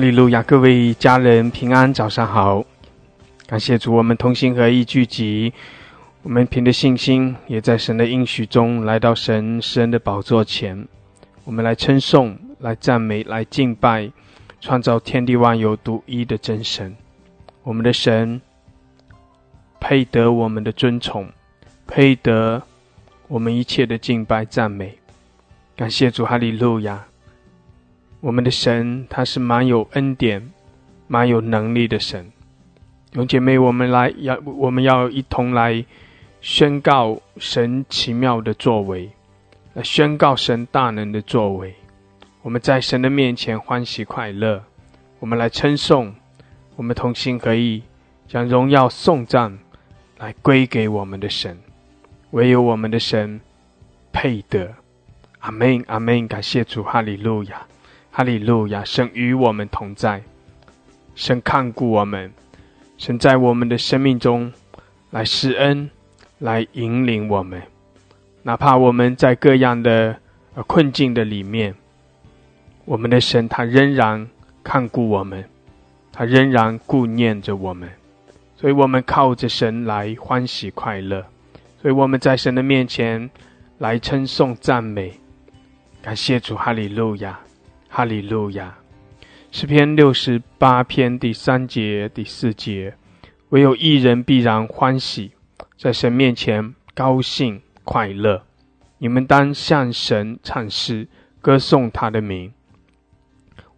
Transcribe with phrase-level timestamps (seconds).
[0.00, 0.42] 哈利路亚！
[0.44, 2.64] 各位家人平安，早上好！
[3.46, 5.52] 感谢主，我们同心合意聚集，
[6.22, 10.88] 我们凭着信心，也在神的应许中来到神神的宝座前，
[11.44, 14.10] 我们来称颂、来赞美、来敬拜，
[14.58, 16.96] 创造天地万有独一的真神。
[17.62, 18.40] 我们的神
[19.80, 21.28] 配得我们的尊崇，
[21.86, 22.62] 配得
[23.28, 24.96] 我们一切的敬拜赞美。
[25.76, 27.04] 感谢主，哈利路亚！
[28.20, 30.52] 我们的神，他是蛮有恩典、
[31.06, 32.30] 蛮有能力的神。
[33.12, 35.84] 弟姐妹，我们来要，我们要一同来
[36.40, 39.10] 宣告神奇妙的作为，
[39.72, 41.74] 来宣告神大能的作为。
[42.42, 44.62] 我们在神的面前欢喜快乐，
[45.18, 46.14] 我们来称颂，
[46.76, 47.82] 我们同心合意，
[48.28, 49.58] 将荣耀颂赞
[50.18, 51.58] 来归给我们的神。
[52.32, 53.40] 唯有我们的神
[54.12, 54.74] 配得。
[55.40, 56.28] 阿门，阿门！
[56.28, 57.66] 感谢主，哈利路亚。
[58.10, 58.84] 哈利路亚！
[58.84, 60.22] 神与我们同在，
[61.14, 62.32] 神看顾我们，
[62.98, 64.52] 神在我们的生命中
[65.10, 65.88] 来施恩，
[66.38, 67.62] 来引领我们。
[68.42, 70.18] 哪怕我们在各样的
[70.66, 71.74] 困境的里面，
[72.84, 74.28] 我们的神他仍然
[74.64, 75.44] 看顾我们，
[76.12, 77.88] 他仍然顾念着我们。
[78.56, 81.24] 所以，我们靠着神来欢喜快乐。
[81.80, 83.30] 所以，我们在神的面前
[83.78, 85.12] 来称颂赞美，
[86.02, 87.40] 感谢主，哈利路亚。
[87.92, 88.78] 哈利路亚，
[89.50, 92.94] 诗篇六十八篇第三节、第四节，
[93.48, 95.32] 唯有一人必然欢喜，
[95.76, 98.44] 在神面前高兴快乐。
[98.98, 101.08] 你们当向神唱诗，
[101.40, 102.52] 歌颂他的名，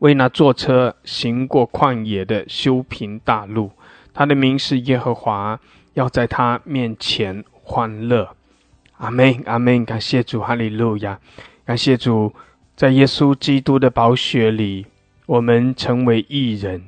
[0.01, 3.73] 为那坐车行过旷野的修平大路。
[4.13, 5.59] 他的名是耶和华，
[5.95, 8.37] 要在他面前欢乐。
[8.99, 9.87] 阿门，阿门。
[9.87, 11.19] 感谢主，哈利路亚，
[11.65, 12.31] 感谢主。
[12.83, 14.87] 在耶稣基督的宝血里，
[15.27, 16.83] 我们成为义人，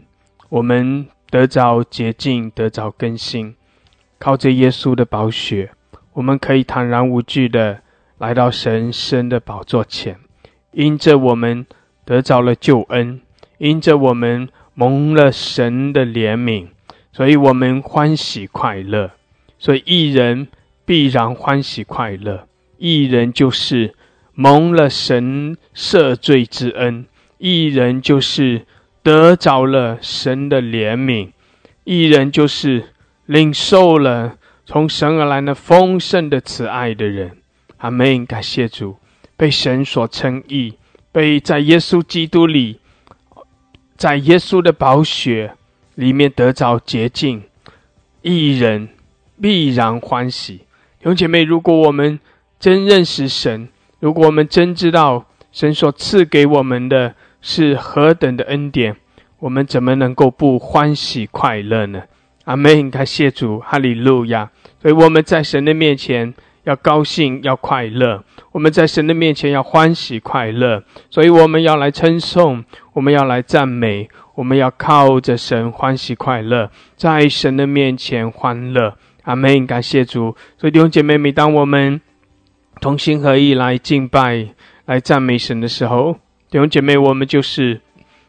[0.49, 3.55] 我们得着洁净，得着更新。
[4.19, 5.71] 靠着耶稣的宝血，
[6.15, 7.83] 我们可以坦然无惧的
[8.19, 10.19] 来到神圣的宝座前。
[10.73, 11.65] 因着我们
[12.05, 13.21] 得着了救恩，
[13.59, 16.67] 因着我们蒙了神的怜悯，
[17.13, 19.13] 所以我们欢喜快乐。
[19.61, 20.49] 所以义人
[20.85, 23.95] 必然欢喜快乐，义人就是。
[24.35, 27.07] 蒙了神赦罪之恩，
[27.39, 28.67] 一人就是
[29.03, 31.31] 得着了神的怜悯，
[31.85, 32.93] 一人就是
[33.27, 34.37] 领受了
[34.67, 37.39] 从神而来的丰盛的慈爱的人。
[37.79, 38.25] 阿门！
[38.25, 38.97] 感谢主，
[39.37, 40.75] 被神所称义，
[41.13, 42.81] 被在耶稣基督里，
[43.97, 45.55] 在耶稣的宝血
[45.95, 47.43] 里面得着洁净，
[48.23, 48.89] 一人
[49.41, 50.57] 必然欢喜。
[50.99, 52.19] 弟兄姐妹，如果我们
[52.59, 53.69] 真认识神，
[54.05, 58.97] 如果我们真知道神所赐给我们的是何等的恩典，
[59.39, 62.03] 我们怎么能够不欢喜快乐呢？
[62.45, 62.91] 阿门！
[62.91, 64.51] 感谢主，哈利路亚！
[64.83, 68.23] 所以我们在神的面前要高兴，要快乐；
[68.53, 70.85] 我们在神的面前要欢喜快乐。
[71.09, 72.63] 所以我们要来称颂，
[72.93, 78.99] 我们要来赞美，我们要靠着神欢喜快乐，在神的面前欢乐。
[79.23, 79.67] 阿门！
[79.67, 80.37] 感谢主。
[80.59, 81.99] 所以弟兄姐妹，每当我们
[82.81, 84.49] 同心合意来敬拜、
[84.85, 86.19] 来赞美神的时候，
[86.51, 87.81] 弟兄姐妹，我们就是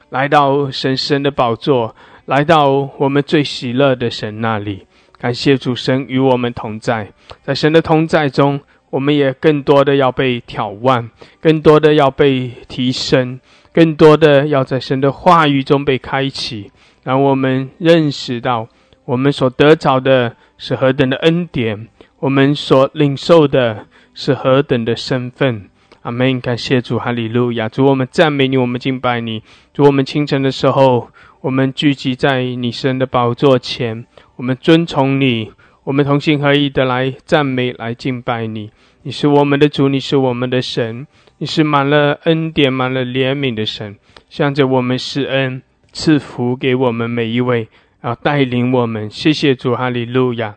[0.09, 1.94] 来到神神的宝座，
[2.25, 4.85] 来到我们最喜乐的神那里。
[5.17, 7.11] 感谢主神与我们同在，
[7.43, 8.61] 在神的同在中，
[8.91, 11.09] 我们也更多的要被挑旺，
[11.41, 13.40] 更多的要被提升，
[13.73, 16.72] 更多的要在神的话语中被开启，
[17.03, 18.67] 让我们认识到
[19.03, 21.87] 我们所得着的是何等的恩典，
[22.20, 23.87] 我们所领受的。
[24.16, 25.70] 是何等的身份，
[26.03, 26.40] 阿门！
[26.40, 27.67] 感谢主，哈利路亚！
[27.67, 29.44] 主，我们赞美你，我们敬拜你。
[29.73, 31.09] 主，我们清晨的时候，
[31.41, 34.06] 我们聚集在你神的宝座前，
[34.38, 35.52] 我们尊崇你，
[35.84, 38.72] 我们同心合意的来赞美、来敬拜你。
[39.03, 41.06] 你是我们的主，你是我们的神，
[41.40, 43.97] 你是满了恩典、满了怜悯的神，
[44.29, 45.61] 向着我们施恩、
[45.91, 47.68] 赐福给我们每一位，
[48.00, 49.09] 然后带领我们。
[49.09, 50.56] 谢谢主，哈利路亚！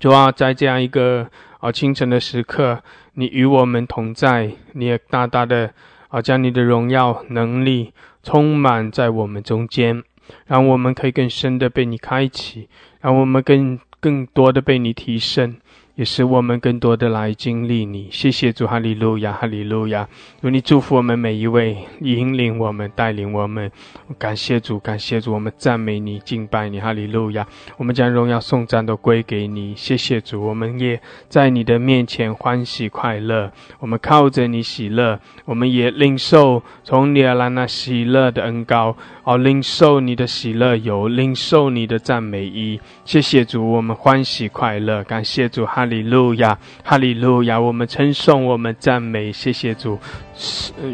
[0.00, 1.28] 主啊，在这样一个。
[1.62, 2.82] 而，清晨的时刻，
[3.14, 5.72] 你与我们同在，你也大大的
[6.08, 7.92] 啊，将你的荣耀能力
[8.24, 10.02] 充满在我们中间，
[10.46, 12.68] 让我们可以更深的被你开启，
[13.00, 15.56] 让我们更更多的被你提升，
[15.94, 18.08] 也使我们更多的来经历你。
[18.10, 20.08] 谢谢主，哈利路亚，哈利路亚！
[20.40, 23.70] 求你祝福我们每一位，引领我们，带领我们。
[24.18, 27.46] 感谢主，感谢主，我们赞美你，敬拜你，哈利路亚！
[27.76, 29.74] 我们将荣耀颂赞都归给你。
[29.76, 30.98] 谢谢主，我们也
[31.28, 33.52] 在你的面前欢喜快乐。
[33.78, 38.96] 我们靠着你喜乐，我们也领受从你而来那喜乐的恩膏。
[39.24, 42.80] 哦，领受你的喜乐有，领受你的赞美一。
[43.04, 45.04] 谢谢主，我们欢喜快乐。
[45.04, 47.60] 感谢主，哈利路亚，哈利路亚。
[47.60, 49.30] 我们称颂，我们赞美。
[49.30, 49.96] 谢谢主，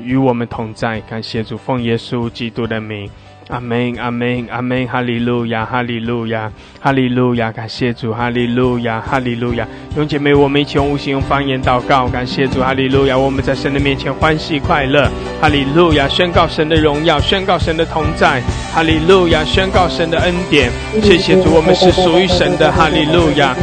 [0.05, 1.01] 与我们同在。
[1.01, 3.09] 感谢主，奉耶稣基督的名。
[3.49, 9.65] 阿门，阿门，阿门，哈利路亚，哈利路亚，哈利路亚，感谢主，哈利路亚，哈利路亚。
[9.89, 13.17] 弟兄姐妹，我们一起用无形用方言祷告，感谢主，哈利路亚。
[13.17, 15.11] 我们在神的面前欢喜快乐，
[15.41, 18.43] 哈利路亚，宣告神的荣耀，宣告神的同在，
[18.75, 20.71] 哈利路亚，宣告神的恩典。
[21.03, 23.57] 谢谢主，我们是属于神的，哈利路亚。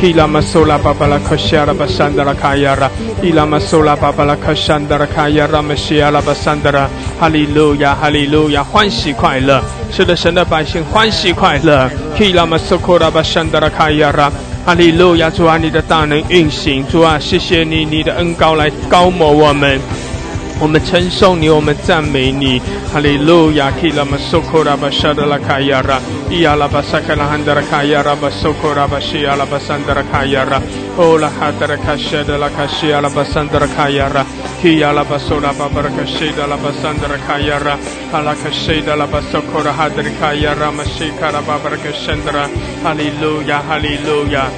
[0.00, 2.90] Kila masola babala koshara basandara kayara.
[3.22, 3.46] Ila
[6.10, 6.88] masola babala koshandara kayara mashiala basandara.
[7.18, 9.62] 哈利路亚，哈利路亚，欢喜快乐，
[9.92, 11.88] 是的，神的百姓欢喜快乐。
[12.16, 14.30] Kila masokora basandara kayara.
[14.66, 19.78] 哈利路亚，主啊，你的大能运行，主啊，谢谢你，你的恩高来高摩我们。
[20.60, 22.62] 我们称颂你，我们赞美你，
[22.92, 23.72] 哈利路亚！
[23.72, 30.62] 基拉玛苏库拉巴沙德拉卡亚拉，伊阿拉巴萨卡拉汉德拉卡亚拉巴苏库拉巴西亚拉，欧拉哈德拉卡谢德拉卡西阿拉巴桑德拉卡亚拉，
[34.62, 37.76] 基阿拉巴苏拉巴巴拉卡西德拉巴桑德拉卡亚拉，
[38.12, 42.48] 阿拉卡西德拉巴苏库拉哈德拉卡亚拉玛西卡拉巴巴拉卡圣德拉，
[42.82, 44.48] 哈利路亚，哈利路亚！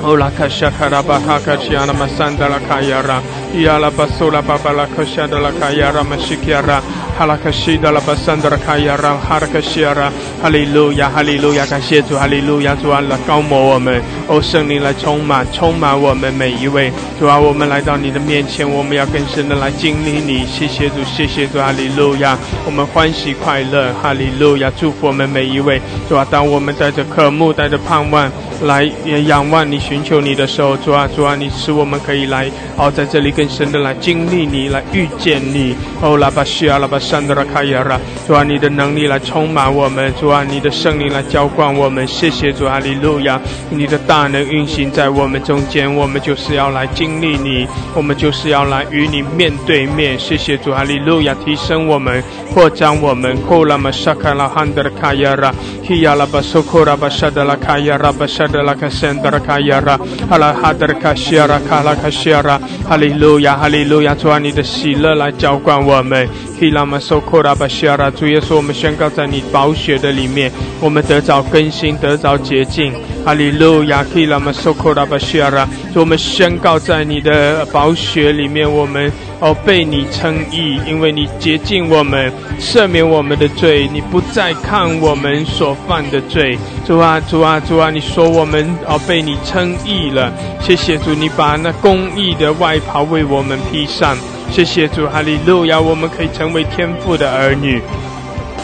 [0.00, 2.58] 欧拉玛沙卡拉汉德拉卡亚拉巴西卡阿拉巴桑德拉卡亚拉，欧拉哈德拉卡拉巴。
[2.58, 6.82] 拉卡申达拉卡亚拉，哈利路亚，哈利路亚，感谢主，哈利路亚，哈利路亚，基拉玛苏拉汉达拉卡亚拉，欧拉巴哈卡西亚拉玛桑达拉卡亚拉，伊阿拉巴苏拉巴巴拉卡沙达拉卡亚拉玛西基亚拉。
[7.18, 10.08] 哈拉克西达拉巴桑德拉卡亚拉哈拉克西亚拉，
[10.40, 28.30] 哈利路亚，哈利路亚，感谢主，哈利路亚，主啊，来高摩我们，哦，圣灵来充满，充满我们每一位，主啊，我们来到你的面前，我们要更深的来经历你，谢谢主，谢谢主，哈利路亚，我们欢喜快乐，哈利路亚，祝福我们每一位，主啊，当我们带着渴慕，带着盼望
[28.62, 28.84] 来
[29.26, 36.98] 仰望你，寻求你的时候，主啊，主啊，你使我们可以来，哦，在这里更深的来经历你，来遇见你，哦，拉巴西亚拉巴。
[36.98, 37.96] 山德拉卡亚拉，
[38.26, 42.04] 主啊，你的能力来充满我们，主啊，你的圣灵来浇灌我们。
[42.08, 43.40] 谢谢主啊，利路亚，
[43.70, 50.18] 你的大能运行在我们中间，我们就是要来经历你，我们就是要来与你面对面。
[50.18, 52.20] 谢谢主啊，利路亚，提升我们，
[52.52, 53.36] 扩张我们。
[53.42, 55.54] 库拉玛沙卡拉汉德拉卡亚拉，
[55.86, 59.96] 希亚拉巴苏库拉巴沙德拉卡亚拉巴沙德拉卡圣德拉卡亚拉，
[60.28, 66.26] 哈拉哈德拉卡西亚拉卡拉卡西亚拉，哈利路路亚，哈利路亚，主啊，你的喜乐来浇灌我们。
[66.58, 66.98] 希拉玛。
[66.98, 72.90] 受苦拉巴西亚拉，主耶稣，我们宣告在你宝血的里面，我们得着更新，得着洁净。
[73.28, 86.56] 哈利路亚，希拉玛受苦拉巴西亚拉，我们宣告在你的宝血里面，我们哦被你称义，因为你洁净我们，赦免我们的罪，你不再看我们所犯的罪。
[86.86, 90.32] 主啊，主啊，主啊，你说我们哦被你称义了，
[90.62, 94.16] 谢谢主，你把那公义的外袍为我们披上。
[94.50, 95.78] 谢谢主，哈利路亚！
[95.78, 97.82] 我们可以成为天父的儿女，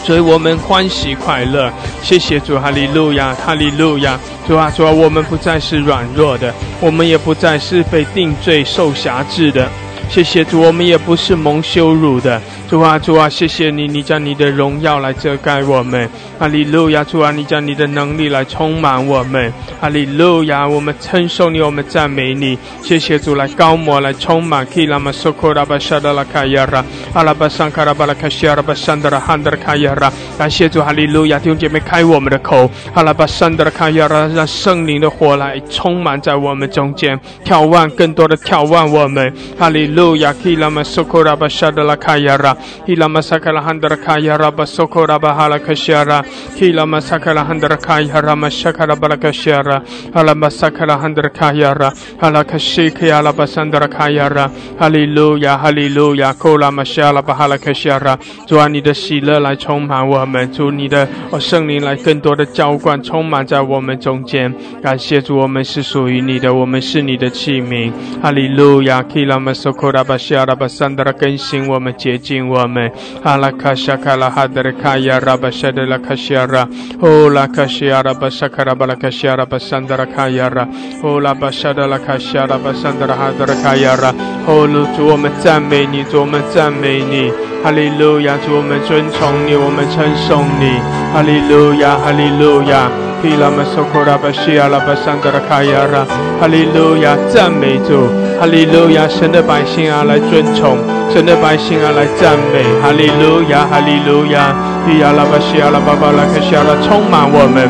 [0.05, 1.73] 所以我们欢喜快乐。
[2.03, 4.19] 谢谢主，哈利路亚，哈利路亚！
[4.47, 9.67] 主啊，主啊，我们不再是软弱的，我们也不再是被定罪受辖制的。
[10.07, 12.39] 谢谢主，我们也不是蒙羞辱的。
[12.67, 16.09] 主啊，主啊，谢谢你，你将你的荣耀来遮盖我们。
[16.39, 19.53] 哈利路亚，主啊，你将你的能力来充满我们。
[19.79, 22.57] 哈利路亚，我们称颂你，我们赞美你。
[22.81, 24.65] 谢谢主来高摩来充满。
[24.65, 30.11] 基拉玛苏库拉巴沙达拉卡亚拉，阿拉巴桑卡拉巴拉卡西亚拉巴桑德拉汉德拉卡亚拉。
[30.37, 32.69] 感谢主，哈利路亚，弟兄姐妹开我们的口。
[32.95, 39.31] 阿拉巴桑德拉卡亚拉，让圣灵的火来充满在我们中间，眺望更多的眺望我们。
[39.57, 42.54] 哈利路亚，基拉玛苏库拉巴沙德拉卡亚拉。
[42.87, 46.23] Hila masakala handara kaya raba soko raba hala kashiara.
[46.55, 49.83] Hila masakala handara kaya rama shakara balakashiara.
[50.13, 51.91] Hala masakala handara kaya ra.
[52.19, 54.49] Hala kashiki ala basandara kaya ra.
[54.79, 56.33] Hallelujah, hallelujah.
[56.33, 58.17] Kola mashala bahala kashiara.
[58.47, 64.53] 主啊，你的喜乐来充满我们，主你的哦圣灵来更多的浇灌，充满在我们中间。
[64.81, 67.91] 感谢主，我们是属于你的，我们是你的器皿。
[68.21, 72.44] 哈利路亚，基拉马索库拉巴西阿拉巴桑德拉更新我们洁净。
[72.45, 72.91] 醒我们。
[73.23, 76.67] 阿拉卡夏卡拉哈德的卡亚拉巴沙德拉卡西亚拉，
[76.99, 80.67] 哦拉卡西亚拉巴萨卡拉巴拉卡西亚拉巴桑德拉卡亚拉，
[81.01, 84.13] 哦拉巴沙德拉卡西亚拉巴桑德拉哈德拉卡亚拉，
[84.45, 87.31] 哦主我们赞美你，主我们赞美你。
[87.65, 90.77] 哈利路亚，主我们尊崇你，我们称颂你。
[91.11, 92.85] 哈利路亚，哈利路亚。
[93.23, 96.05] 提拉玛索库拉巴西亚拉巴桑德拉卡亚拉，
[96.39, 98.05] 哈利路亚，赞美主。
[98.37, 100.77] 哈利路亚，神的百姓啊，来尊崇；
[101.09, 102.61] 神的百姓啊，来赞美。
[102.85, 104.53] 哈利路亚，哈利路亚。
[104.85, 107.65] 提亚拉巴西亚拉巴巴拉克西亚拉，充满我们，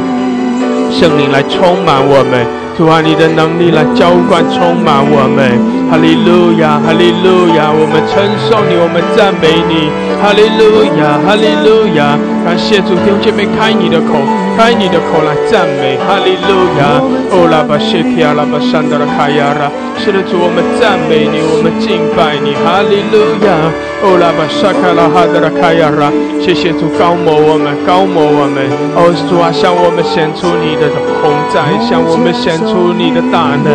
[0.91, 2.43] 圣灵来充满我们。
[2.77, 5.47] 主啊，你的能力来浇灌、充满我们，
[5.89, 9.87] 哈利路亚，哈利路亚，我们称颂你，我们赞美你，
[10.19, 14.19] 哈利路亚，哈利路亚，感谢主，弟兄姐妹，开你的口，
[14.59, 16.99] 开你的口来赞美，哈利路亚，
[17.31, 23.55] 哦拉巴谢皮阿拉巴山达拉卡亚拉，是的主，我们赞美你，我们敬拜你，哈利路亚，
[24.03, 26.11] 哦拉巴沙卡拉哈达拉卡亚拉，
[26.43, 28.67] 谢谢主高摩我们，高摩我们，
[28.99, 30.91] 哦主啊，向我们显出你的
[31.23, 32.55] 红在，向我们显。
[32.65, 33.69] 出你的大能，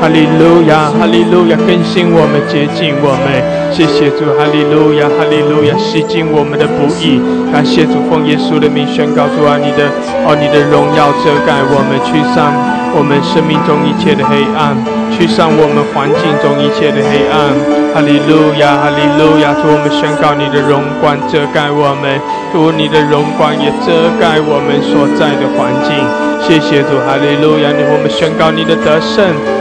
[0.00, 3.28] 哈利路亚，哈利路亚，更新我们，洁净我们，
[3.70, 7.20] 谢谢主，哈利路亚，哈利路亚，洗净我们的不义，
[7.52, 9.92] 感谢主，奉耶稣的名宣告主啊，你的
[10.24, 12.48] 哦，你的荣耀遮盖我们，驱散
[12.96, 14.72] 我们生命中一切的黑暗，
[15.10, 17.52] 驱散我们环境中一切的黑暗，
[17.92, 22.20] 哈利路亚，哈利路亚，主我们宣告你的荣光遮盖我们，
[22.52, 25.94] 主你的荣光也遮盖我们所在的环境。
[26.40, 27.68] 谢谢主，哈利路亚！
[27.70, 29.20] 你我们宣告你的得胜，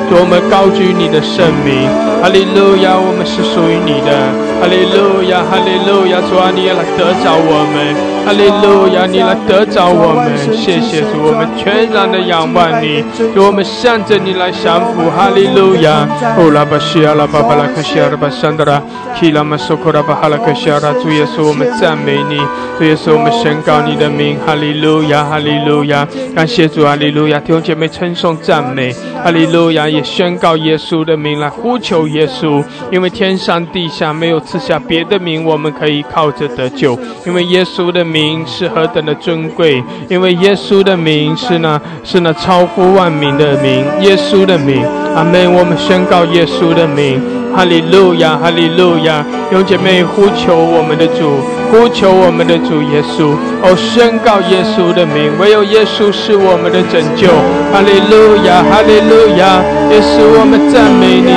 [0.09, 1.85] 主我们高举你的圣名，
[2.23, 2.95] 哈利路亚！
[2.95, 4.09] 我们是属于你的，
[4.63, 6.23] 哈利路亚，哈利路亚！
[6.23, 9.05] 主啊，你也来得着我们，哈利路亚！
[9.05, 13.03] 你来得着我们，谢谢主，我们全然的仰望你，
[13.35, 16.05] 主我们向着你来降服，哈利哈利路亚！
[16.37, 18.81] 哦拉巴西亚拉巴巴拉克西亚拉巴桑德拉，
[19.17, 22.37] 基拉玛苏库拉巴哈拉克西亚拉，主耶稣，我们赞美你，
[22.77, 26.05] 主耶稣，我们宣告你的名，哈利路亚，哈利路亚！
[26.35, 26.83] 感谢主。
[26.83, 28.93] 阿利路亚，弟兄姐妹称颂赞美，
[29.23, 44.83] 哈利路亚也宣告耶稣的名来呼求耶稣，因为天上地下没有赐下别的名，我们可以靠着得救，因为耶稣的名是何等的尊贵，因为耶稣的名是那，是那超乎万民的名，耶稣的名，
[45.15, 45.51] 阿门。
[45.53, 47.21] 我们宣告耶稣的名，
[47.55, 51.39] 哈利路亚，哈利路亚，弟兄姐妹呼求我们的主。
[51.69, 57.29] 呼求我们的主耶稣，哦，宣告耶稣的名，唯有耶稣是我们的拯救。
[57.69, 59.61] 哈利路亚，哈利路亚，
[59.93, 61.29] 耶稣，我们赞美你。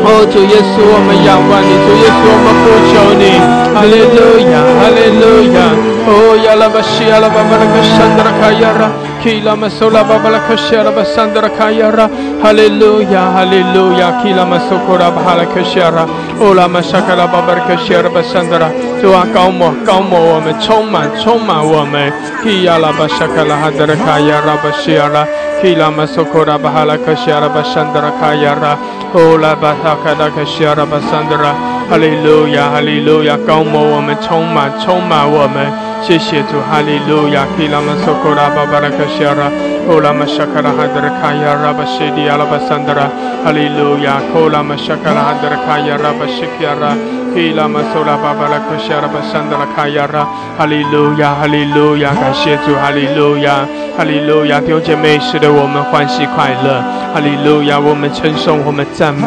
[0.00, 3.36] 哦，主耶稣，我们仰望你，主耶稣，我们呼求你。
[3.76, 5.68] 哈利路亚，哈利路亚，
[6.08, 8.88] 哦，亚拉巴西亚拉巴巴拉克山德拉卡亚拉。
[9.24, 12.10] Kila masola babala kashara basandra kayara.
[12.42, 14.20] Hallelujah, hallelujah.
[14.22, 16.04] Kila masokora bahala kashara.
[16.44, 18.68] Ola masakala babar kashara basandra.
[19.00, 22.12] 主啊，高摩高摩我们，充满充满我们。
[22.42, 25.26] Kila basakala hadra kayara bashara.
[25.62, 28.76] Kila masokora bahala kashara basandra kayara.
[29.14, 31.54] Ola basakala kashara basandra.
[31.88, 33.38] Hallelujah, hallelujah.
[33.46, 35.83] 高摩我们，充满充满我们。
[36.06, 37.46] 谢谢主，哈利路亚！
[37.56, 39.48] 基拉玛索库拉巴巴拉克西亚拉，
[39.88, 43.08] 欧拉玛沙卡拉哈德拉卡亚拉巴西迪阿拉巴桑德拉，
[43.42, 44.20] 哈利路亚！
[44.36, 46.92] 欧拉玛沙卡拉哈德拉卡亚拉巴西基亚拉，
[47.34, 51.32] 基拉玛索拉巴巴拉克西亚拉巴桑德拉卡亚拉，哈利路亚！
[51.40, 52.12] 哈利路亚！
[52.12, 53.64] 感谢主，哈利路亚！
[53.96, 54.60] 哈利路亚！
[54.60, 56.84] 弟兄姐妹，使得我们欢喜快乐，
[57.14, 57.80] 哈利路亚！
[57.80, 59.24] 我们称颂，我们赞美，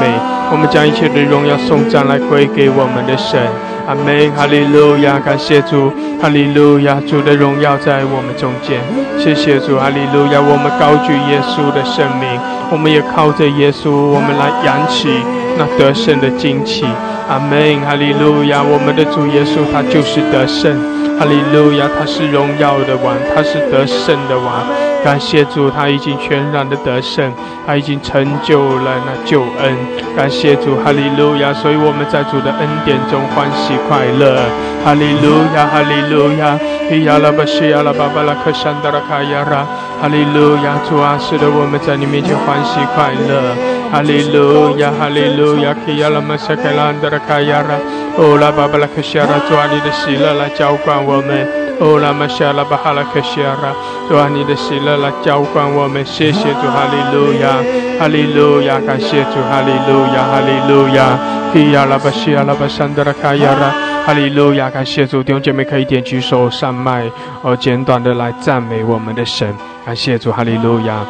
[0.51, 3.41] 我们将一切的荣耀颂赞来归给我们的神。
[3.87, 5.89] 阿门，哈利路亚，感谢主，
[6.21, 8.81] 哈利路亚，主的荣耀在我们中间。
[9.17, 12.27] 谢谢主，哈利路亚，我们高举耶稣的圣名，
[12.69, 15.07] 我们也靠着耶稣，我们来扬起
[15.57, 16.83] 那得胜的旌旗。
[17.29, 20.75] 阿门，哈利路亚，我们的主耶稣他就是得胜，
[21.17, 24.86] 哈利路亚，他是荣耀的王，他是得胜的王。
[25.03, 27.31] 感谢主，他已经全然的得胜，
[27.65, 29.73] 他已经成就了那救恩。
[30.17, 31.53] 感谢主，哈利路亚！
[31.53, 34.41] 所以我们在主的恩典中欢喜快乐。
[34.83, 36.59] 哈利路亚，哈利路亚！
[36.91, 39.63] 伊亚拉巴西亚拉巴巴拉克山达拉卡亚拉，
[40.01, 40.75] 哈利路亚！
[40.89, 43.55] 主啊，使得我们在你面前欢喜快乐。
[43.91, 45.73] 哈利路亚，哈利路亚！
[45.85, 47.79] 伊亚拉马萨凯兰达拉卡亚拉，
[48.17, 51.66] 哦拉巴巴拉克西亚拉，主啊，你的喜乐来浇灌我们。
[51.79, 53.55] 哦，拉玛夏拉巴哈拉克西拉，
[54.09, 57.61] 主啊，你的喜乐来浇灌我们，谢谢主，哈利路亚，
[57.99, 61.19] 哈利路亚，感谢主，哈利路亚，哈利路亚，
[61.53, 63.69] 提亚拉巴西亚拉巴山德拉卡亚拉，
[64.05, 67.03] 哈利路亚，感谢主，弟兄姐妹可以点举手上麦，
[67.43, 69.55] 哦，简短的来赞美我们的神，
[69.85, 71.05] 感谢主，哈利路亚，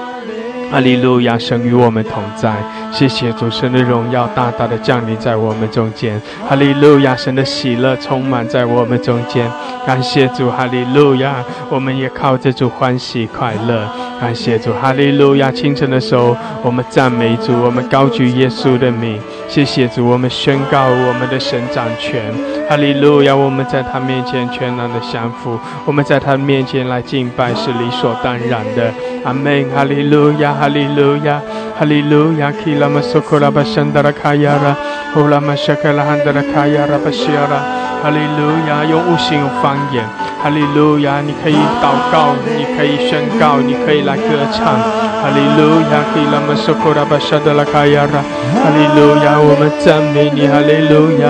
[0.70, 2.54] 哈利路亚，神与我们同在。
[2.92, 6.20] 谢谢主，神的荣耀大大的降临在我们中间。
[6.48, 9.48] 哈利路亚，神的喜乐充满在我们中间。
[9.86, 13.88] 感谢主，哈利路亚，我们也靠着主欢喜快乐。
[14.20, 15.52] 感谢主，哈利路亚。
[15.52, 19.20] 清晨的时候，我们赞美主，我们高举耶稣的名。
[19.48, 22.34] 谢谢主，我们宣告我们的神掌权。
[22.70, 28.92] 哈利路亚，我们在他面前全然的降服，我们在他面前来敬拜是理所当然的。
[29.24, 29.66] 阿门。
[29.76, 31.42] 哈利路亚，哈利路亚，
[31.78, 32.52] 哈利路亚。
[32.78, 34.78] 基拉玛苏库拉巴山达拉卡亚拉，
[35.16, 37.58] 乌拉玛沙克拉汉达拉卡亚拉巴西亚拉。
[38.04, 40.06] 哈利路亚，用悟性，用方言。
[40.44, 44.22] 哈利路亚，你可以祷告，你可以宣告，你可以来歌
[44.54, 44.78] 唱。
[44.78, 48.22] 哈利路亚，基拉玛苏库拉巴山达拉卡亚拉。
[48.62, 50.48] 哈利路亚，我们赞美你。
[50.48, 51.26] 哈利路亚，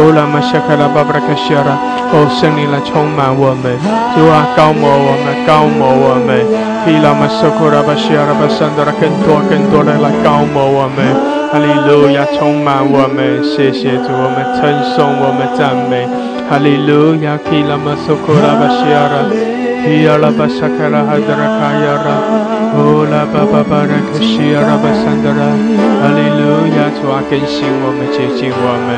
[0.00, 1.76] 乌拉玛沙克拉巴布拉卡西拉。
[2.08, 3.76] 哦，圣灵来充满我们，
[4.16, 6.75] 主啊，高摩我们，高摩我们。
[6.86, 11.02] 基拉玛苏库拉巴西亚拉巴山达拉，更多更多的来高摩我们。
[11.50, 16.06] 哈利路亚，充满我们，谢谢主，我们称颂，我们赞美。
[16.46, 19.26] 哈利路亚，基拉玛苏库拉巴西亚拉，
[19.82, 22.22] 基拉巴沙卡拉哈达拉卡亚拉，
[22.78, 25.42] 哦拉巴巴巴拉克西亚拉巴山达拉。
[25.98, 28.94] 哈利路亚，主啊，更新我们，接近我们。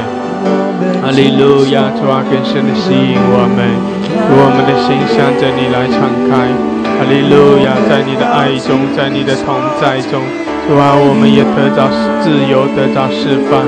[1.01, 3.65] 哈利路亚，主啊，更深的吸引我们，
[4.13, 6.53] 我们的心向着你来敞开。
[6.99, 10.19] 哈利路亚，在你的爱中，在你的同在中，
[10.67, 11.87] 主啊，我们也得到
[12.19, 13.63] 自由，得到释放。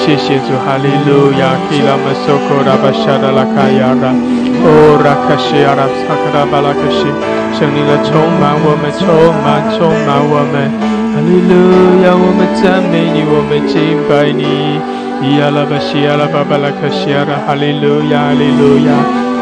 [0.00, 1.60] 谢谢主，哈利路亚。
[1.68, 3.44] 基拉玛苏库拉巴沙卡拉，
[4.64, 7.04] 哦拉卡西亚拉萨克拉巴拉克西，
[7.52, 9.04] 圣灵来充满我们，充
[9.44, 10.72] 满充满我们。
[11.12, 14.80] 哈利路亚，我们赞美你，我们敬拜你。
[15.36, 18.90] 呀啦巴西呀啦巴巴拉克西呀啦，哈利路亚，哈利路亚，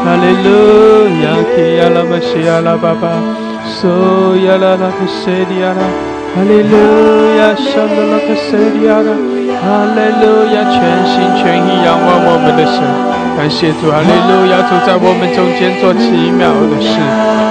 [0.04, 3.08] 哈利路亚，基呀啦巴西亚拉巴巴，
[3.66, 3.90] 索
[4.46, 5.82] 亚拉拉克西利亚拉，
[6.32, 6.74] 哈利路
[7.36, 9.10] 亚，沙啦啦克西迪呀啦，
[9.60, 12.80] 哈利路亚，全心全意仰望我们的神，
[13.36, 16.94] 感谢主，哈利路亚，主在我们中间做奇妙的事，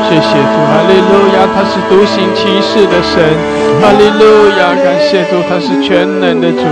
[0.08, 3.22] 谢谢主，哈利路亚，他是独行其事的神，
[3.84, 6.64] 哈利路亚，感谢主，他是全能的主。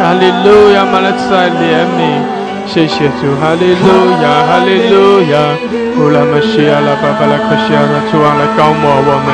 [0.00, 2.00] 哈利路亚，满了慈爱怜悯，
[2.72, 5.36] 谢谢主，哈利路亚，哈利路亚，
[5.98, 9.28] 乌拉玛西亚拉巴巴拉克西亚拉，主啊来高抹我们，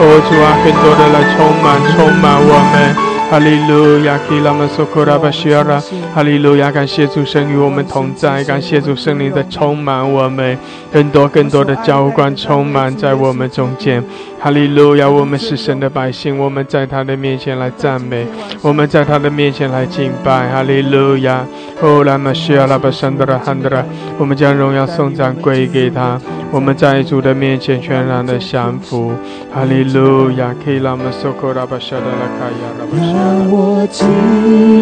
[0.00, 3.08] 哦主啊更多的来充满充满我们。
[3.30, 5.78] 哈利路亚，基拉玛苏库拉巴西亚拉，
[6.14, 10.58] 哈利路亚，感谢主神与我们同在，感谢主圣灵在充满我们，
[10.90, 14.02] 更多更多的浇灌充满在我们中间。
[14.40, 18.24] 哈利路亚，我们是神的百姓，我们在他的面前来赞美，
[18.62, 20.48] 我们在他的面前来敬拜。
[20.48, 21.44] 哈利路亚，
[21.80, 23.84] 哦拉玛西亚拉巴山德拉汉德拉，
[24.16, 26.20] 我们将荣耀颂赞归给他，
[26.52, 29.12] 我们在主的面前全然的降服。
[29.52, 32.96] 哈利路亚，基拉玛苏库拉巴沙德拉卡亚拉巴。
[32.96, 34.06] 让我进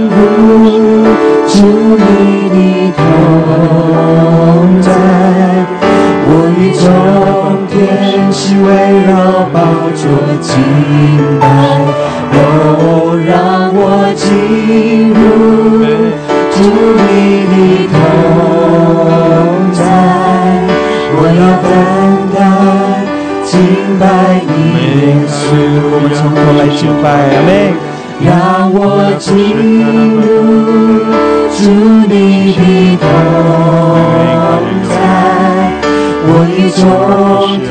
[0.06, 0.12] 入
[1.48, 1.56] 主
[1.96, 4.92] 你的同在，
[6.28, 6.84] 我与众
[7.68, 7.74] 天
[8.32, 8.68] 使围
[9.06, 9.10] 绕
[9.52, 9.56] 宝
[9.94, 10.02] 座
[10.42, 10.50] 敬
[11.40, 11.42] 拜。
[12.38, 12.38] 哦，
[13.26, 13.30] 让
[13.72, 13.80] 我
[14.14, 14.24] 进
[15.14, 15.16] 入
[16.52, 16.56] 主
[16.98, 17.06] 你
[17.52, 17.54] 的
[17.92, 17.94] 同
[19.72, 19.80] 在，
[21.18, 21.66] 我要单
[22.34, 22.36] 单
[23.44, 23.50] 敬
[23.98, 24.04] 拜
[24.46, 24.50] 你
[24.82, 25.34] 耶稣。
[25.92, 27.04] 我们从头来敬拜，
[27.36, 27.50] 阿门。
[28.18, 28.26] 让
[28.72, 28.80] 我
[29.18, 29.24] 进
[30.16, 30.18] 入
[31.52, 31.58] 主
[32.08, 32.14] 你
[32.56, 32.60] 的
[32.96, 33.04] 同
[34.88, 34.94] 在，
[36.84, 37.70] 我与众天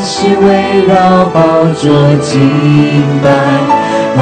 [0.00, 0.92] 使围绕
[1.26, 1.38] 抱
[1.74, 1.84] 着
[2.20, 2.30] 敬
[3.22, 3.26] 拜。
[4.14, 4.20] 哦，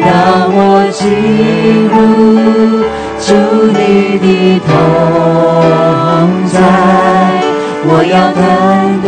[0.00, 0.08] 让
[0.50, 0.58] 我
[0.90, 1.02] 进
[1.88, 1.94] 入
[3.20, 3.26] 主
[3.72, 3.78] 你
[4.18, 4.24] 的
[4.66, 4.68] 同
[6.46, 6.56] 在，
[7.86, 8.40] 我要单
[9.04, 9.06] 单。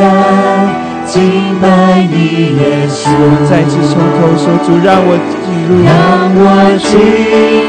[1.07, 1.15] 敬
[1.63, 1.65] 拜
[2.11, 2.15] 你
[2.59, 3.01] 耶稣，
[3.49, 5.89] 再次从头说主，让我进入，让
[6.37, 6.45] 我
[6.85, 6.85] 进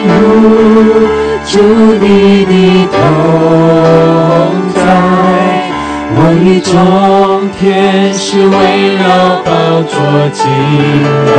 [0.04, 0.12] 入
[1.46, 1.54] 主
[2.02, 2.06] 你
[2.44, 2.52] 的
[2.92, 2.96] 同
[4.76, 4.78] 在，
[6.16, 9.52] 我与众天使围绕宝
[9.84, 9.96] 座
[10.32, 10.48] 敬
[11.26, 11.30] 拜。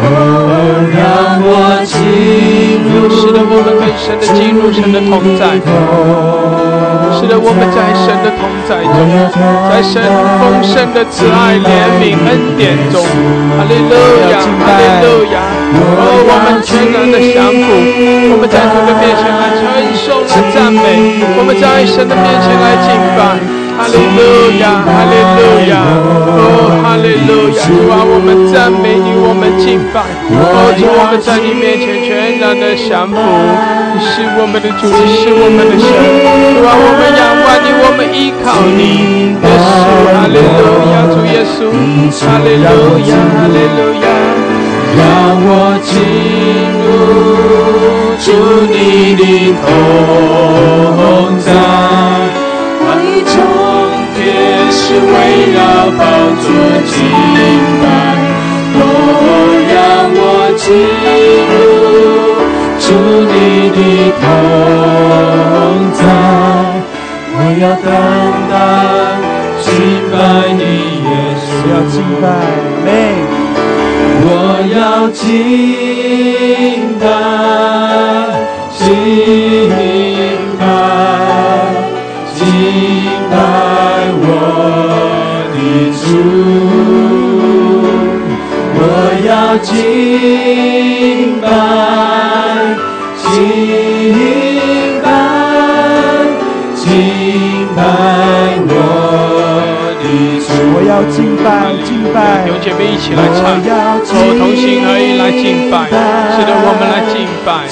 [0.00, 0.06] 哦，
[0.94, 1.98] 让我进
[2.86, 5.58] 入，使得我们更深的进入神的同在，
[7.18, 8.94] 使得我们在神的同在中，
[9.66, 9.98] 在神
[10.38, 13.02] 丰盛的慈爱怜悯恩典中，
[13.58, 13.98] 哈利路
[14.30, 15.42] 亚，哈利路亚，
[15.74, 17.66] 哦，我们全然的降服，
[18.30, 19.66] 我们在主的面前来称
[19.98, 23.57] 颂、来赞美，我们在神的面前来敬拜。
[23.78, 25.78] 哈利路亚，哈利路亚，
[26.34, 26.42] 哦，
[26.82, 27.62] 哈利路亚！
[27.62, 30.02] 主啊，我们赞美你，我们敬拜。
[30.34, 33.14] 哦，主，我们在你面前全然的降服。
[33.14, 35.86] 你是我们的主，你是我们的神。
[35.86, 39.38] 主啊，我们仰望你，我们依靠你。
[39.46, 41.70] 耶稣，哈利路亚，主耶稣，
[42.26, 44.10] 哈利路亚，哈利路亚。
[44.98, 45.06] 让
[45.38, 45.94] 我进
[46.82, 46.82] 入
[48.18, 48.26] 主
[48.66, 49.22] 你的
[49.62, 51.46] 同在，
[53.18, 53.36] 万里中
[54.14, 54.18] 天
[54.70, 55.10] 使围
[55.52, 55.58] 绕
[55.96, 56.00] 宝
[56.40, 56.46] 座
[56.86, 56.94] 敬
[57.82, 57.84] 拜。
[58.74, 58.82] 哦，
[59.68, 59.76] 让
[60.14, 60.22] 我
[60.56, 60.62] 进
[61.48, 61.52] 入
[62.78, 62.86] 主
[63.26, 63.34] 你
[63.74, 63.78] 的
[64.20, 64.22] 同
[65.94, 66.00] 在，
[67.34, 67.86] 我要单
[68.50, 68.50] 单
[69.60, 69.66] 敬
[70.12, 70.14] 拜
[70.54, 70.60] 你，
[71.04, 71.10] 耶
[71.42, 71.46] 稣。
[71.68, 72.24] 要敬拜，
[72.84, 72.88] 妹，
[74.24, 74.26] 我
[74.74, 74.76] 要
[75.10, 75.26] 敬
[76.98, 77.04] 拜，
[78.72, 78.86] 敬，
[84.40, 84.42] 我
[85.52, 85.56] 的
[85.98, 86.06] 主。
[88.80, 88.82] 我
[89.26, 89.68] 要敬
[91.40, 91.46] 拜，
[93.16, 93.36] 敬
[95.02, 95.06] 拜，
[96.74, 96.86] 敬
[97.74, 97.78] 拜
[98.68, 98.70] 我
[100.00, 100.04] 的
[100.40, 100.46] 主。
[100.74, 101.46] 我要敬拜，
[101.84, 103.40] 敬拜弟，兄姐妹一起来唱，
[104.18, 105.86] 哦，同心合一来敬拜，
[106.34, 107.62] 是的，我们来敬拜。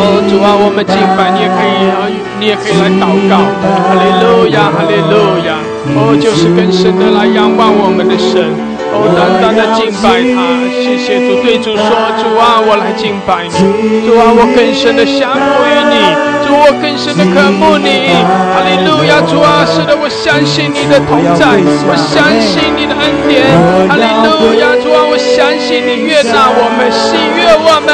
[0.00, 5.60] 哦，主啊，我们敬拜，你也可以，你也可以来祷告，哈利路亚，哈利路亚。
[5.94, 8.40] 哦，就是更深的来仰望我们的神，
[8.94, 10.62] 哦，单单的敬拜他。
[10.72, 15.98] 谢谢主，对主说，主啊，我来敬拜你，主啊，我更深的降服于你，
[16.46, 18.14] 主，我更深的渴慕你，
[18.54, 21.58] 哈利路亚，主啊，是的，我相信你的同在，
[21.90, 23.42] 我相信你的恩典，
[23.90, 27.92] 哈利路亚，主啊，我相信你悦纳我们，喜悦我们，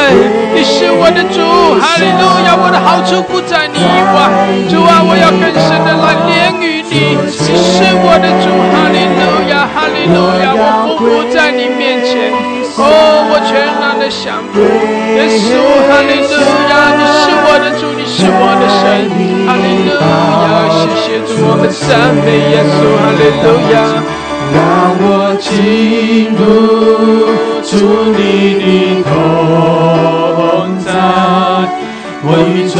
[0.54, 1.42] 你是我的主，
[1.82, 4.30] 哈利路亚，我的好处不在你以外，
[4.70, 12.30] 主啊，我要更深的来怜悯你，你是我的主，哈利路亚，哈利路亚，我匍匐在你面前，
[12.78, 14.62] 哦，我全然的降服，
[15.18, 15.58] 耶稣，
[15.90, 16.38] 哈利路
[16.70, 19.10] 亚，你是我的主，你是我的神，
[19.42, 24.06] 哈利路亚，谢谢主，我们赞美耶稣，哈利路亚。
[24.54, 24.56] 让
[25.00, 25.46] 我进
[26.34, 26.40] 入
[27.62, 27.70] 主
[28.12, 28.18] 你
[28.58, 28.64] 的
[29.04, 29.08] 同
[30.84, 30.88] 在，
[32.22, 32.78] 我与众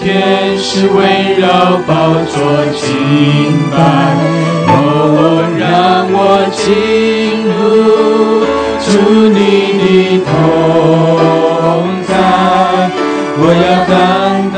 [0.00, 0.98] 天使围
[1.38, 1.44] 绕
[1.86, 1.90] 宝
[2.26, 2.34] 座
[2.74, 2.82] 敬
[3.70, 3.74] 拜。
[4.68, 4.76] 哦，
[5.58, 5.62] 让
[6.12, 6.16] 我
[6.52, 6.62] 进
[7.46, 7.50] 入
[8.80, 8.88] 主
[9.28, 9.40] 你
[9.78, 9.84] 的
[10.26, 10.30] 同
[12.08, 12.10] 在，
[13.38, 13.92] 我要单
[14.52, 14.56] 单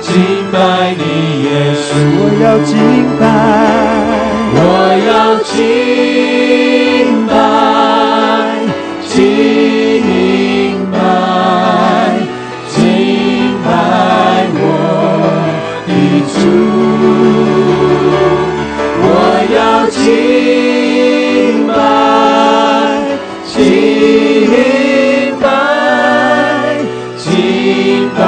[0.00, 0.08] 敬
[0.50, 0.54] 拜
[0.96, 1.02] 你，
[1.44, 1.78] 耶稣。
[2.16, 2.70] 我要敬
[3.20, 3.79] 拜。
[5.52, 7.32] 敬拜，
[9.06, 9.18] 敬
[10.92, 10.94] 拜，
[12.68, 12.78] 敬
[13.64, 13.68] 拜
[14.54, 14.62] 我
[15.86, 15.90] 的
[16.30, 16.38] 主。
[19.02, 19.04] 我
[19.54, 19.58] 要
[19.90, 19.98] 敬
[21.66, 21.70] 拜，
[23.46, 23.52] 敬
[25.40, 25.44] 拜，
[27.18, 27.28] 敬
[28.16, 28.18] 拜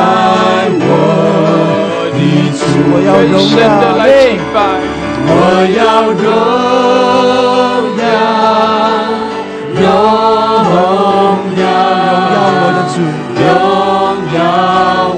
[0.81, 0.83] 我
[2.13, 2.19] 的
[2.59, 2.61] 主。
[2.91, 4.59] 我要荣更深的耀，来妹敬，拜。
[5.25, 5.31] 我
[5.77, 5.81] 要
[6.13, 6.25] 荣
[7.99, 8.05] 耀，
[9.75, 9.83] 荣
[11.59, 11.63] 耀
[12.59, 12.95] 我的，主，
[13.39, 13.41] 荣
[14.35, 14.39] 耀，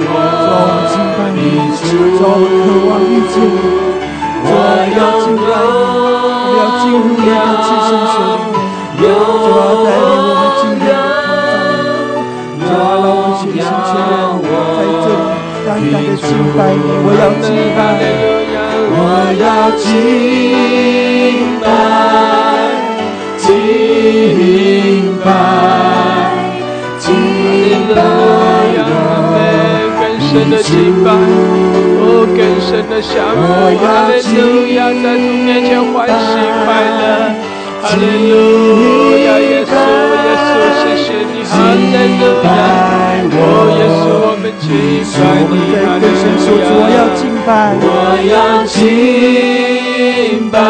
[0.01, 0.05] 我
[0.91, 1.39] 敬拜的你，
[1.77, 1.83] 主。
[2.17, 2.29] 我
[2.65, 3.57] 渴望遇见你，
[4.47, 4.49] 我
[4.95, 5.73] 要敬拜你，
[6.47, 7.33] 我要进入你的
[7.65, 8.57] 至圣所里面，
[9.01, 9.05] 荣
[9.43, 10.93] 主啊，带领我们进入你的
[12.15, 15.23] 同在里面，主啊，让我们全心全意在这里
[15.67, 17.79] 单单的敬拜你，我要敬拜。
[19.39, 19.85] 要敬
[21.61, 21.67] 拜，
[23.39, 23.43] 敬
[25.25, 25.27] 拜，
[26.99, 27.07] 敬
[27.95, 27.97] 拜
[28.87, 30.73] 我更深的敬
[31.05, 31.07] 拜，
[32.01, 32.03] 哦，
[32.37, 33.41] 更深的降服，
[33.79, 34.43] 哈利路
[34.75, 36.13] 亚，在主面前欢喜
[36.65, 36.67] 快
[36.99, 37.03] 乐，
[37.83, 38.35] 哈利路
[39.25, 39.73] 亚，耶稣，
[40.25, 41.85] 耶稣，谢谢你，哈利
[42.19, 42.49] 路亚，
[43.37, 43.39] 哦，
[43.79, 44.03] 耶稣，
[44.45, 47.09] 我们你，哈在更深利说，主我，要。
[47.17, 47.49] 敬拜。
[47.81, 47.89] 我
[48.29, 48.77] 要敬
[50.53, 50.61] 拜，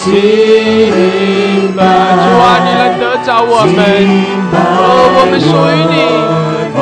[0.00, 0.08] 敬
[1.76, 1.78] 拜。
[2.16, 3.76] 主啊，你来得着我们，
[4.50, 4.56] 哦，
[5.12, 6.00] 我们属于你，
[6.72, 6.80] 哦，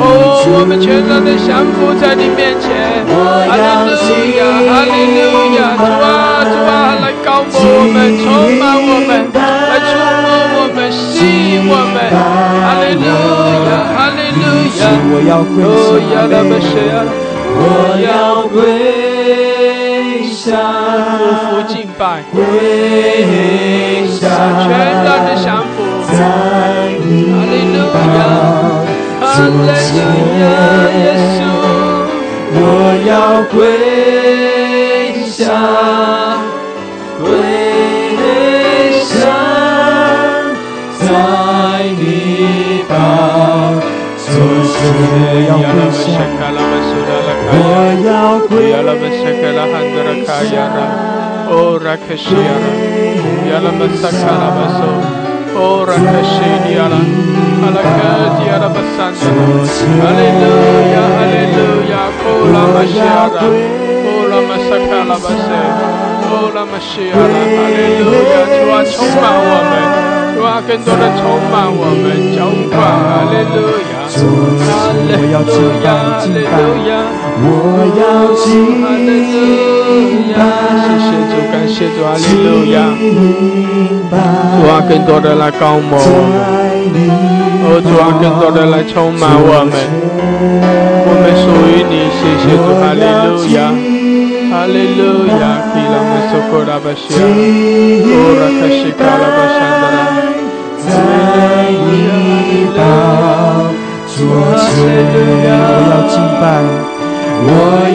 [0.55, 3.91] 我们全然的降服在你面前，哈利路
[4.39, 4.39] 亚，
[4.71, 14.04] 哈利路亚，主啊，主啊，来高摩我们，充满我们，来触摸我们，吸引我们，哈利路亚，哈利路亚，
[14.37, 15.63] 我要跪，
[16.61, 16.75] 下，
[17.57, 17.63] 我
[18.03, 18.13] 要
[18.49, 18.57] 跪
[20.27, 20.45] 下，
[21.15, 22.37] 匍匐敬拜，跪
[24.07, 24.21] 下，
[24.63, 24.69] 全
[25.03, 25.75] 然的降服，
[26.11, 26.13] 在
[27.05, 27.77] 你哈利路
[28.15, 28.19] 亚。
[29.21, 29.57] 哈利路
[30.41, 30.43] 亚，
[30.99, 31.01] 耶
[31.33, 31.37] 稣，
[32.57, 32.59] 我
[33.07, 33.09] 要
[33.53, 33.57] 跪
[35.29, 35.43] 下，
[61.31, 61.59] 利路
[61.89, 65.47] 亚，库拉玛西亚拉，库拉玛萨卡拉巴塞，
[66.27, 69.73] 库拉玛西亚拉，哈利路亚，主啊，充满我们，
[70.35, 72.03] 主啊，更多的充满我们，
[72.35, 72.37] 浇
[72.69, 73.57] 灌，哈利路
[73.91, 75.43] 亚，哈利路
[75.83, 76.89] 亚，哈利路亚。
[77.37, 77.47] 我
[77.99, 78.01] 要
[78.39, 78.45] 敬
[80.33, 80.39] 拜，
[80.87, 82.75] 谢谢主，感谢主，哈利路亚！
[84.55, 86.35] 主啊，更多的来高摩我们，
[87.65, 89.75] 哦，主啊，更多的来充满我们，
[91.07, 93.57] 我们属于你，谢谢主，哈利路亚，
[94.49, 95.43] 哈利路亚！
[95.73, 96.09] 基拉姆
[104.17, 104.23] 我
[105.45, 105.51] 要
[106.07, 106.43] 敬拜。
[107.47, 107.49] 我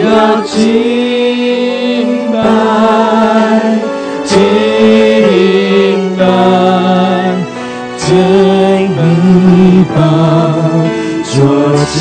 [0.05, 0.07] 要
[0.45, 0.55] 敬
[2.31, 2.39] 拜，
[4.23, 4.31] 敬
[6.15, 6.21] 拜，
[7.97, 8.05] 敬
[8.91, 9.49] 你
[9.95, 9.97] 宝
[11.23, 11.33] 座
[11.87, 11.93] 前。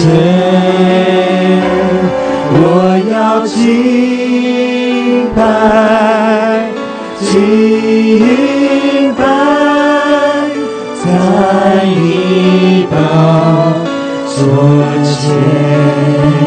[2.52, 2.58] 我
[3.10, 3.14] 要
[3.46, 3.58] 敬
[5.34, 5.40] 拜，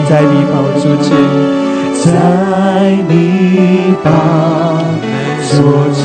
[0.09, 1.13] 在你宝座前，
[2.03, 2.09] 在
[3.07, 3.13] 你
[4.03, 4.09] 宝
[5.43, 5.61] 座
[5.93, 6.03] 前，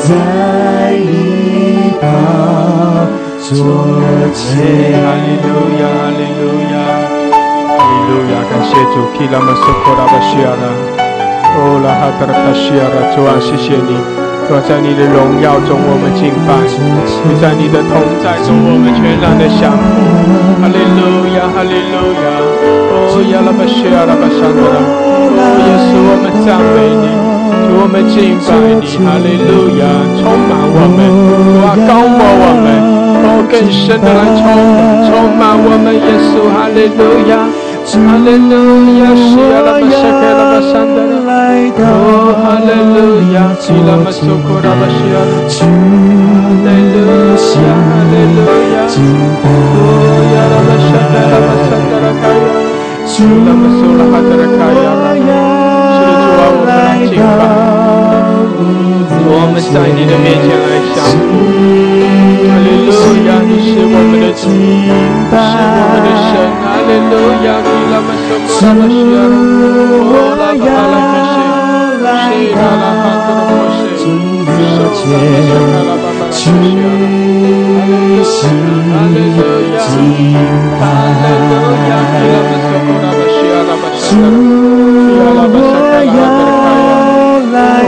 [0.00, 0.06] 在
[0.96, 1.10] 你
[2.00, 2.06] 宝
[3.40, 3.50] 座
[4.32, 4.40] 前。
[4.92, 5.46] 哈利路
[5.80, 6.74] 亚，哈利路亚，
[7.76, 8.34] 哈利路亚！
[8.48, 10.64] 感谢主，基拉玛苏库拉巴西亚拉，
[11.56, 14.21] 哦拉哈达拉卡西亚拉，主啊，谢谢你。
[14.48, 16.52] 主在你的荣耀中，我们敬拜；
[17.24, 19.80] 你在你的同在中，我们全然的降服。
[20.60, 22.26] 哈利路亚，哈利路亚！
[22.92, 24.76] 哦，亚拉巴西亚拉巴山德拉，
[25.64, 27.08] 耶稣，我们赞美你，
[27.64, 28.84] 主，我们敬拜你。
[29.00, 29.88] 哈利路亚，
[30.20, 32.66] 充满我们，主啊，高摩我们，
[33.24, 34.42] 哦，更深的来充
[35.08, 37.40] 充满我们，耶稣，哈利路亚。
[37.84, 38.54] 哈利路
[38.98, 41.30] 亚，西亚拉巴沙卡拉巴山德拉，
[41.82, 42.96] 哦，哈利路
[43.34, 45.14] 亚，基拉玛苏库拉巴西亚，
[45.48, 45.60] 哈
[46.62, 46.96] 利路
[47.42, 48.38] 亚，哈利路
[48.72, 48.74] 亚，
[49.44, 49.46] 哦，
[50.32, 52.46] 亚拉巴沙卡拉巴山德拉卡亚，
[53.04, 55.20] 基拉玛苏拉哈德拉卡亚，
[55.92, 57.42] 是的主啊，我们来敬拜，
[59.28, 61.91] 我们在你的面前来降服，哈利路亚，你
[63.72, 66.30] 是我们的主，是我们的神。
[66.60, 69.24] 哈利路亚，基拉玛苏库拉巴西亚，
[70.12, 71.40] 哦，拉巴拉卡西，
[72.20, 74.04] 西拉拉哈德拉波西，苏
[74.44, 76.84] 拉巴拉巴拉西亚，
[78.92, 79.40] 哈利路
[79.72, 79.80] 亚，
[80.76, 80.84] 哈
[81.16, 86.20] 利路亚，基拉玛苏库拉巴西亚拉巴沙德拉，西亚拉巴沙卡拉哈德卡亚，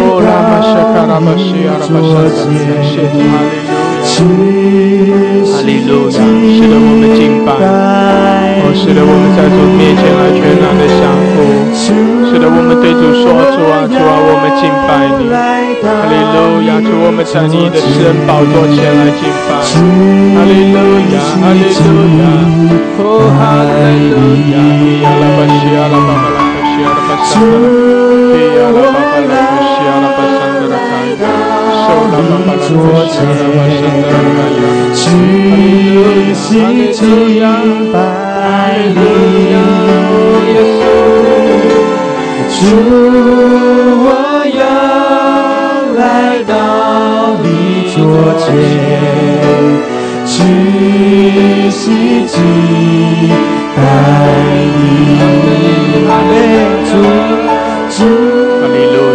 [0.00, 3.83] 哦，拉巴沙卡拉巴西亚拉巴沙德拉，谢主哈利路亚，
[4.24, 7.48] 哈利路亚，使得，我们敬拜。
[8.74, 11.34] 是的，我们在主面前来全然的降服。
[11.72, 15.30] 使得，我们对主说：主啊，主啊，我们敬拜你。
[15.84, 19.62] 哈利路亚，主，我们在你的圣宝座前来敬拜。
[19.62, 20.76] 哈利路
[21.14, 21.86] 亚，哈利路
[22.18, 22.24] 亚，
[22.98, 24.18] 哦，哈利路
[24.50, 24.56] 亚，
[25.04, 30.43] 亚拉巴西亚拉巴巴拉克西亚拉巴桑德拉，亚拉巴巴拉克西亚拉巴巴巴拉亚拉巴
[31.16, 31.22] 桑
[32.10, 32.74] 德拉卡伊，
[33.04, 33.22] 哈
[36.70, 37.02] 利路
[37.38, 37.42] 亚，哈利路亚。
[37.92, 37.96] 哈
[38.74, 39.00] 利路
[39.52, 39.54] 亚，
[40.50, 40.82] 耶稣，
[42.50, 42.58] 主，
[44.04, 44.06] 我
[44.58, 44.60] 要
[45.96, 46.02] 来
[46.42, 46.52] 到
[47.42, 47.46] 你
[47.94, 47.96] 桌
[48.40, 48.44] 前，
[50.26, 50.32] 屈
[51.70, 51.82] 膝
[52.26, 52.34] 敬
[53.76, 53.78] 拜
[54.74, 54.76] 你。
[56.08, 57.06] 哈利路亚，
[57.88, 57.96] 是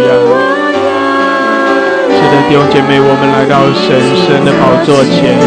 [0.06, 0.69] 的，
[2.50, 3.94] 弟兄姐妹，我们来到神
[4.26, 5.38] 圣的宝座前。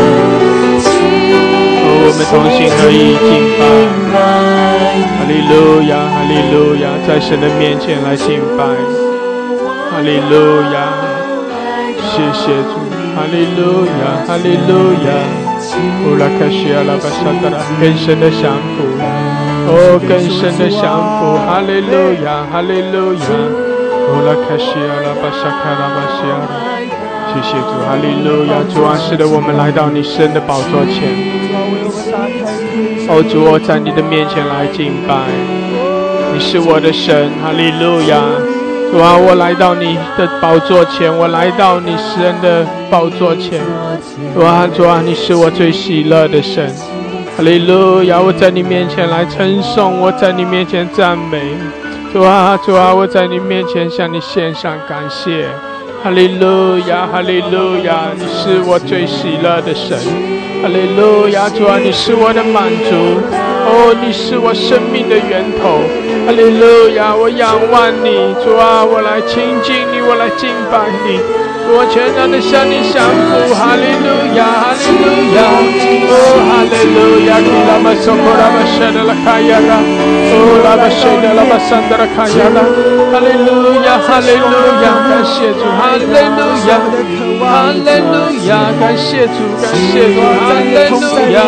[2.00, 3.68] 我们同心合意敬拜，
[5.20, 8.64] 哈利路亚，哈利路亚，在神的面前来敬拜，
[9.92, 10.96] 哈利路亚，
[12.08, 12.80] 谢谢主，
[13.12, 15.12] 哈利路亚，哈利路亚，
[16.08, 18.88] 乌拉卡西亚拉巴沙达拉，更深的降服，
[19.68, 23.28] 哦，更深的降服，哈利路亚，哈利路亚，
[24.08, 26.40] 乌拉卡西亚拉巴沙卡拉巴西亚，
[27.34, 31.10] 谢谢主，哈利路亚，主啊，使得我们来到你神的宝座前。
[33.10, 35.16] 哦，主，我在你的面前来敬拜，
[36.32, 38.22] 你是我的神，哈利路亚！
[38.92, 43.60] 主啊，我来到你的宝座前，我来到你神的宝座前。
[44.36, 46.70] 主啊，主啊，你是我最喜乐的神，
[47.36, 48.22] 哈利路亚！
[48.22, 51.42] 我在你面前来称颂，我在你面前赞美。
[52.14, 55.48] 主啊，主啊，我在你面前向你献上感谢，
[56.04, 59.98] 哈利路亚，哈利路亚，你是我最喜乐的神。
[60.62, 62.92] 哈利路亚，主啊，你是我的满足。
[63.66, 65.80] 哦，你是我生命的源头。
[66.28, 71.22] 哈利路亚，我仰望你，主啊，我来亲近你，我来敬拜你。
[71.66, 75.42] 我全然的向你降服，哈利路亚，哈利路亚，
[76.06, 82.62] 哦，哈利路亚，你拉玛索库拉玛舍的拉卡亚拉，哦，拉玛舍的拉玛桑的拉卡亚拉，
[83.10, 84.46] 哈利路亚，哈利路
[84.84, 86.78] 亚，感谢主，哈利路亚，
[87.42, 91.00] 哈利路亚，感谢主，感谢主，哈利路
[91.32, 91.42] 亚，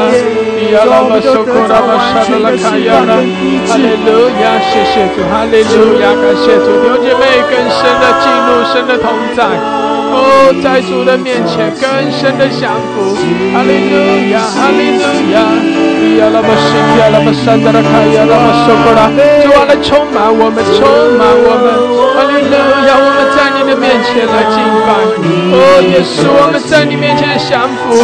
[0.56, 3.20] 你拉玛索库拉玛舍的拉卡亚拉，
[3.68, 9.85] 哈利路亚，谢谢主，哈利路亚，感谢主，弟兄姐妹更深的进入神的同在。
[10.16, 13.16] 哦，在主的面前更深的降服，
[13.52, 13.96] 哈利路
[14.32, 15.04] 亚，哈利路
[15.36, 15.44] 亚，
[16.20, 19.12] 亚拉巴西，亚拉巴山达拉卡，亚拉巴苏格拉，
[19.44, 20.88] 主啊，来充满我们，充
[21.20, 21.68] 满我们，
[22.16, 22.56] 哈利路
[22.88, 24.96] 亚，我们在你的面前来敬拜，
[25.52, 28.00] 哦，耶稣，我们在你面前降服，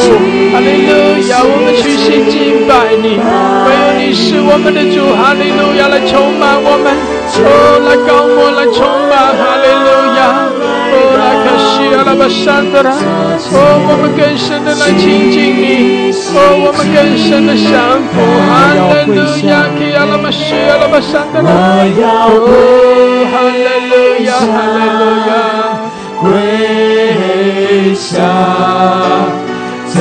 [0.52, 0.92] 哈利路
[1.32, 6.92] 亚，我们屈膝敬拜你，唯有你是我们的主，哈利路亚，来充满我们，
[7.40, 9.88] 哦，来高摩，来充满，哈利路
[10.20, 10.51] 亚。
[11.92, 12.90] 亚，拉巴山的啦！
[13.54, 13.56] 哦，
[13.88, 16.12] 我们更深的来亲近你！
[16.34, 18.14] 哦，我们更深的降服！
[18.48, 21.50] 哈利路亚，基阿拉巴西阿拉巴山的啦！
[22.00, 22.48] 哦，
[23.32, 23.94] 哈利路
[24.26, 25.32] 亚，哈利路亚，
[26.22, 28.10] 跪下
[29.88, 29.96] 在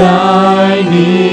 [0.91, 1.30] 你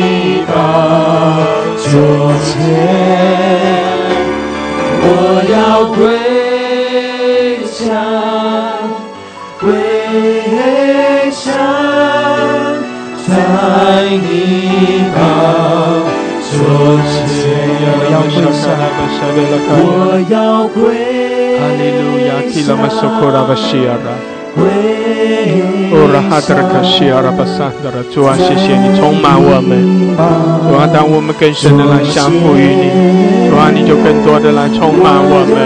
[14.20, 15.18] 你宝
[16.42, 16.54] 座
[17.06, 17.14] 前，
[17.86, 18.64] 我要归下，
[19.70, 19.82] 我
[20.30, 20.36] 要
[20.68, 20.78] 跪。
[21.58, 24.08] 哈利路亚，提拉玛苏库拉巴西亚拉，
[25.92, 30.16] 哦拉哈德拉卡西亚拉巴萨德拉，主啊，谢谢你充满我们，
[30.70, 35.58] 主啊，当我们更深的来相服于你，主啊，你就更多的来充满我们，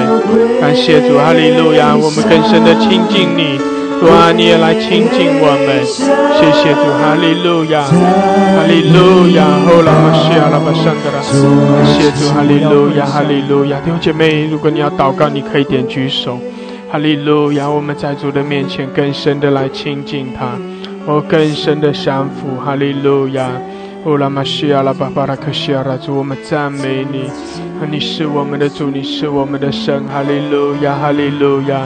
[0.61, 3.59] 感谢主，哈利路亚，我们更深的亲近你。
[4.01, 16.39] 主啊，你也来亲近我们，谢谢主，哈利路亚，哈利路亚，哦拉玛西亚拉巴圣德拉，谢谢主，哈利路亚，哈利路亚，弟兄姐妹，如果你要祷告，你可以点举手，
[16.91, 20.57] 哈利路亚，我们在主的面前更深的来亲近他，
[21.05, 23.51] 哦，更深的降服，哈利路亚，
[24.03, 27.29] 哦拉玛西亚拉巴巴拉克西亚拉主，我们赞美你，
[27.91, 31.83] 你是我们的主，你是我们的神，哈利路亚，哈利路亚。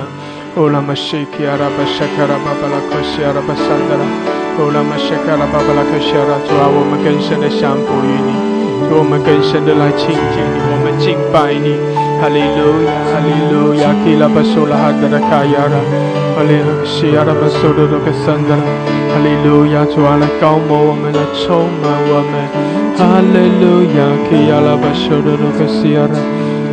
[0.56, 4.04] 哦，拉玛西基阿拉巴沙卡拉巴巴拉克西阿拉巴桑德拉，
[4.56, 8.32] 哦，拉玛西卡拉巴巴拉克西阿拉，主啊，我们更深的降服于你，
[8.88, 11.76] 主我们更深的来亲近你，我们敬拜你，
[12.24, 15.76] 哈利路亚，哈利路亚，基拉巴苏拉哈德拉卡亚拉，
[16.40, 18.64] 哈利路亚，西阿拉巴苏德罗克桑德拉，
[19.12, 22.36] 哈利路亚，主啊，来高摩我们，来充满我们，
[22.96, 26.16] 哈利路亚，基阿拉巴苏德罗克西阿拉，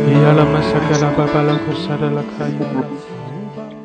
[0.07, 2.87] 伊阿拉玛沙卡拉巴巴拉克沙德拉卡亚拉。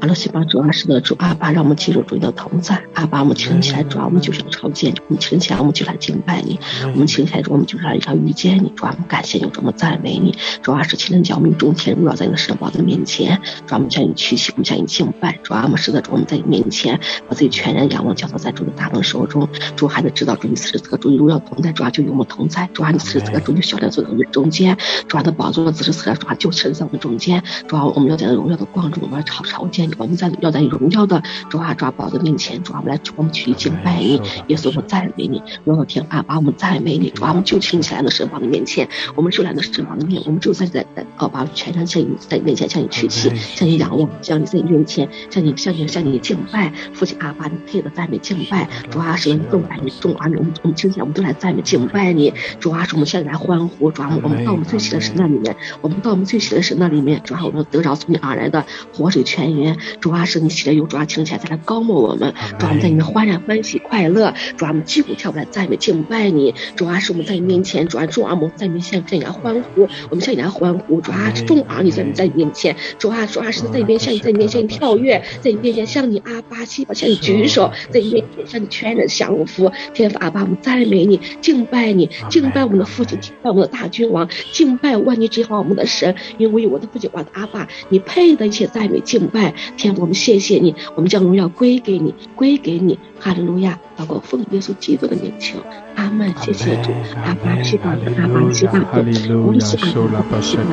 [0.01, 2.81] 阿拉西巴主阿是的主阿巴，让我们记住主你的同在。
[2.95, 6.57] 阿巴，我们起身起来，主啊，我们就是要朝见你；我们起身起来，我们就来敬拜你；
[6.93, 8.73] 我们起身起来，主我们就是来要遇见你。
[8.77, 10.37] 主啊，我们感谢你，主我们赞美你。
[10.63, 13.41] 主啊，是起身叫命中天荣耀在你的神宝的面前。
[13.67, 15.37] 主啊，我们向你屈膝，我们向你敬拜。
[15.43, 19.49] 主啊，我们是的主，我们在你面前，把自己全然仰望，交托在主的大能手中。
[19.75, 21.73] 主孩子知道主你此时此刻主你荣耀同在。
[21.73, 22.69] 主啊，就与我们同在。
[22.73, 24.77] 主啊，你此时此刻主你小脸坐在我们中间。
[25.09, 27.43] 主啊，的宝座此时此刻主啊就站在我们中间。
[27.67, 29.95] 主啊，我们要在那荣耀的光中，我们要朝朝见你。
[29.99, 93.79] 我们在要在荣耀的主啊抓宝的面前，主啊，我们来我们去敬拜你，耶稣，我们赞美你，荣耀天啊，把我们赞美你，主啊，我们就请起来的神宝的面前，我们就来的神宝的面，我们就在在在哦，把全身向你在你面前向你屈膝，向你仰望，向你在你面前，向你向你向你敬拜，父亲阿爸，你配的赞美敬拜，主啊，神众爱你众啊，我们我们今天我们都来赞美敬拜你，主啊，是我们现在来欢呼，主啊，我们到我们最喜的神那里面，我们到我们最喜的神那里面，主啊，我们得着从你而来的活水泉源，主啊，是你喜的有主啊，请起来再来高牧我们，主啊，我们在你面欢然欢喜快乐，主啊，我们击鼓跳舞来赞美敬拜你，主啊，是我们在你面前，主啊，众啊，我们在你面前向你来欢呼，我们向你来欢呼，主啊，众啊，你在你在你面前，主啊，主啊，是在你面前，在你面前跳跃，在你面前向你阿巴西巴向你举手，在你面前向你全然降服，天父阿爸，我们赞美你，敬拜你，敬拜我们的父亲，敬拜我们的大君王，敬拜万年之王我们的神，因为我的父亲我的阿爸，你配得一切赞美敬拜，天，我们谢谢你，我们将荣耀归给你，归给你，哈利路亚！
[93.99, 95.59] 祷告奉耶稣基督的名求，
[95.97, 96.33] 阿门。
[96.41, 96.91] 谢谢主，
[97.25, 97.91] 阿爸之爱，
[98.23, 100.71] 阿爸之爱，哈利路亚，哈利路亚，哈利路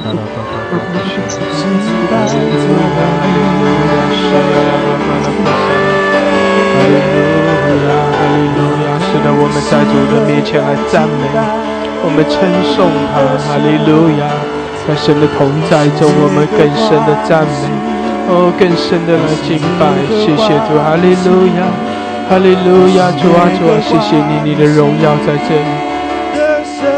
[7.85, 11.25] 亚，哈利路亚，使得我们在主的面前来赞美，
[12.05, 12.37] 我们称
[12.75, 14.23] 颂他，哈利路亚，
[14.87, 17.94] 在神的同在中，我们更深的赞美。
[18.27, 19.85] 哦，更深的来敬拜。
[20.09, 21.69] 谢谢主，哈利路亚，
[22.27, 23.11] 哈利路亚！
[23.13, 25.69] 主啊，主啊，谢谢你，你的荣耀在这里。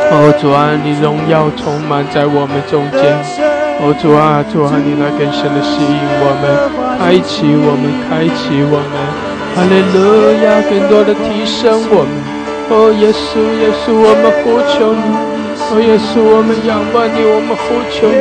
[0.10, 3.04] 哦，主啊，你荣耀充满在我们中间。
[3.84, 6.48] 哦，主啊，主啊，你来更深的吸引我们，
[6.98, 8.96] 开启我们，开启我们。
[9.54, 12.12] 哈利路亚，更多的提升我们。
[12.72, 15.04] 哦，耶稣，耶稣，我们呼求你。
[15.70, 18.16] 哦，耶稣，我们仰望你，我们呼求你，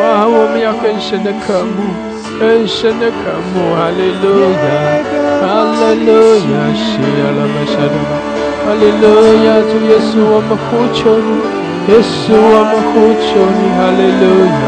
[0.00, 1.84] 哇，我们要更深的渴慕，
[2.40, 4.64] 更深的渴慕，哈利路亚，
[5.44, 5.44] 哈
[5.76, 8.16] 利路亚，西呀拉玛沙拉玛，
[8.64, 9.04] 哈利路
[9.44, 11.36] 亚，主耶稣，我们呼求你，
[11.92, 14.24] 耶稣，我们呼求你，哈利路
[14.56, 14.64] 亚，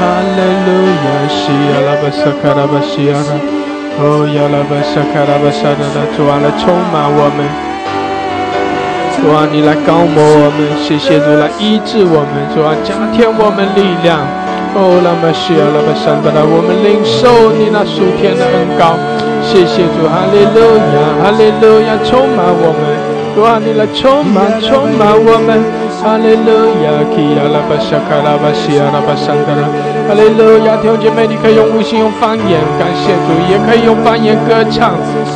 [0.00, 0.68] 哈利路
[1.04, 3.36] 亚，西呀拉巴萨卡拉巴西呀拉，
[4.00, 7.44] 哦呀拉巴萨卡拉巴沙拉拉，主啊，来充满我们。
[9.20, 14.45] 主啊，你来高摩我们，谢谢主来医治我们，主啊加添我们力量。
[14.76, 18.92] 哦，拉玛西亚，拉玛山巴拉，我们领受你那属天的恩膏。
[19.40, 22.84] 谢谢主，哈利路亚，哈利路亚，充满我们。
[23.32, 25.64] 主啊，你来充满，充满我们。
[26.06, 29.66] 哈利路亚，基亚拉巴沙卡拉巴西亚拉巴山德拉，
[30.06, 34.94] 哈利路亚，弟兄姐妹，你可以用无心用方言感谢主，也可以用方言歌唱。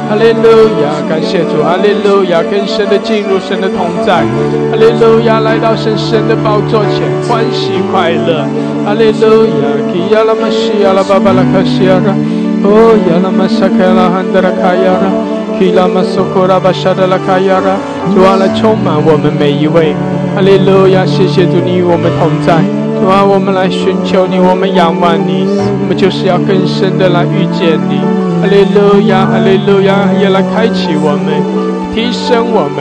[0.09, 4.23] 哈利路亚，感谢主，哈利路亚，更深的进入神的同在。
[4.71, 8.47] 哈利路亚，来到神神的宝座前，欢喜快乐。
[8.87, 12.15] 哈利路亚，基亚拉玛西亚拉巴巴拉卡西亚拉，
[12.63, 15.11] 哦亚拉玛沙卡拉汉德拉卡亚拉，
[15.59, 17.75] 基拉玛苏库拉巴沙德拉卡亚拉，
[18.15, 19.97] 主啊，来充满我们每一位。
[20.35, 22.63] 哈利路亚，谢谢主，你与我们同在。
[23.01, 27.99] 主啊，我们来寻求你，我们仰望你，我们就是要更深的来遇见你。
[28.41, 31.35] 哈利路亚，哈利路亚，也来开启我们，
[31.93, 32.81] 提升我们，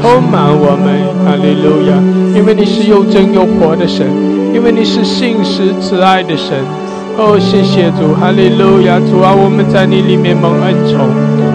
[0.00, 1.00] 充满我们。
[1.24, 1.96] 哈利路亚，
[2.34, 4.06] 因为你是又真又活的神，
[4.52, 6.58] 因为你是信实慈爱的神。
[7.16, 11.08] 哦，谢谢主，哈利路亚，主啊，我们在你里面蒙恩宠，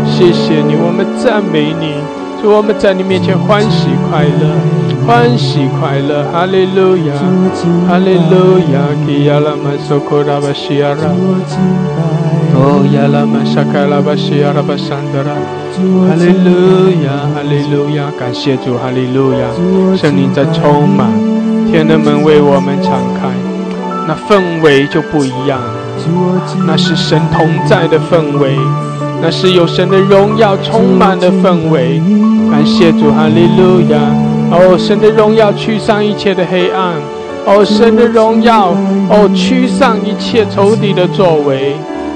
[0.05, 1.93] 谢谢你，我们赞美你，
[2.41, 4.94] 主，我们在你面前欢喜快乐。
[5.05, 7.13] 欢喜快乐，哈利路亚，
[7.87, 11.13] 哈利路亚，基亚拉玛苏库拉巴西亚拉，
[12.55, 15.37] 哦亚拉玛沙卡拉巴西亚拉巴桑德拉，
[16.07, 19.45] 哈利路亚，哈利路亚，感谢主，哈利路亚，
[19.95, 21.07] 圣灵在充满，
[21.71, 23.29] 天的门为我们敞开，
[24.07, 25.61] 那氛围就不一样，
[26.65, 28.57] 那是神同在的氛围，
[29.21, 32.01] 那是有神的荣耀充满的氛围，
[32.49, 33.99] 感谢主，哈利路亚。
[34.55, 36.95] 哦，神的荣耀驱散一切的黑暗。
[37.45, 38.73] 哦，神的荣耀，
[39.09, 41.75] 哦，驱散一切仇敌的作为。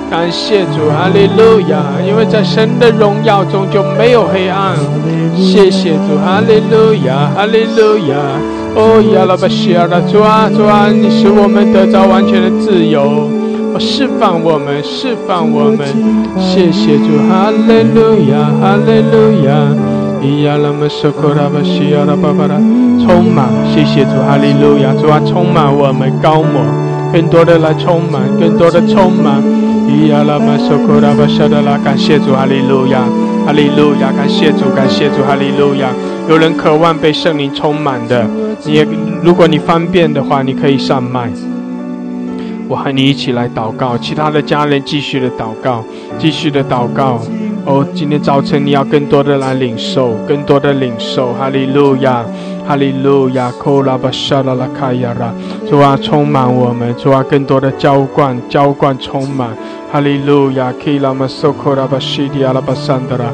[0.10, 1.84] 感谢主，哈利路亚！
[2.04, 4.74] 因为在神的荣耀中就没有黑暗。
[5.36, 8.16] 谢谢主，哈利路亚，哈利路亚。
[8.74, 13.30] 哦，亚拉巴西亚拉主啊，主啊，你使我们得着完全的自由，
[13.78, 15.86] 释放我们，释放我们。
[16.40, 19.99] 谢谢主，哈利路亚，哈利路亚。
[20.22, 22.56] 伊亚拉玛苏库拉巴西亚拉巴巴拉，
[23.06, 26.62] 充满，谢谢主，哈利路亚，主啊，充满我们高摩，
[27.14, 29.42] 更多的来充满，更多的充满。
[29.88, 33.00] 伊亚拉玛苏库拉巴沙德拉，感谢主，哈利路亚，
[33.46, 35.90] 哈利路亚，感谢主，感谢主，哈利路亚。
[36.28, 38.28] 有人渴望被圣灵充满的，
[38.66, 38.86] 你也，
[39.24, 41.32] 如果你方便的话，你可以上麦。
[42.68, 45.84] 我和你一起来祷告，其他的家人继续的祷告，
[46.20, 47.20] 继续的祷告。
[47.70, 52.26] 哦，今天早晨你要更多的来领受，更多的领受，哈利路亚，
[52.68, 55.32] 哈利路亚，库拉巴沙拉拉卡亚拉，
[55.70, 59.56] 主啊，充满我们，主啊，更多的浇灌，浇灌充满，
[59.92, 63.26] 哈利路亚，基拉玛苏库拉巴西迪阿拉巴桑德拉，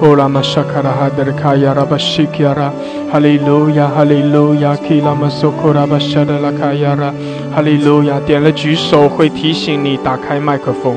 [0.00, 2.72] 库拉玛沙卡拉哈德卡亚拉巴西基亚拉，
[3.12, 7.12] 哈利路亚，哈利路亚，基拉玛苏库拉巴沙德拉卡亚拉，
[7.54, 10.96] 哈利路亚，点了举手会提醒你打开麦克风，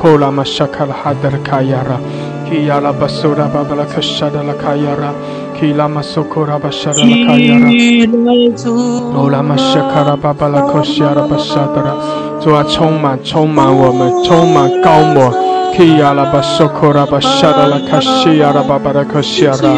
[0.00, 1.98] 库拉玛沙卡拉哈德卡亚拉
[2.46, 5.12] Kiyala basura babala kashada la kayara.
[5.58, 7.68] Kila masokora bashada la kayara.
[9.16, 11.94] Ola mashakara babala koshara bashadara.
[12.40, 15.32] 主啊，充满，充满我们，充满高摩。
[15.74, 19.74] Kiyala basokora bashada la kashara babala koshara.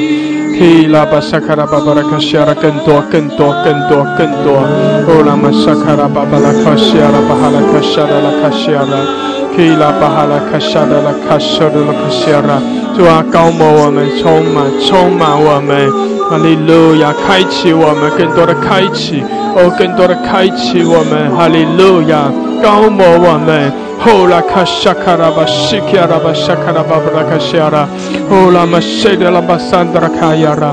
[0.58, 4.66] Kila basakara babala koshara 更多，更多，更多，更多。
[5.08, 9.00] Ola mashakara babala koshara bahala kashada la kashara.
[9.58, 12.62] 可以拉巴哈拉卡沙的拉卡沙的拉卡西拉，
[12.94, 15.90] 主啊，高摩我们，充满，充满我们，
[16.30, 19.20] 哈利路亚，开启我们，更多的开启，
[19.56, 22.30] 哦，更多的开启我们，哈利路亚，
[22.62, 27.88] 高摩我们，Hola kashakara bashikiara bashakara babra kashiara.
[28.30, 30.70] Hola mashede la basandra kayara.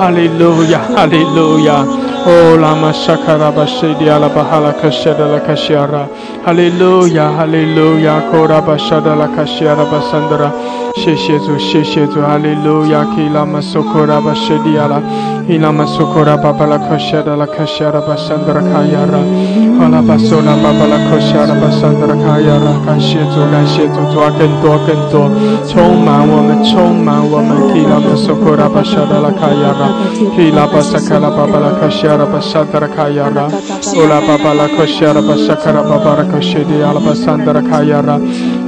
[0.00, 1.84] 哈利路亚，哈利路亚。
[2.24, 6.08] 哦，拉马撒卡拉巴舍利阿拉巴哈拉卡舍德拉卡西亚拉。
[6.42, 8.16] 哈利路亚，哈利路亚。
[8.32, 10.50] 哦，拉巴沙德拉卡西亚拉巴萨德拉。
[10.96, 12.20] 谢谢主，谢谢主。
[12.20, 15.00] 哈利路亚，基拉马苏库拉巴舍利阿拉，
[15.46, 19.20] 基拉马苏库拉巴巴拉卡舍德拉卡西亚拉巴萨德拉卡亚拉。
[19.80, 22.72] 阿拉巴苏拉巴巴拉卡西亚拉巴萨德拉卡亚拉。
[22.84, 24.00] 感谢主，感谢主。
[24.12, 25.28] 做更多，更多，
[25.68, 27.72] 充满我们，充满我们。
[27.72, 29.88] 基拉马苏库拉巴舍德拉卡亚拉。
[30.34, 33.46] Ki la ba shakara ba ba la kashya ra ba shadara kaya ra.
[33.96, 37.00] O la ba ba la kashya ra ba shakara ba ba la kashya di ala
[37.00, 38.16] ba shadara kaya ra.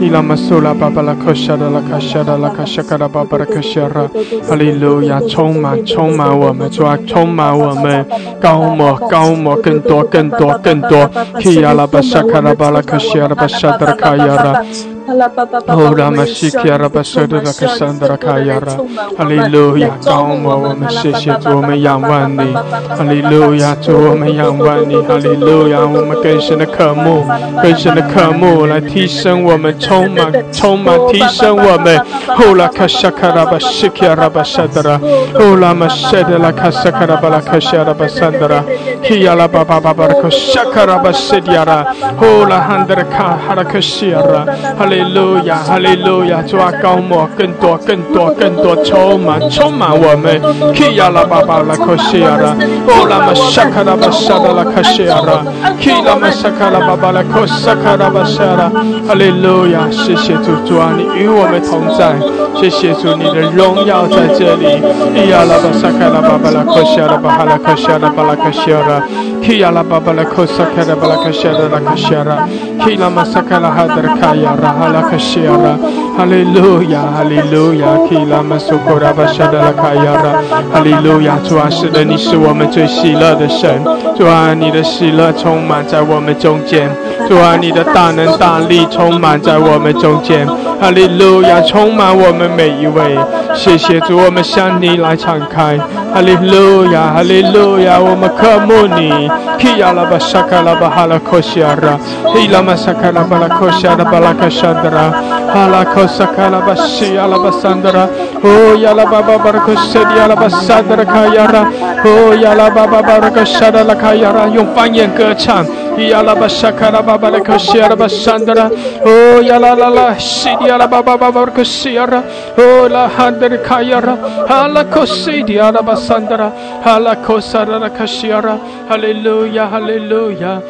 [0.01, 3.39] Ila masula ba ba la kashya ra la kashya ra la kashya kara ba ba
[3.39, 4.09] la kashya ra.
[4.49, 8.05] Hallelujah，充满充满我们，主啊，充满我们，
[8.41, 11.09] 高摩高摩，更多更多更多。
[11.41, 14.65] Ki ala ba shakara ba la kashya ra ba shadara kaya ra。
[15.09, 18.73] 拉巴舍德拉克桑德拉卡亚拉，
[19.17, 27.25] 哈利路亚，高摩我们谢谢主，我们仰望你，哈利路亚，主我们仰望你，哈利路亚，我们更深的渴慕，
[27.63, 31.99] 更深的渴慕来提升我们，充满充满提升我们。
[32.39, 35.01] 哦，拉卡沙卡拉巴西基亚拉巴舍德拉，
[35.35, 38.63] 哦，拉玛舍德拉卡沙卡拉巴拉卡西亚拉巴桑德拉，
[39.03, 41.85] 基亚拉巴巴巴巴拉卡沙卡拉巴西亚拉，
[42.19, 44.45] 哦，拉汉德拉卡哈拉卡西亚拉，
[44.79, 44.87] 哈。
[44.93, 50.39] 哈利路亚，哈利路亚，主啊，高摩更多，更多，更多，充满，充满我们。
[50.75, 52.51] 基亚拉巴巴拉克西亚拉，
[52.87, 55.43] 哦拉玛沙卡拉巴沙达拉克西亚拉，
[55.81, 58.69] 基拉玛沙卡拉巴巴拉克沙卡拉巴沙拉。
[59.09, 62.13] 哈利路亚，谢谢主，主啊，你与我们同在。
[62.55, 64.77] 谢谢主，你的荣耀在这里。
[65.17, 69.01] 基亚拉巴沙卡拉巴巴拉克西亚拉巴哈拉克西亚拉巴拉克西亚拉，
[69.41, 72.47] 基亚拉巴巴拉克沙卡拉巴拉克西亚拉拉克西亚拉，
[72.85, 74.82] 基拉玛沙卡拉哈德卡亚拉。
[74.83, 75.79] 哈拉克西亚拉，
[76.19, 83.85] 哈利路亚，哈利路亚，基拉玛苏库拉巴沙达拉卡亚拉，哈利路亚，主啊，是的，你是我们最喜乐的神，
[84.17, 86.91] 主啊，你的喜乐充满在我们中间，
[87.29, 90.45] 主啊，你的大能大力充满在我们中间，
[90.81, 93.17] 哈利路亚，充满我们每一位，
[93.55, 95.79] 谢谢主，我们向你来敞开，
[96.13, 99.31] 哈利路亚，哈利路亚，我们渴慕你，
[99.61, 101.97] 基亚拉巴沙卡拉巴哈拉克西亚拉，
[102.35, 104.72] 基拉玛沙卡拉巴拉克西亚拉巴拉克沙。
[104.72, 105.12] Sandra,
[105.54, 108.10] Halakosa Kalabashi Alabasandra,
[108.44, 111.64] Oh Yalababa Barakosedi Alabasandra Kayara,
[112.06, 115.66] Oh Yalababa Barakashada Lakayara, 用方言歌唱。
[115.98, 118.70] 呀啦巴沙卡拉巴巴拉克西亚拉巴山德拉，
[119.04, 122.22] 哦呀啦啦啦，西迪亚拉巴巴巴巴克西亚拉，
[122.56, 124.16] 哦啦汉德里卡亚拉，
[124.48, 126.52] 哈拉克西迪亚拉巴山德拉，
[126.84, 128.56] 哈拉克萨拉拉卡西亚拉，
[128.88, 130.62] 哈利路亚，哈利路亚，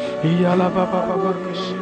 [0.42, 1.81] 呀啦巴巴巴巴克西。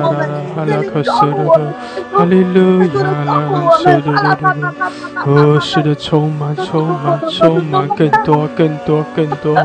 [0.55, 1.73] Halaka Suduru
[2.13, 3.11] Hallelujah
[3.81, 4.21] Suduru
[5.25, 9.55] 哦，是的，充满，充满，充满，更多，更多，更多。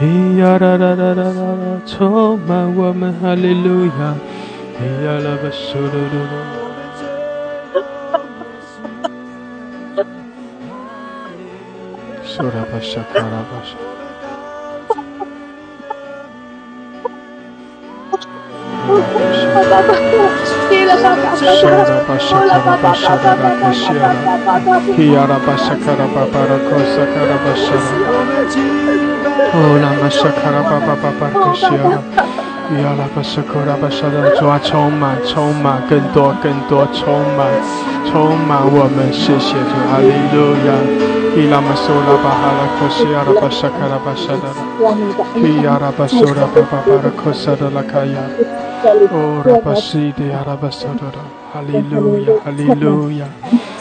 [0.00, 4.14] 咿呀啦啦啦啦啦，充满我们，哈利路亚。
[4.76, 6.63] 咿呀啦吧，苏嘟嘟
[12.34, 13.78] Sura Basha Kara Basha.
[18.86, 19.14] Oh,
[32.82, 37.46] 亚拉巴沙克拉巴沙的主啊，充满，充满，更多，更多，充满，
[38.10, 40.72] 充满我们，谢谢主，哈利路亚。
[41.36, 44.46] 伊拉玛苏拉巴哈拉克西亚拉巴沙克拉巴沙的，
[45.42, 48.18] 伊亚拉巴苏拉巴巴巴拉克萨的拉卡亚，
[49.12, 51.12] 哦，拉巴西的亚拉巴沙的，
[51.52, 53.26] 哈利路亚，哈利路亚。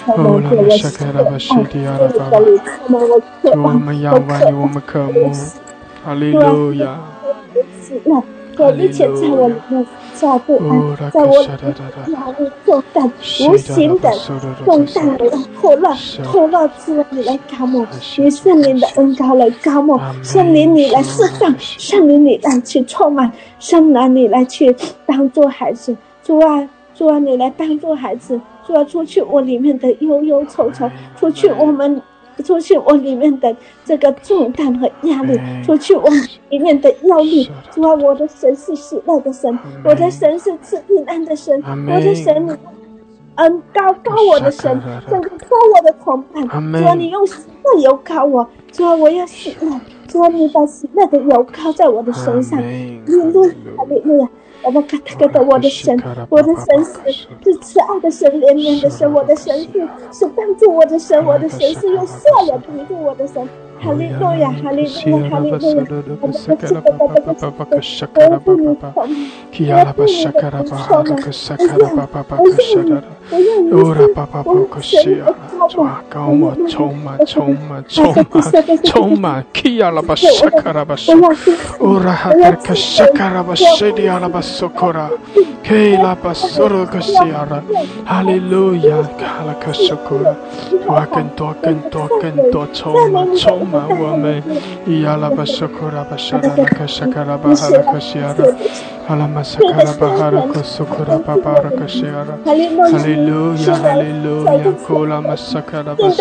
[0.07, 2.37] 哦，拉玛沙克拉巴西的亚拉巴，
[3.51, 5.31] 主我们仰望你，我们渴慕，
[6.03, 6.99] 哈利路亚。
[8.55, 11.75] 可一切在我里面下不安，在我里面
[12.11, 14.11] 压力重担，无形的
[14.63, 15.29] 重担来
[15.59, 17.85] 破烂，破烂之来搞我，
[18.17, 24.75] 以圣灵的恩高来高我，圣灵你来释放，圣灵你来去充满，圣灵你来去
[25.05, 30.89] 帮助孩子，主啊主啊你来帮助孩子，主啊出去我里面的忧忧愁愁，
[31.19, 32.01] 出去我们。
[32.43, 33.55] 出去往里面的
[33.85, 36.13] 这个重担和压力，出去往
[36.49, 37.49] 里面的压力。
[37.71, 42.57] 主啊，我的神是喜乐的神，我的神是赐平安的神，我的神，
[43.35, 44.79] 嗯，高高我的神，
[45.09, 46.47] 整个高我的同伴。
[46.47, 49.79] 主啊，你用喜乐油膏我，主啊，我要喜乐。
[50.07, 52.59] 主啊，你把喜乐的油膏在我的身上。
[52.59, 53.55] 阿门。
[53.77, 54.29] 阿门。
[54.63, 63.47] 我那高高的我的神，我的神是是慈爱的神，怜悯的神，我的神是是帮助我的神，我的神是用赦免帮助我的神。
[63.83, 66.23] Hallelujah, hallelujah, hallelujah.
[73.73, 75.25] Ora papa pokashia
[75.69, 78.41] choma choma choma choma
[78.83, 81.15] choma kia la bashakara basho
[81.79, 85.09] ora hatar kashakara bashedi ala basokora
[85.63, 87.63] ke la basoro kashiara
[88.05, 90.35] hallelujah kala kashakora
[90.85, 94.41] wakan token token to choma choma 我们，
[95.67, 96.15] 库拉、拉、拉
[99.05, 99.49] 哈、拉、拉玛、卡
[99.83, 100.53] 拉巴哈、拉库
[100.85, 101.69] 库拉巴巴、拉，
[102.43, 104.51] 哈利路亚，哈利路亚，
[104.85, 106.13] 库拉玛卡拉巴拉，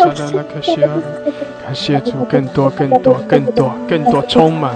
[1.65, 4.75] 感谢主，更多，更多，更多，更多，充满，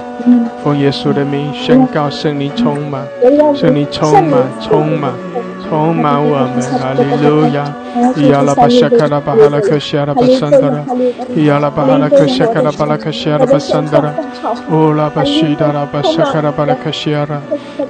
[0.64, 3.06] 奉耶稣的名宣告，圣灵充满，
[3.54, 5.12] 圣灵充满，充满，
[5.68, 7.66] 充满我们，哈利路亚。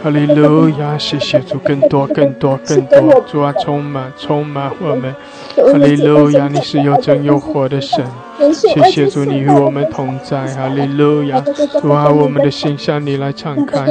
[0.04, 5.16] Hallelujah，谢谢主，更多更多更多，主啊，充满充满我们。
[5.56, 8.06] Hallelujah，你是有真有活的神。
[8.54, 10.46] 谢谢主，你与我们同在。
[10.48, 11.44] Hallelujah，
[11.84, 13.88] 我们的心向你来敞开。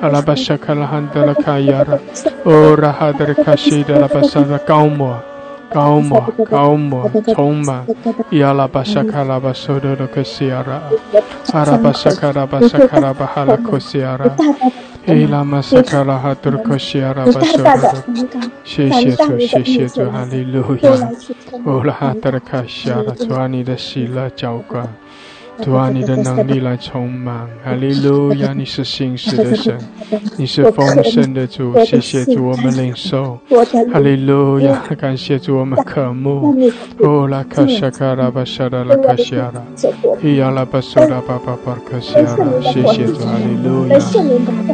[0.00, 1.98] 阿拉巴沙卡拉汉德拉卡亚拉，
[2.42, 5.16] 哦拉哈德拉卡西德拉巴沙拉高摩。
[5.74, 6.08] kaum
[6.46, 6.82] kaum
[7.36, 7.78] tomba
[8.30, 10.78] ya la basaka la basodo do kesiara
[11.52, 14.30] ara basaka la basaka la bahala kesiara
[15.06, 17.90] e la masaka la hatur kesiara basodo do
[18.64, 20.94] sheshe to sheshe to haleluya
[21.66, 24.88] ola hatar kashara tuani de sila chauka
[25.62, 28.52] 主啊，你的能力来充满，哈利路亚！
[28.58, 29.78] 你是信实的神，
[30.36, 33.38] 你是丰盛的主，谢谢主，我们领受，
[33.92, 34.82] 哈利路亚！
[34.98, 36.54] 感谢主，我们渴慕。
[36.98, 39.62] 哦，拉卡沙卡拉巴沙拉拉卡西亚拉，
[40.22, 43.98] 伊亚拉巴苏拉巴巴巴卡西亚拉，谢谢主，哈利路亚！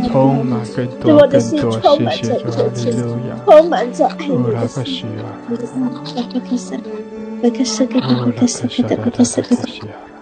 [0.09, 3.37] 充满更多更多，谢谢主，哈利路亚！
[3.45, 10.10] 充满着爱，拉卡西亚拉，拉卡西亚拉，拉卡西亚拉，拉卡西亚拉，拉卡西亚拉。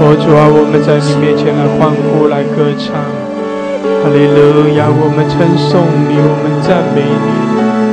[0.00, 2.98] 哦主啊，我们在你面前来欢呼来歌唱，
[4.02, 7.28] 哈利路亚，我们称颂你，我们赞美你，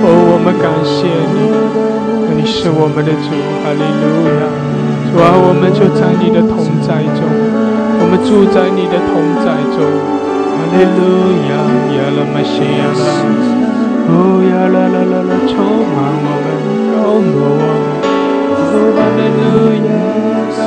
[0.04, 1.54] 哦我们感谢你。
[2.34, 3.30] 你是我们的主，
[3.62, 4.50] 哈利路亚！
[5.14, 7.22] 主啊，我们就在你的同在中，
[8.02, 9.86] 我们住在你的同在中，
[10.58, 11.54] 哈利路亚！
[11.94, 13.06] 呀啦嘛西呀啦，
[14.10, 15.54] 哦呀啦啦啦啦，充
[15.94, 16.50] 满我们，
[16.98, 18.02] 高摩我们，
[18.74, 19.94] 哦哈利路亚！
[20.58, 20.66] 感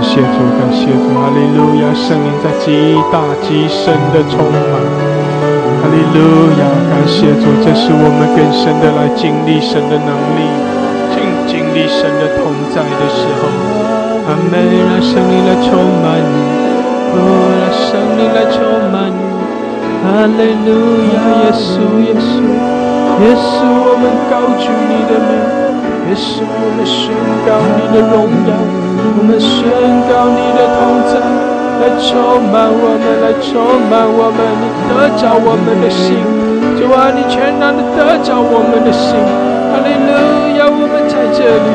[0.00, 1.92] 感谢主，感谢主，哈利路亚！
[1.92, 4.64] 圣灵在极大极深的充满。
[5.76, 10.08] 哈利路亚，感谢主，这是我们更深的来经历神的能
[10.40, 10.48] 力，
[11.12, 13.52] 经经历神的同在的时候。
[14.24, 14.56] 阿门，
[14.88, 16.48] 让圣灵来充满你，
[17.12, 17.20] 哦，
[17.60, 18.56] 让圣灵来充
[18.88, 19.20] 满你。
[20.00, 22.40] 哈利路亚，耶稣，耶稣，
[23.20, 25.36] 耶稣，我们高举你的名，
[26.08, 27.12] 耶稣，我们宣
[27.44, 28.56] 告你的荣耀，
[29.16, 29.66] 我们宣
[30.08, 31.20] 告你的同在。
[31.80, 33.56] 来充满我们，来充
[33.88, 36.20] 满我们，你得着我们的心，
[36.76, 39.16] 主啊，你全然的得着我们的心，
[39.72, 40.12] 哈利路
[40.60, 41.68] 亚，我们在这里，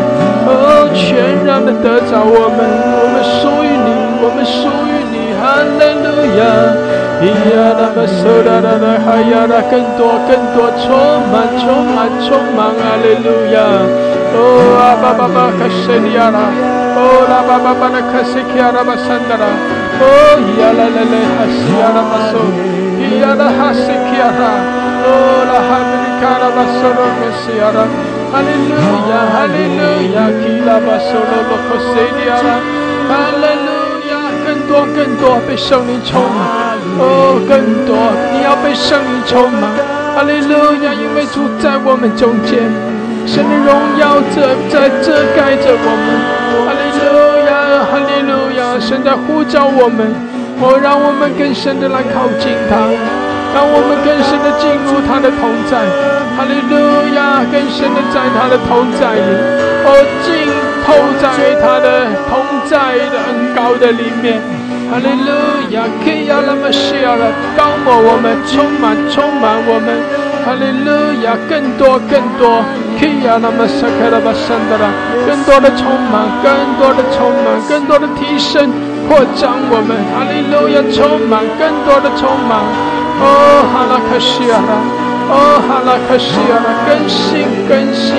[0.46, 2.70] 哦，全然的得着我们，
[3.02, 3.90] 我们属于你，
[4.22, 6.46] 我们属于你，哈利路亚，
[7.26, 10.94] 咿呀啦吧嗦啦啦啦，哈呀啦，更多更多，充
[11.34, 13.58] 满充满充满，哈利路亚，
[14.38, 14.38] 哦
[14.78, 16.54] 啊巴巴巴卡西利亚啦，
[16.96, 19.46] 哦啦巴巴巴的卡西基亚啦巴山达啦。
[19.96, 22.44] Oh, yala lele hasiara maso.
[23.22, 24.52] Yala hasikiara.
[25.06, 27.86] o la hamikara masoro mesiara.
[28.34, 30.28] Hallelujah, hallelujah.
[30.42, 32.56] Kila basoro lokosediara.
[33.12, 33.86] Hallelujah.
[34.68, 37.96] 多更多被圣灵充满，哦，更多
[38.34, 39.70] 你要被圣灵充满。
[40.16, 42.60] 哈利路亚，因为主在我们中间，
[43.28, 43.70] 神的荣
[44.00, 46.35] 耀在在遮盖着我们。
[46.64, 47.12] 哈利路
[47.50, 50.08] 亚，哈利路亚，神在呼召我们，
[50.62, 52.88] 哦，让我们更深的来靠近他，
[53.54, 55.84] 让我们更深的进入他的同在。
[56.36, 56.76] 哈利路
[57.16, 59.32] 亚，更深的在他的同在里，
[59.88, 59.90] 哦，
[60.24, 60.48] 进
[60.84, 64.40] 透在他的同在的恩高的里面。
[64.92, 65.32] 哈利路
[65.72, 69.96] 亚，可以要那么需要了，高摩我们，充满充满我们。
[70.46, 72.62] 哈利路亚，更多更多，
[73.24, 74.86] 要那么撒开了吧，圣的了，
[75.26, 78.72] 更多的充满，更多的充满，更多的提升
[79.08, 79.98] 扩张我们。
[80.14, 82.60] 哈利路亚，充满更多的充满。
[83.22, 83.26] 哦，
[83.72, 84.72] 哈拉克西亚拉，
[85.32, 88.16] 哦，哈拉克西亚拉，更新更新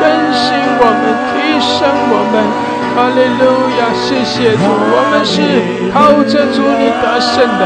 [0.00, 2.34] 更新我们，提升我们。
[2.94, 3.44] 哈利路
[3.78, 5.40] 亚，谢谢主，我们是
[5.92, 7.62] 靠着主你得胜的，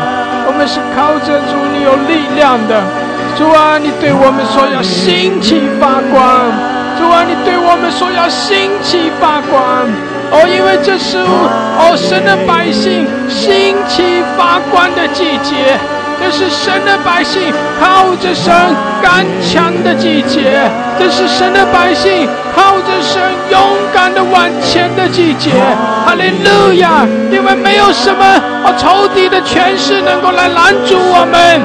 [0.47, 3.06] 我们是靠着主你有力量的。
[3.37, 6.23] 主啊，你对我们说要兴起发光，
[6.99, 9.85] 主啊，你对我们说要兴起发光。
[10.33, 15.79] 哦，因为这是哦神的百姓兴起发光的季节。
[16.19, 18.51] 这是神的百姓靠着神
[19.03, 20.59] 刚强的季节，
[20.99, 22.27] 这是神的百姓
[22.57, 23.21] 靠着神
[23.51, 23.61] 勇
[23.93, 25.51] 敢的往前的季节。
[26.07, 27.07] 哈利路亚！
[27.31, 28.25] 因为没有什么
[28.65, 31.61] 哦仇敌的权势能够来拦阻我们，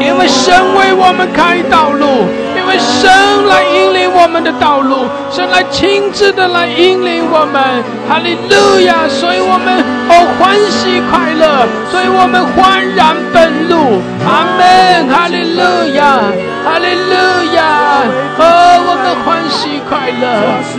[0.00, 2.26] 因为神为我们开道路。
[2.58, 3.08] 因为神
[3.46, 9.08] 来引领我们的道路，神来亲自的来引领我们，哈利路亚！
[9.08, 9.80] 所以我们
[10.10, 15.08] 哦欢喜快乐，所以我们焕然奔路，阿门！
[15.08, 16.20] 哈利路亚，
[16.68, 17.14] 哈利路
[17.56, 18.04] 亚！
[18.36, 18.44] 哦，
[18.88, 20.24] 我们欢喜快乐，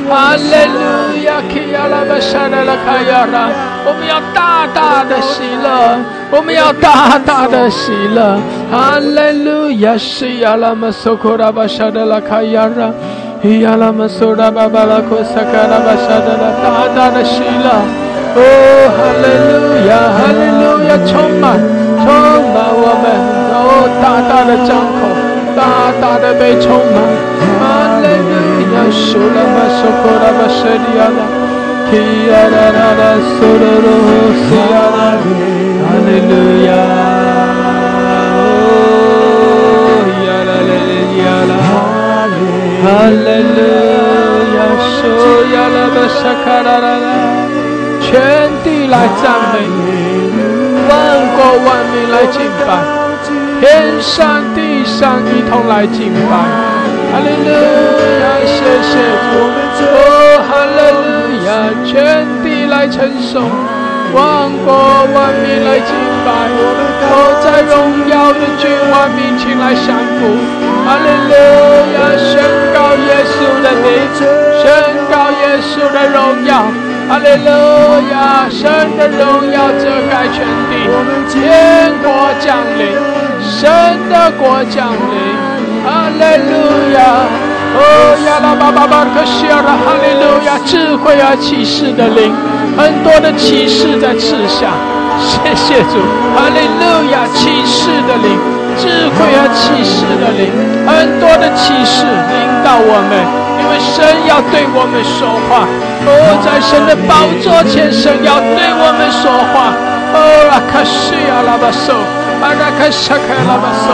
[0.08, 1.42] 哈利路亚！
[1.50, 3.50] 基亚拉巴沙拉拉卡亚拉，
[3.86, 5.98] 我们要大大的喜乐，
[6.30, 8.38] 我们要大大的喜乐，
[8.72, 9.98] 哈利路亚！
[9.98, 11.66] 西亚拉玛苏库拉巴。
[11.66, 12.94] 沙拉卡亚拉，
[13.42, 17.66] 伊亚拉玛苏拉巴巴拉库萨卡拉巴沙达拉，大大的喜乐，
[18.38, 18.40] 哦，
[18.94, 21.58] 哈利路亚，哈利路亚，充满，
[21.98, 22.06] 充
[22.54, 23.10] 满我们，
[23.58, 25.02] 哦，大大的张口，
[25.60, 26.96] 大大的被充满，
[27.60, 28.34] 哈利路
[28.74, 31.20] 亚，苏拉玛苏库拉巴沙利亚拉，
[31.92, 31.94] 伊
[32.30, 33.88] 亚拉拉拉苏拉罗
[34.40, 35.30] 西亚拉耶，
[35.84, 36.34] 哈利路
[36.66, 36.68] 亚。
[42.82, 43.60] 哈利路
[44.56, 44.58] 亚，
[44.96, 44.98] 说
[45.54, 47.08] 呀啦吧沙卡啦啦啦，
[48.00, 48.08] 全
[48.64, 49.86] 地来赞美你，
[50.88, 50.92] 万
[51.36, 52.70] 国万民来敬拜，
[53.60, 56.32] 天上地上一同来敬拜。
[57.12, 57.50] 哈利路
[58.22, 58.56] 亚，谢
[58.88, 58.92] 谢
[59.28, 59.36] 主，
[59.84, 59.98] 哦，
[60.48, 61.04] 哈利路
[61.44, 61.50] 亚，
[61.84, 63.44] 全地来称颂，
[64.14, 64.70] 万国
[65.14, 65.92] 万民来敬
[66.24, 66.28] 拜，
[67.12, 70.20] 我在荣耀的君王面前来降服。
[70.86, 71.34] 哈利路
[71.98, 72.40] 亚，宣
[72.72, 73.88] 告耶稣的名，
[74.62, 74.64] 宣
[75.12, 76.52] 告耶稣的荣耀。
[77.10, 77.50] 哈利路
[78.14, 80.72] 亚，神的荣耀遮盖全地，
[81.28, 82.08] 天国
[82.40, 82.94] 降临，
[83.60, 83.68] 神
[84.08, 85.20] 的国降临。
[85.84, 86.56] 哈利路
[86.96, 87.28] 亚，
[87.76, 92.32] 哦呀啦巴巴巴克西尔的哈利路亚，智慧而启示的灵，
[92.80, 94.72] 很多的启示在赐下。
[95.20, 96.00] 谢谢主，
[96.32, 98.32] 哈利路亚，启示的灵。
[98.80, 100.48] 智慧啊启示的灵，
[100.88, 103.20] 很多的启示领导我们，
[103.60, 105.68] 因为神要对我们说话。
[106.08, 109.76] 哦，在神的宝座前，神要对我们说话。
[110.16, 111.92] 哦，拉卡西亚拉巴索，
[112.42, 113.88] 阿拉卡沙卡拉巴索，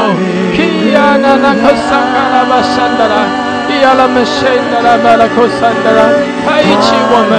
[0.55, 3.25] 基亚那那卡萨卡拉巴山达拉，
[3.69, 6.01] 伊亚拉门神达拉巴拉库山达拉，
[6.45, 7.33] 开启我们，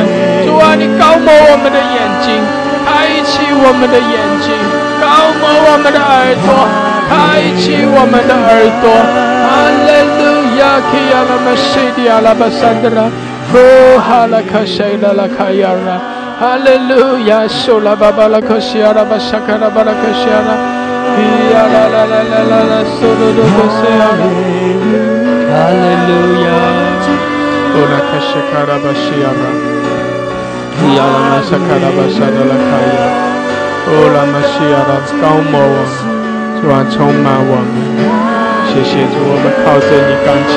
[0.46, 2.42] 主啊，你高摩我们的眼睛，
[2.84, 4.50] 开启我们的眼睛，
[5.00, 6.96] 高摩我们的耳朵。
[7.06, 8.90] 开启我们的耳朵，
[9.46, 13.06] 哈利路亚，基亚拉玛西迪亚拉巴桑德拉，
[13.54, 16.02] 哦哈拉卡西拉拉卡亚拉，
[16.40, 20.50] 哈利路亚，苏拉巴巴拉卡西亚拉巴沙卡拉巴拉卡西亚拉，
[21.14, 21.18] 基
[21.52, 24.22] 亚拉拉拉拉拉拉苏鲁鲁卡西亚拉，
[25.46, 26.10] 哈利路
[26.42, 26.48] 亚，
[27.74, 29.42] 哦拉卡西卡拉巴西亚拉，
[30.74, 32.98] 基亚拉玛沙卡拉巴沙德拉卡亚，
[33.86, 34.92] 哦拉玛西亚拉
[35.22, 36.16] 高摩王。
[36.56, 37.76] 主啊，充满我们，
[38.66, 40.56] 谢谢主，我们靠着你刚强，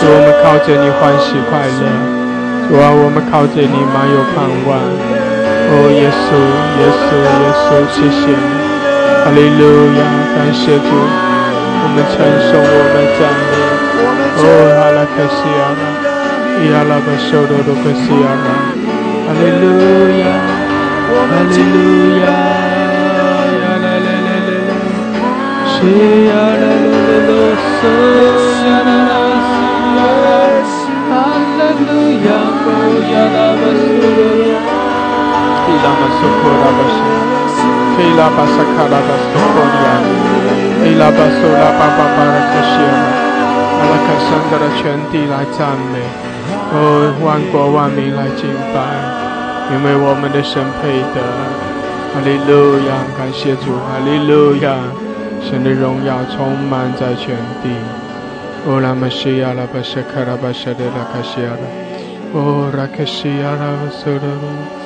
[0.00, 1.84] 主，我们靠着你欢喜快乐，
[2.66, 4.80] 主啊，我们靠着你满有盼望。
[5.68, 6.32] 哦，耶稣，
[6.80, 7.12] 耶稣，
[7.44, 8.32] 耶稣，谢谢，
[9.26, 10.06] 哈利路亚，
[10.36, 12.14] 感谢主，我们称
[12.46, 13.58] 颂，我们赞美。
[14.38, 14.46] 哦，
[14.78, 15.82] 哈拉克西亚拉，
[16.62, 18.70] 伊阿拉巴修多多克西亚拉，
[19.26, 19.66] 哈利路
[20.22, 20.30] 亚，
[21.10, 22.24] 我们敬拜你，呀
[23.58, 24.54] 啦啦啦啦，
[25.74, 25.74] 是
[26.30, 27.34] 呀啦啦啦啦，
[27.74, 27.82] 是
[28.62, 29.18] 呀啦啦
[29.98, 29.98] 啦，
[31.10, 31.12] 哈
[31.58, 31.90] 利路
[32.22, 32.30] 亚，
[32.62, 32.70] 哦
[33.10, 34.06] 呀啦巴苏罗，
[35.66, 37.02] 伊拉巴苏库拉巴西，
[37.98, 39.88] 伊拉巴萨卡拉巴苏库里亚，
[40.84, 42.92] 伊拉巴苏拉巴巴巴拉克西亚，
[43.80, 45.96] 阿拉克山德的全地来赞美，
[46.72, 46.76] 哦，
[47.24, 48.76] 万国万民来敬拜。
[49.72, 51.18] 因为我们的神配得，
[52.14, 54.76] 哈利路亚，感谢主，哈利路亚，
[55.42, 57.74] 神的荣耀充满在全地。
[58.64, 61.64] 哦，拉玛西亚拉巴什卡拉巴什的拉卡西亚拉，
[62.32, 64.85] 哦，拉卡西亚拉巴苏德，拉巴巴巴拉卡西亚拉，哦，拉玛什卡拉巴什的拉卡西亚拉巴什卡拉巴哈拉卡西亚拉，哈拉玛什卡拉巴苏德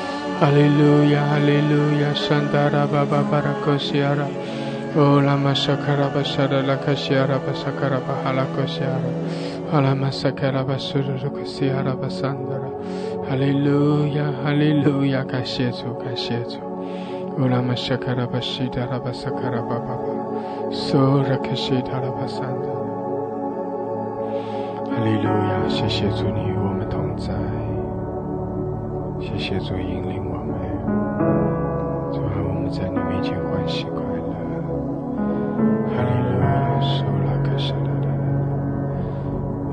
[11.21, 12.65] 鲁卡西亚拉巴桑德拉。
[13.29, 16.59] 哈利路亚，哈利路亚，感谢主，感谢主。
[17.39, 20.03] 乌拉玛沙卡拉巴西达拉巴萨卡拉巴巴巴，
[20.73, 22.69] 苏拉克西达拉巴桑达。
[24.91, 27.50] 哈利路亚，谢谢主，你与我们同在。
[29.41, 30.53] 协助引领我们，
[32.13, 34.23] 主让我们在你面前欢喜快乐。
[35.89, 38.09] 哈利路亚，苏拉克沙达达。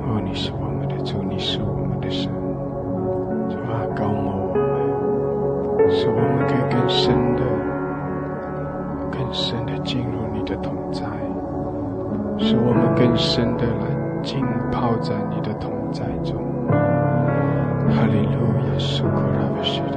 [0.07, 2.31] 哦，你是我们的主，你是我们的神。
[3.93, 7.41] 高摩我们，使我们可以更深的、
[9.11, 11.05] 更深的进入你的同在，
[12.37, 16.46] 使我们更深的来浸泡在你的同在中。
[17.89, 19.96] 哈利路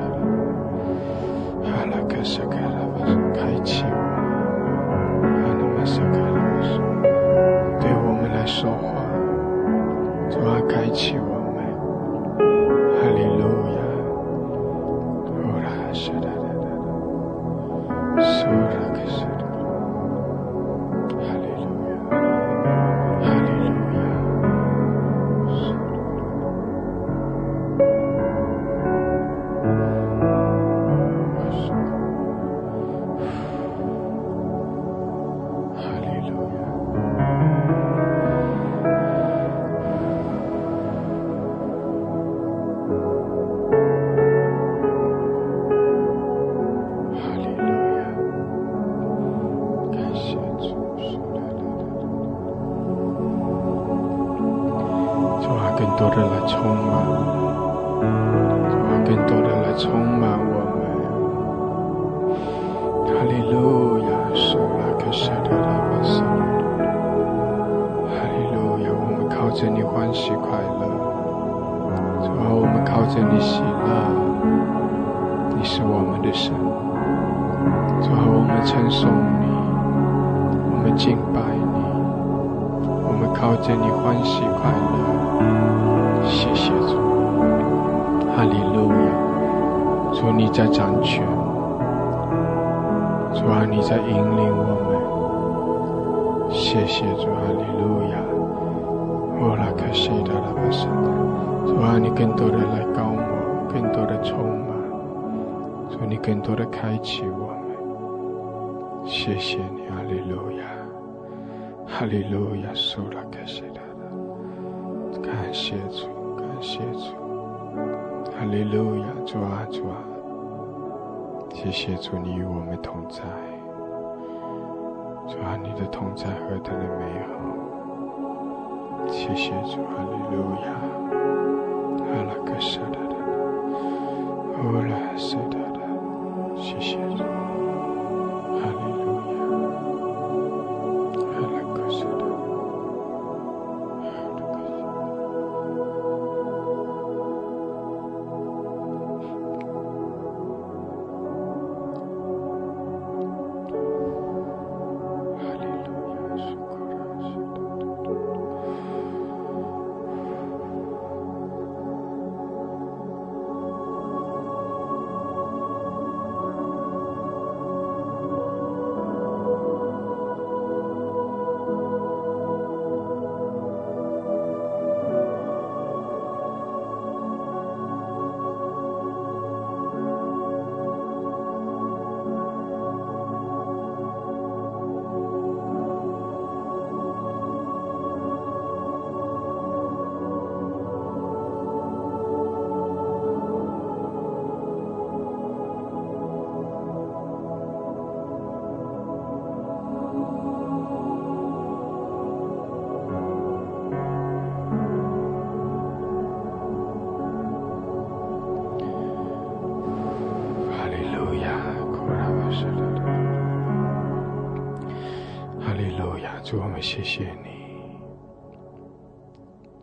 [216.81, 217.61] 谢谢你。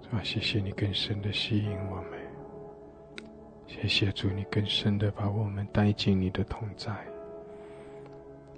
[0.02, 2.20] 主啊，谢谢你更深的吸引我们。
[3.68, 6.92] 谢谢主，你更深的把我们带进你的同在。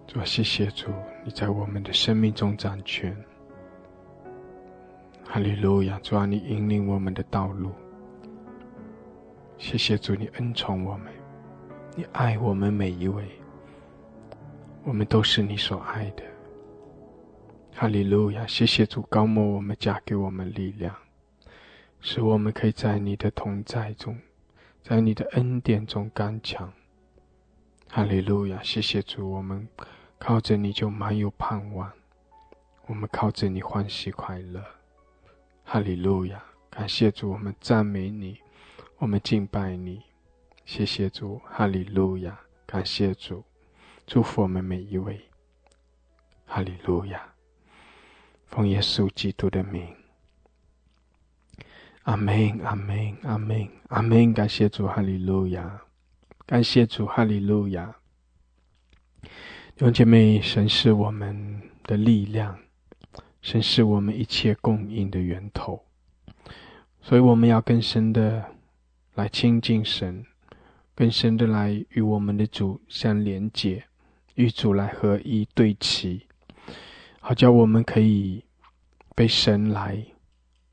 [0.07, 0.89] 主啊，谢谢主，
[1.25, 3.15] 你在我们的生命中掌权。
[5.25, 5.99] 哈利路亚！
[6.01, 7.71] 主啊，你引领我们的道路。
[9.57, 11.11] 谢谢主，你恩宠我们，
[11.95, 13.23] 你爱我们每一位。
[14.83, 16.23] 我们都是你所爱的。
[17.81, 18.45] 哈利路亚！
[18.45, 20.93] 谢谢主高摩我们，加给我们力量，
[22.01, 24.19] 使我们可以在你的同在中，
[24.83, 26.73] 在你的恩典中刚强。
[27.87, 28.61] 哈利路亚！
[28.61, 29.65] 谢谢主，我们
[30.17, 31.89] 靠着你就满有盼望，
[32.85, 34.61] 我们靠着你欢喜快乐。
[35.63, 36.43] 哈利路亚！
[36.69, 38.37] 感谢主，我们赞美你，
[38.97, 40.01] 我们敬拜你。
[40.65, 42.37] 谢谢主，哈利路亚！
[42.65, 43.41] 感谢主，
[44.05, 45.21] 祝福我们每一位。
[46.45, 47.25] 哈利路亚！
[48.49, 49.87] 奉耶稣基督的名，
[52.03, 54.33] 阿门，阿门，阿门，阿门！
[54.33, 55.81] 感谢主，哈利路亚！
[56.47, 57.95] 感谢主，哈利路亚！
[59.21, 62.57] 弟兄姐妹，神是我们的力量，
[63.41, 65.85] 神是我们一切供应的源头，
[67.01, 68.43] 所以我们要更深的
[69.13, 70.25] 来亲近神，
[70.95, 73.85] 更深的来与我们的主相连接，
[74.33, 76.25] 与主来合一对齐。
[77.19, 78.43] 好叫我们可以
[79.15, 80.03] 被神来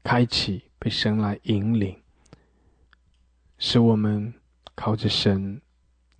[0.02, 1.96] 开启，被神来引领，
[3.58, 4.32] 使我们
[4.74, 5.60] 靠着神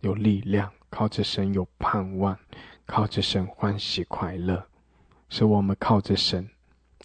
[0.01, 2.39] 有力量，靠着神有盼望，
[2.85, 4.67] 靠着神欢喜快乐，
[5.29, 6.49] 使我们靠着神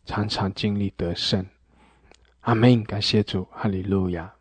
[0.05, 1.45] 常常经历得胜。
[2.41, 2.83] 阿门！
[2.83, 4.33] 感谢主，哈利路亚。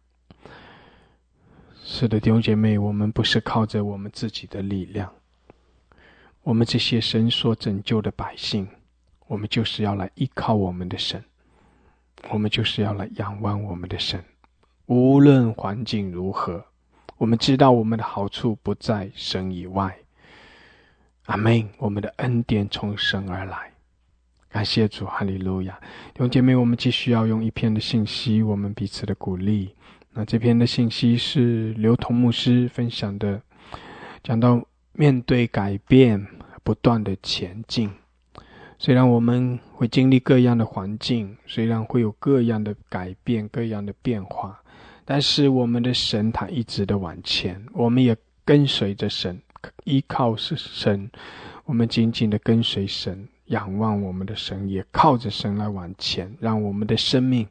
[1.85, 5.12] 是的，弟兄姐妹，我们不是靠着我们自己的力量。
[6.43, 8.66] 我们这些神所拯救的百姓，
[9.26, 11.22] 我们就是要来依靠我们的神，
[12.30, 14.24] 我们就是要来仰望我们的神。
[14.86, 16.64] 无论环境如何，
[17.18, 19.95] 我们知道我们的好处不在神以外。
[21.26, 21.68] 阿门！
[21.76, 23.70] 我们的恩典从神而来，
[24.49, 25.78] 感谢主，哈利路亚！
[26.14, 29.74] 弟兄姐妹，我们继续要用一篇的信息，我们彼此的鼓励。
[30.14, 33.43] 那这篇的信息是刘同牧师分享的，
[34.24, 34.64] 讲到。
[34.93, 36.26] 面对改变，
[36.62, 37.91] 不断的前进。
[38.78, 44.62] 虽然我们会经历各样的环境，虽然会有各样的改变、各样的变化，
[45.05, 49.41] 但是我们的神他一直的往前，我们也跟随着神，
[49.84, 51.11] 依靠是神，
[51.64, 57.47] 我们紧紧的跟随神，仰望我们的神，也靠着神来往前，让我们的生命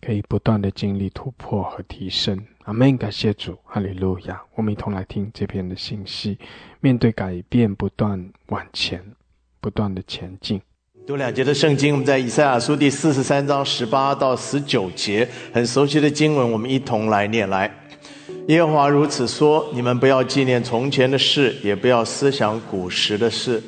[0.00, 2.46] 可以不断的经历突破和提升。
[2.64, 2.96] 阿门！
[2.96, 4.40] 感谢主，哈利路亚！
[4.54, 6.38] 我们一同来听这篇的信息。
[6.80, 9.04] 面对改变，不断往前，
[9.60, 10.60] 不断的前进。
[11.04, 17.68] 读两节的圣经，我们在以赛亚书第四十三章十八到十九节，很熟悉的经文，我们一同来念来。
[18.46, 23.60] 耶和华如此说：你们不要纪念从前的事，也不要思想古时的事。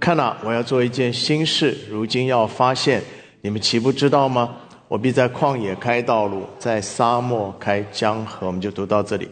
[0.00, 3.00] 看呐，我要做一件新事，如今要发现，
[3.42, 4.56] 你们岂不知道吗？
[4.90, 8.48] 我必在旷野开道路，在沙漠开江河。
[8.48, 9.28] 我们就读到这里。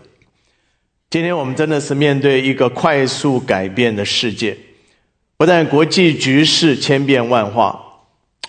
[1.10, 4.56] 今天我们真的是面对一个快速改变的世界，
[5.36, 7.76] 不但国际局势千变万化，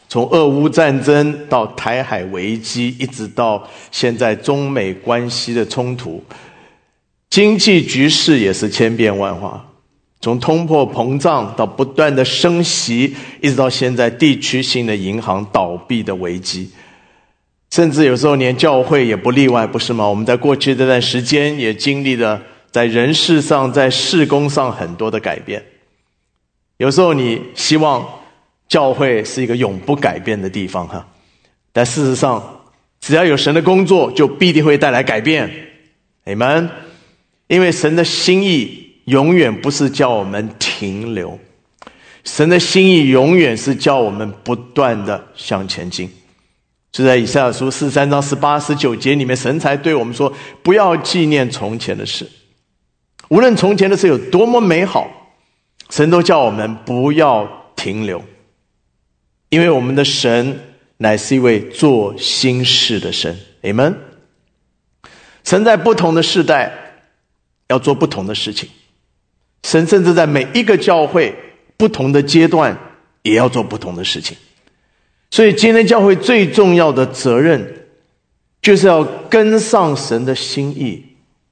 [0.08, 6.24] 从俄乌战争到台海危机，一直到现在中美关系的冲突，
[7.32, 9.66] 经济局势也是千变万化。
[10.22, 16.70] 从通货膨胀到不断的升息，一直到现在地区性的银行倒闭的危机。
[17.72, 20.08] 甚至有时候连教会也不例外，不是吗？
[20.08, 22.42] 我们在过去这段时间也经历了
[22.72, 25.64] 在人事上、在事工上很多的改变。
[26.78, 28.08] 有时候你希望
[28.68, 31.08] 教会是一个永不改变的地方，哈，
[31.72, 32.62] 但事实上，
[33.00, 35.52] 只要有神的工作，就必定会带来改变。
[36.26, 36.70] 你们，
[37.48, 41.38] 因为神的心意永远不是叫我们停留，
[42.24, 46.10] 神的心意永远是叫我们不断的向前进。
[46.92, 50.34] 就在以赛亚书四十三章十八、十九节里面，神才对我们说
[50.64, 52.28] ：“不要纪念从前的事，
[53.28, 55.08] 无论从前的事有多么美好，
[55.92, 58.24] 神都叫我们不要停留，
[59.50, 60.60] 因为我们的神
[60.98, 63.38] 乃是一位做新事的神。
[63.62, 63.94] Amen。
[65.44, 66.74] 神在不同的时代
[67.68, 68.68] 要做不同的事情，
[69.64, 71.36] 神甚至在每一个教会
[71.78, 72.76] 不同的阶段
[73.22, 74.36] 也要做不同的事情。”
[75.32, 77.86] 所以，今天教会最重要的责任，
[78.62, 81.06] 就是要跟上神的心意，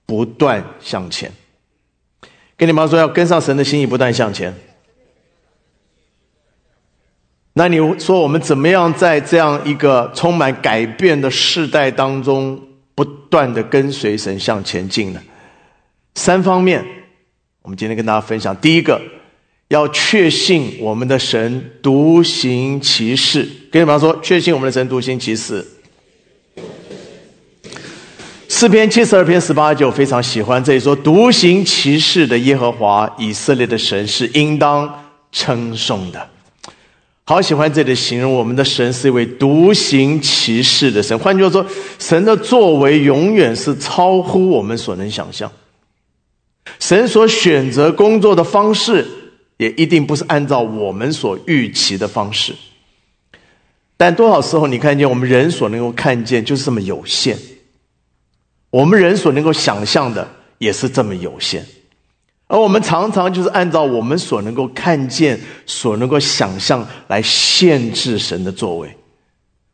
[0.06, 1.32] 不断向前。
[2.58, 4.54] 跟你妈说，要跟上神的心意，不断向前。
[7.54, 12.60] 那你说我们怎么样在这样一个充满改变的世代当中，
[12.94, 15.22] 不断的跟随神向前进呢？
[16.16, 16.84] 三方面，
[17.62, 18.56] 我们今天跟大家分享。
[18.58, 19.00] 第一个，
[19.70, 23.48] 要确信我们的神独行其事。
[23.72, 25.66] 跟你们说，确信我们的神独行其事。
[28.50, 36.30] 四篇七十二篇十八九非常喜欢这里说，独行其事的耶和华以色列的神是应当称颂的。
[37.26, 41.20] 好喜欢这里形容我们的神是一位独行其事的神。
[41.20, 41.66] 换句话说，
[42.00, 45.52] 神的作为永远是超乎我们所能想象。
[46.80, 49.06] 神所选择工作的方式，
[49.58, 52.56] 也一定不是按照我们所预期的方式。
[53.98, 57.38] 但多少时候，你看见我们人所能够看见就是这么有限，
[58.70, 60.30] 我们人所能够想象的
[60.60, 61.66] 也是这么有限。
[62.50, 68.96] 而我们常常就是按照我们所能够看见、所能够想象来限制神的作为。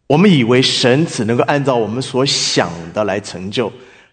[0.08, 3.72] 我们以为神只能够按照我们所想的来成就，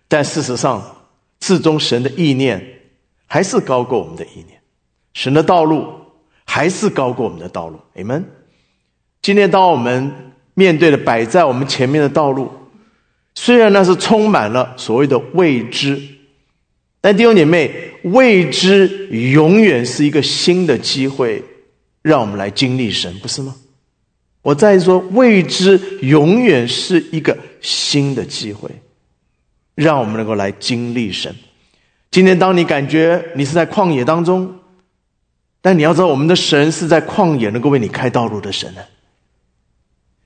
[0.08, 1.06] 但事实上，
[1.40, 2.62] 至终神的意念
[3.26, 4.59] 还是高过我们的意念，
[5.14, 5.86] 神的道路
[6.44, 7.78] 还是高过我们的道路。
[7.96, 8.24] Amen。
[9.22, 12.50] 今天，当我们面对的摆在我们前面的道路，
[13.34, 16.00] 虽然那是充满了所谓的未知。
[17.02, 17.70] 但弟兄姐妹，
[18.04, 21.42] 未知永远是一个新的机会，
[22.02, 23.54] 让我们来经历神，不是吗？
[24.42, 28.70] 我再说，未知永远是一个新的机会，
[29.74, 31.34] 让我们能够来经历神。
[32.10, 34.54] 今天，当你感觉你是在旷野当中，
[35.62, 38.80] 但你要知道，我们的神是在旷野能够为你开道路的神呢。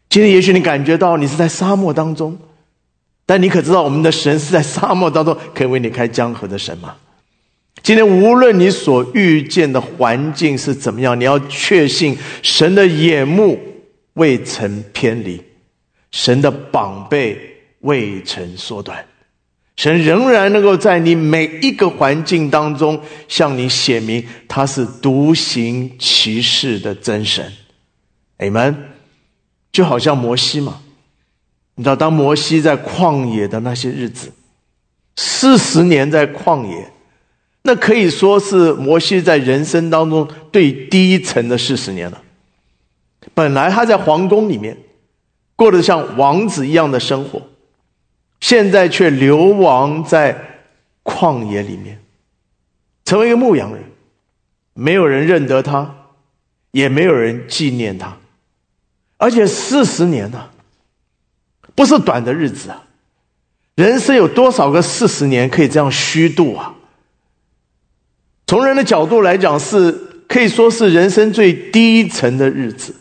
[0.08, 2.38] 今天，也许你感觉到你是在沙漠当中。
[3.26, 6.94] 但你可知道，我们的神是在沙漠当中可以为你开江河的神吗？
[7.82, 13.58] 今天无论你所遇见的环境是怎么样，你要确信神的眼目
[14.12, 15.42] 未曾偏离，
[16.12, 17.36] 神的膀臂
[17.80, 19.04] 未曾缩短，
[19.76, 27.52] 神仍然能够在你每一个环境当中向你显明他是独行其事的真神。
[28.38, 28.90] 你们
[29.72, 30.80] 就好像摩西嘛。
[31.76, 34.32] 你知道，当摩西在旷野的那些日子，
[35.16, 36.92] 四十年在旷野，
[37.62, 42.22] 那可以说是摩西在人生当中最低层的四十年了。
[43.34, 44.76] 本来他在皇宫里面
[45.56, 47.42] 过得像王子一样的生活，
[48.44, 50.38] 现在却流亡在
[51.02, 51.98] 旷野里面，
[53.06, 53.82] 成为一个牧羊人，
[54.74, 55.94] 没有人认得他，
[56.70, 58.18] 也没有人纪念他，
[59.16, 60.50] 而且四十年呢。
[61.74, 62.84] 不是短的日子啊！
[63.76, 66.74] 人生有多少个四十年可以这样虚度啊？
[68.46, 69.90] 从人的角度来讲，是
[70.28, 72.94] 可以说是人生最低层的日子。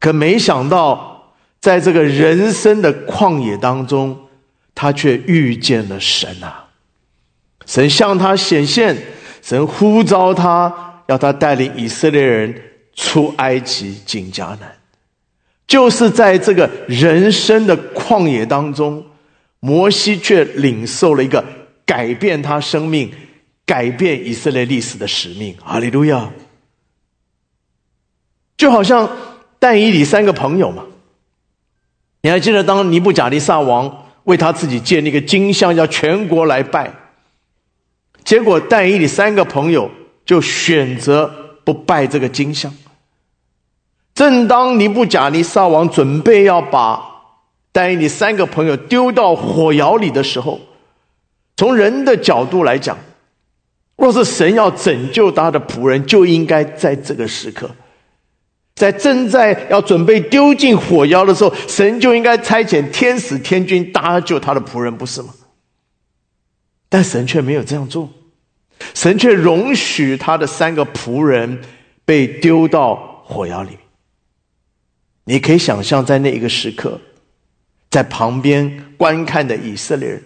[0.00, 1.17] 可没想到，
[1.60, 4.16] 在这个人生的旷野当中，
[4.74, 6.66] 他却遇见了神啊！
[7.66, 8.96] 神向他显现，
[9.42, 12.54] 神呼召他，要他带领以色列人
[12.94, 14.72] 出埃及进迦南。
[15.66, 19.04] 就是在这个人生的旷野当中，
[19.60, 21.44] 摩西却领受了一个
[21.84, 23.12] 改变他生命、
[23.66, 25.54] 改变以色列历史的使命。
[25.62, 26.30] 哈利路亚！
[28.56, 29.08] 就好像
[29.58, 30.84] 但以理三个朋友嘛，
[32.22, 36.92] 你还记得当尼布甲尼撒王为他自己建立一个金像，要全国来拜，
[38.24, 39.90] 结果但以理三个朋友
[40.26, 41.32] 就选择
[41.64, 42.72] 不拜这个金像。
[44.14, 47.00] 正当尼布甲尼撒王准备要把
[47.70, 50.60] 但以理三个朋友丢到火窑里的时候，
[51.56, 52.98] 从人的角度来讲，
[53.96, 57.70] 若是神要拯救他的仆人，就应该在这个时刻，
[58.78, 65.34] 在正在要准备丢进火窑的时候，神就应该差遣天使天军搭救他的仆人，不是吗？
[66.88, 68.08] 但神却没有这样做，
[68.94, 71.60] 神却容许他的三个仆人
[72.04, 73.70] 被丢到火窑里。
[75.24, 77.00] 你可以想象，在那一个时刻，
[77.90, 80.22] 在旁边观看的以色列人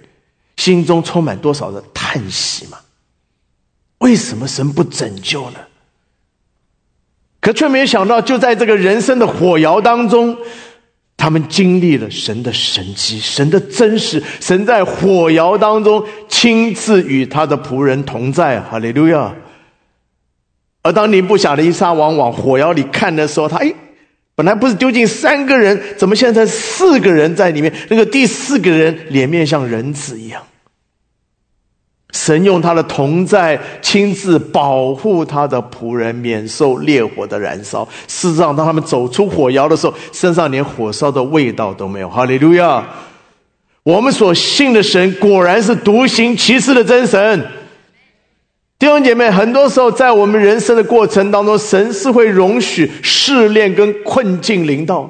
[0.59, 2.79] 心中充满多少的叹息吗？
[3.99, 5.59] 为什么神不拯救呢？
[7.43, 10.35] 可却没有想到，就在这个人生的火窑当中，
[11.16, 14.23] 他们经历了神的神迹、神的真实。
[14.40, 19.35] 神在火窑当中亲自与他的仆人同在，哈利路亚。
[20.82, 23.74] 而当尼布甲尼撒王往火窑里看的时候，他哎。
[24.35, 27.70] 本来不是丢进三个人，怎么现在四个人在里面？
[27.90, 30.43] 那个第四个人脸面像人子一样。
[32.12, 37.89] 神用他的同在亲自保护他的仆人免受烈火的燃烧。
[38.06, 42.09] 事实上，当他们走出火窑的时候，身上连火烧的味道都没有。
[42.09, 42.86] 哈利路亚！
[43.82, 47.44] 我们所信的神果然是独行其事的真神。
[48.78, 55.09] 弟兄姐妹，很多时候在我们人生的过程当中，神是会容许试炼跟困境临到。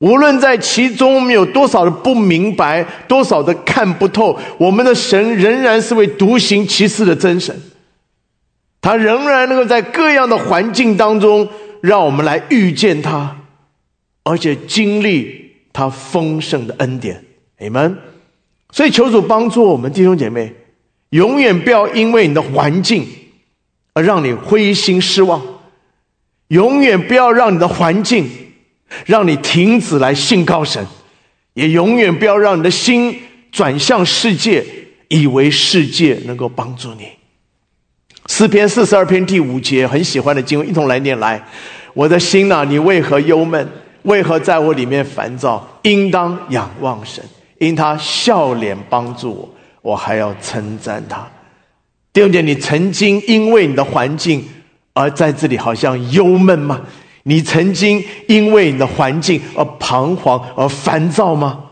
[0.00, 7.54] 无论在其中我们有多少的不明白，多少的看不透，我们的神仍然是位独行其事的真神。
[8.80, 11.46] 他仍然能够在各样的环境当中，
[11.82, 13.36] 让我们来遇见他，
[14.22, 17.22] 而且经历他丰盛的恩典。
[17.58, 17.98] 你们，
[18.72, 20.54] 所以求主帮助我们弟兄姐妹，
[21.10, 23.06] 永远不要因为你的环境
[23.92, 25.42] 而让你灰心失望，
[26.48, 28.26] 永远不要让你的环境。
[29.06, 30.84] 让你停止来信靠神，
[31.54, 33.18] 也永远不要让你的心
[33.52, 34.64] 转向世界，
[35.08, 37.08] 以为世界能够帮助你。
[38.26, 41.42] 诗篇四十二篇第五节，很喜欢的经文，一同来念来。
[41.94, 43.68] 我的心呐，你为何忧闷？
[44.02, 45.66] 为何在我里面烦躁？
[45.82, 47.24] 应当仰望神，
[47.58, 51.28] 因他笑脸帮助我，我还要称赞他。
[52.12, 54.44] 第二点，你曾经因为你的环境
[54.92, 56.80] 而在这里好像忧闷吗？
[57.24, 61.64] 你曾经因为你的环境而彷徨而烦躁吗？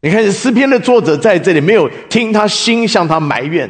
[0.00, 3.68] 你看诗篇的作者在这里没有听他心向他埋怨，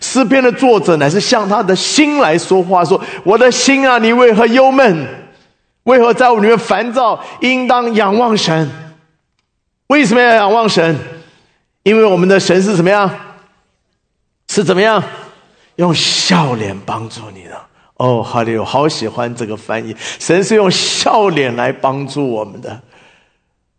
[0.00, 5.06] 诗篇的作者乃是向他的心来说话，说：“我的心啊，你为何忧闷？
[5.84, 7.22] 为何在我里面烦躁？
[7.40, 8.68] 应当仰望神。
[9.88, 10.98] 为什么要仰望神？
[11.84, 13.08] 因为我们的神是怎么样？
[14.48, 15.00] 是怎么样？
[15.76, 17.60] 用笑脸帮助你的。”
[18.04, 19.96] 哦，哈利我好喜欢这个翻译。
[20.18, 22.78] 神是用笑脸来帮助我们的。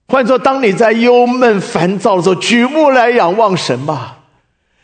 [0.07, 4.17] 换作当你在忧闷烦躁的时候，举目来仰望神吧，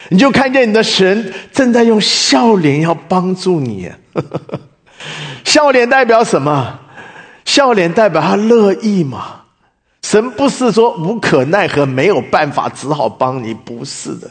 [0.10, 3.92] 你就看见你的神正在用笑脸要帮助你。
[5.44, 6.80] 笑脸代表什么？
[7.44, 9.38] 笑脸代表他乐意嘛。
[10.04, 14.30] 神不是说无可奈何、没有办法，只好帮你，不是的。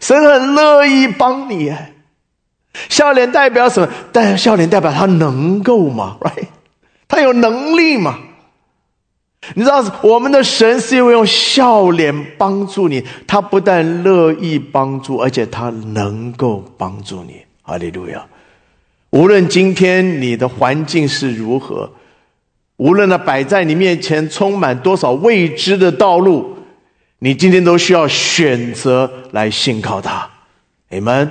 [0.00, 1.74] 神很乐意帮你。
[2.88, 3.88] 笑脸代表什么？
[4.12, 6.16] 但笑脸代表他能够吗？
[6.22, 6.46] Right？
[7.06, 8.18] 他有能力吗？
[9.54, 17.42] 你知道，我们的神是因为用笑脸帮助你，他不但乐意帮助，而且他能够帮助你。
[17.62, 18.24] 哈利路亚！
[19.10, 21.90] 无论今天你的环境是如何，
[22.76, 26.56] 无论那摆在你面前充满多少未知的道路，
[27.18, 30.30] 你今天都需要选择来信靠他。
[30.88, 31.28] 你们。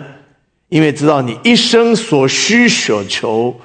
[0.71, 3.59] 因为知道你一生所需所求，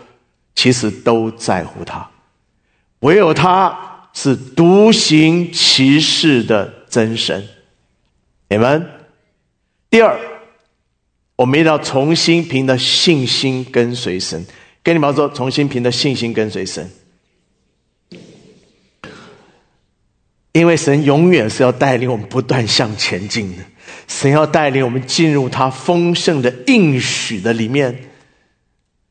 [0.56, 2.10] 其实都在乎他，
[2.98, 7.46] 唯有他是独行其事的真神。
[8.48, 8.84] 你们，
[9.88, 10.18] 第二，
[11.36, 14.44] 我们要重新凭着信心跟随神。
[14.82, 16.90] 跟你们说，重新凭着信心跟随神，
[20.50, 23.62] 因为神永远是要带领我们不断向前进的。
[24.06, 28.04] 神要带领我们进入他丰盛的应许的里面，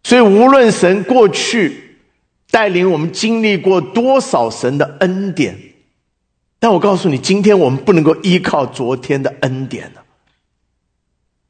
[0.04, 1.98] 所以无论神过去
[2.50, 5.58] 带领我们经历过多少神的恩典，
[6.60, 10.04] 但我告诉你，今天我们不能够依靠昨天的恩典了，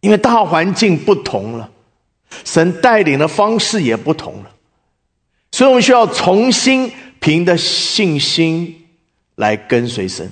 [0.01, 1.69] 因为大环境不同了，
[2.43, 4.51] 神带领的方式也不同了，
[5.51, 8.87] 所以我们需要重新凭着信心
[9.35, 10.29] 来跟随神。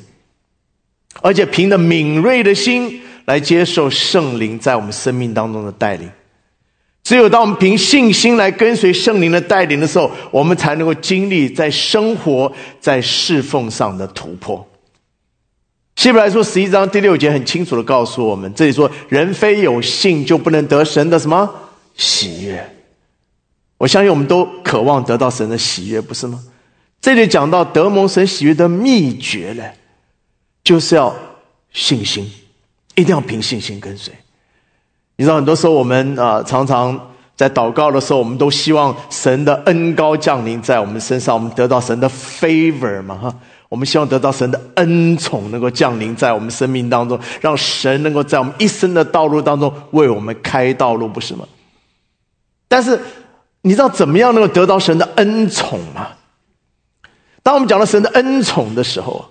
[1.22, 6.10] 而且凭着敏锐的心来接受圣灵在我们生命当中的带领，
[7.04, 14.68] 只有当我们凭信心来跟随圣灵的带领的时候，我们才能够经历在生活在侍奉上的突破。
[15.96, 21.50] 希伯来说十一章第六节很清楚的告诉我们，这里说人非有信就不能得神的什么
[21.96, 22.68] 喜悦。
[23.78, 26.44] 我相信我们都渴望得到神的喜悦，不是吗？
[27.00, 29.74] 这里讲到得蒙神喜悦的秘诀嘞？
[30.64, 31.14] 就是要
[31.72, 32.32] 信心，
[32.96, 34.14] 一定要凭信心跟随。
[35.18, 43.36] 你知道，很多时候我们啊，常常在祷告的时候，我们都希望神的恩高降临在我们身上，我们得到神的 favor 嘛，哈。
[43.68, 51.46] 我们希望得到神的恩宠能够降临在我们生命当中，让神能够在我们一生的道路当中为我们开道路，不是吗？
[52.68, 53.00] 但是
[53.64, 56.10] 你知道怎么样能够得到神的恩宠吗？
[57.42, 59.26] 当我们讲到神的恩宠的时候。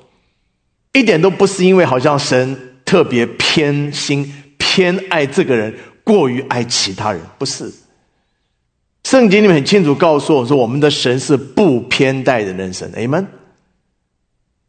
[0.93, 5.75] 一点都不是因为好像神特别偏心偏爱这个人，
[6.05, 7.73] 过于爱其他人，不是。
[9.05, 12.91] 圣经里面很清楚告诉我说，我们的神是不偏待人的人神。
[12.97, 13.27] 你们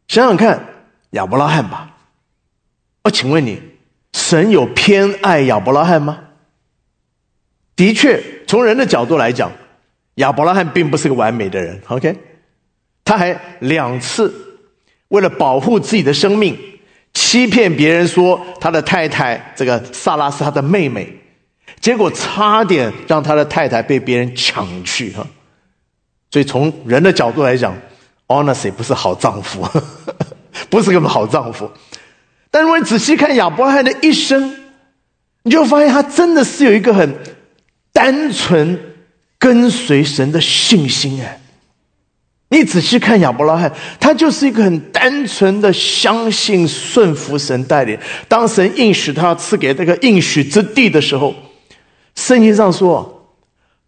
[0.08, 0.64] 想想看，
[1.10, 1.96] 亚伯拉罕吧。
[3.04, 3.60] 我请问你，
[4.12, 6.20] 神有偏爱亚伯拉罕吗？
[7.76, 9.52] 的确，从人的角度来讲，
[10.16, 11.80] 亚伯拉罕并不是个完美的人。
[11.88, 12.16] OK，
[13.04, 14.53] 他还两次
[15.08, 16.58] 为了保护自己的生命，
[17.12, 21.08] 欺骗别人说他的太太这个萨拉是他的妹妹，
[21.80, 25.26] 结果差点让他的太太被别人抢去哈。
[26.30, 27.76] 所以从人的角度来讲
[28.26, 29.68] ，Honestly 不是好丈夫，
[30.68, 31.70] 不是个好丈夫。
[32.50, 34.56] 但如果你仔细看亚伯拉罕的一生，
[35.44, 37.14] 你就发现他真的是有一个很
[37.92, 38.80] 单纯
[39.38, 41.40] 跟随神的信心哎。
[42.54, 47.98] 你仔细看亚伯拉罕，他就是一个很单纯的相信顺服神带领。
[48.28, 51.34] 当神应许他赐给这个应许之地的时候，
[52.14, 53.10] 圣经上说。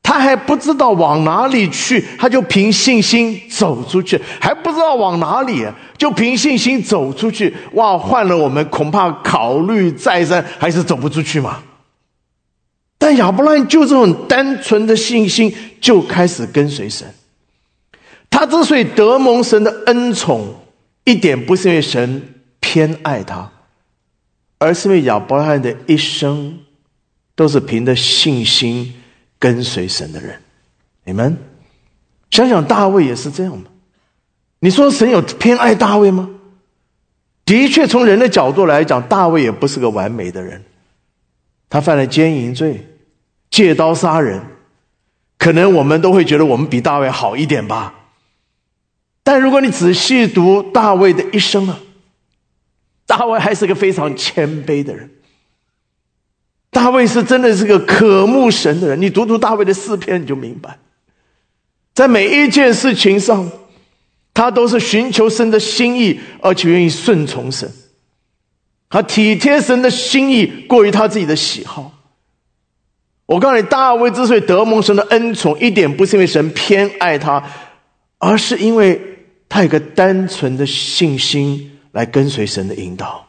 [0.02, 5.66] 他还不知道往哪里去，他就凭信心走出去，还不知道往哪里，
[5.98, 7.52] 就凭信心走出去。
[7.72, 11.58] 哇，换了我们恐怕考虑再三，还是走不出去嘛。
[12.98, 17.04] 但亚伯拉罕就这种单纯的信心，就开始跟随神。
[18.36, 20.54] 他之所以得蒙神的恩宠，
[21.04, 23.50] 一点不是因为神偏爱他，
[24.58, 26.58] 而是因为亚伯拉罕的一生
[27.34, 28.92] 都是凭着信心。
[29.38, 30.38] 跟随神的人，
[31.04, 31.36] 你们
[32.30, 33.64] 想想大卫也是这样吗？
[34.60, 36.28] 你说神有偏爱大卫吗？
[37.44, 40.62] 的确，从人的角度来讲，大卫也不是个完美的人，
[41.68, 42.86] 他犯了奸淫罪，
[43.50, 44.40] 借刀杀人，
[45.38, 47.95] 可能我们都会觉得我们比大卫好一点吧。
[49.26, 51.80] 但如果你仔细读大卫的一生啊，
[53.06, 55.10] 大卫还是个非常谦卑的人。
[56.70, 60.78] 大卫是真的是个渴慕神的人，你读读大卫的诗篇，你就明白，
[61.92, 63.50] 在每一件事情上，
[64.32, 67.68] 他都是寻求神的心意，而且愿意顺从神，
[68.88, 71.92] 他体贴神的心意，过于他自己的喜好。
[73.26, 77.42] 我告诉你，大卫之所以得蒙神的恩宠，一点不是因为神偏爱他，
[78.18, 79.15] 而是因为
[79.48, 83.26] 他有个单纯的信心来跟随神的引导。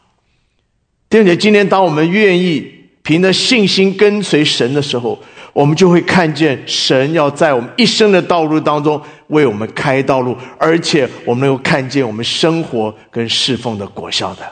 [1.08, 2.76] 弟兄姐，今天当我们愿意。
[3.00, 5.18] 凭着信心跟随神的时候，
[5.54, 14.42] 我们就会看见神要在我们一生的道路当中为我们开道路，而且我们能够看见我们生活跟侍奉的果效的。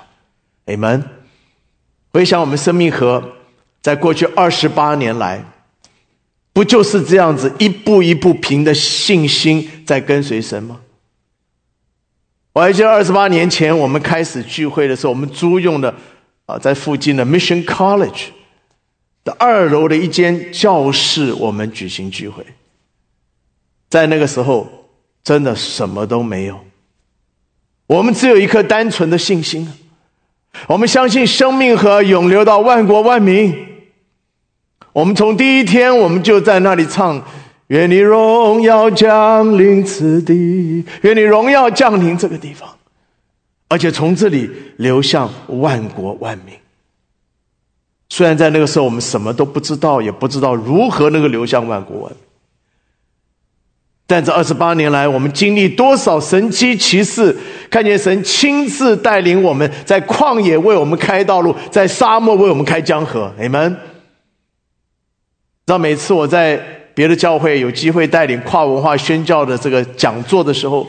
[0.65, 1.05] 你们
[2.15, 3.23] 回想我们生命和
[3.83, 5.45] 在过去二十八年来，
[6.55, 10.81] 不就是这样子一步一步凭着信心在跟随神吗？
[12.57, 15.95] 我还记得二十八年前我们开始聚会的时候，我们租用的
[16.47, 18.29] 啊，在附近的 Mission College。
[19.25, 22.43] 的二楼的一间教室，我们举行聚会。
[23.91, 24.67] 在那个时候，
[25.23, 26.59] 真的什么都没有，
[27.89, 29.71] 我们只有一颗单纯的信心。
[30.67, 33.55] 我们相信生命和永流到万国万民。
[34.95, 37.23] 我们从第一天，我们就在那里唱
[37.69, 42.69] ：“愿你荣耀降临此地，愿你荣耀降临这个地方，
[43.69, 46.55] 而且从这里流向万国万民。”
[48.09, 52.21] 虽然在那个时候我们什么都不知道，也不知道如何能够流向万国万民，
[54.07, 57.37] 但这二十八年来，我们经历多少神机骑士，
[57.69, 63.35] 看见神亲自带领我们在旷野为我们开道路，在沙漠为我们开江河。
[63.41, 63.79] 你们知
[65.73, 66.65] 道，每次我在
[66.97, 70.87] 别的教会有机会带领跨文化宣教的这个讲座的时候，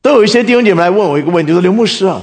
[0.00, 2.22] 都有一些弟兄姐妹来问我一个问题，说刘牧师啊。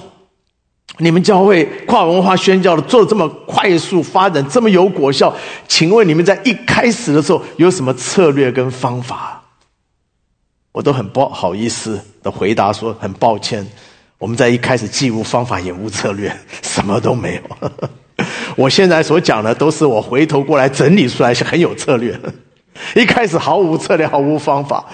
[0.97, 5.31] 你们教会跨文化宣教的做的这么快速发展，这么有果效，
[5.67, 9.43] 请问你们在一开始的时候有什么策略跟方法？
[10.71, 13.65] 我都很不好意思的回答说：很抱歉，
[14.17, 17.71] 我们在一开始既无方法也无策略，什么都没有。
[18.57, 22.33] 我现在所讲的都是我回头过来整理出来是很有策略的。
[22.95, 24.85] 一开始毫无策略，毫无方法，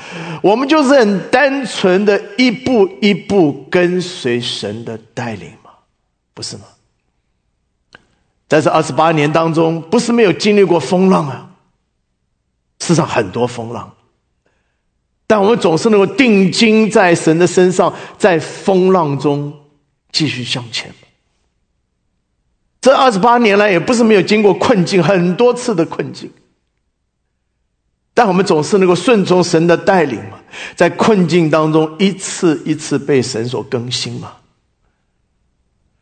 [0.41, 5.71] 我们就是很单纯的一步一步跟随神的带领嘛。
[6.33, 6.63] 不是吗？
[8.47, 11.51] 在这二十八年当中，不是没有经历过风浪啊，
[12.79, 13.91] 世上很多风浪，
[15.27, 19.53] 但我们总是能够定睛在神的身上，在风浪中
[20.11, 20.91] 继续向前。
[22.81, 26.31] 这二十八年来，也不是没有经过困境，很多次的困境，
[28.19, 30.37] 但我们总是能够顺从神的带领嘛，
[30.75, 34.33] 在困境当中一次一次被神所更新嘛。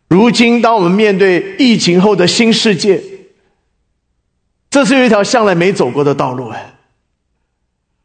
[0.09, 2.99] 如今，当我们面对疫情后的新世界，
[4.71, 6.73] 这是一条向来没走过的道路哎。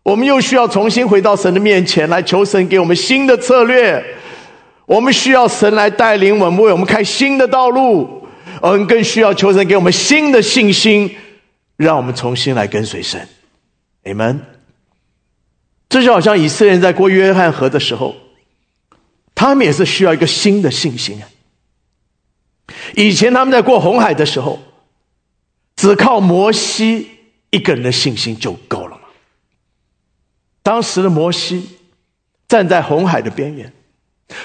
[0.03, 4.05] 我们又需要重新回到神的面前来求神给我们新的策略。
[4.85, 8.29] 我们需要神来带领我们，为我们开新的道路。
[8.61, 11.11] 嗯更需要求神给我们新的信心，
[11.79, 13.27] 让我们重新来跟随神。
[14.05, 14.41] 你们，
[15.89, 18.16] 这就好像以色列人在过约翰河的时候，
[19.35, 21.29] 他们也是需要一个新的信心啊。
[22.95, 24.61] 以前他们在过红海的时候，
[25.77, 27.09] 只靠摩西
[27.51, 29.03] 一个人的信心就够了嘛。
[30.62, 31.79] 当时的摩西
[32.49, 33.73] 站在红海的边缘，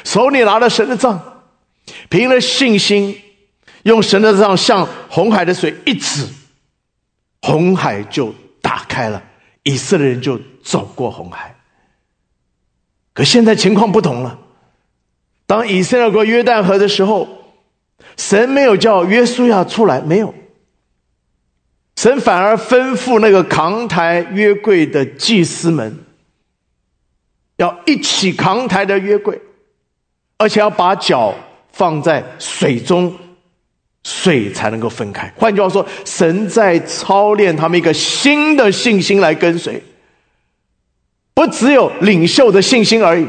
[0.04, 1.44] 手里拿着神的杖，
[2.10, 3.20] 凭了信心，
[3.84, 6.28] 用神的杖向红海的水一指，
[7.42, 9.24] 红海就打开了。
[9.68, 11.54] 以色列人就走过红海，
[13.14, 14.40] 可现在情况不同了。
[15.46, 17.28] 当以色列过约旦河的时候，
[18.16, 20.34] 神没有叫约书亚出来，没有。
[21.98, 26.00] 神反而吩咐那个扛抬约柜的祭司们，
[27.58, 29.42] 要一起扛抬的约柜，
[30.38, 31.36] 而且要把脚
[31.74, 33.14] 放在水中。
[34.10, 35.30] 水才能够分开。
[35.36, 39.84] 换句话说，神在操练他们一个新的信心来跟随，
[41.34, 43.28] 不只有领袖的信心而已。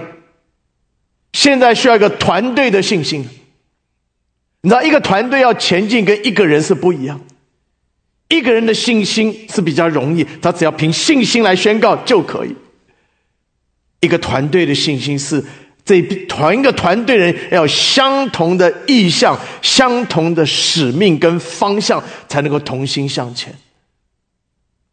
[1.32, 3.28] 现在需要一个团队的信心。
[4.60, 7.20] 你知道，一个团队要前进，跟一个人是不一样。
[8.28, 12.54] 一个人的信心是比较容易，他只要凭信心来宣告就可以。
[13.98, 15.44] 一个团队的信心是。
[15.88, 23.50] 这团一个团队人要相同的意向、相同的使命跟方向，才能够同心向前。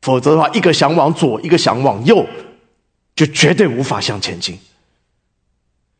[0.01, 2.25] 否则的话，一个想往左，一个想往右，
[3.13, 4.57] 就绝对无法向前进。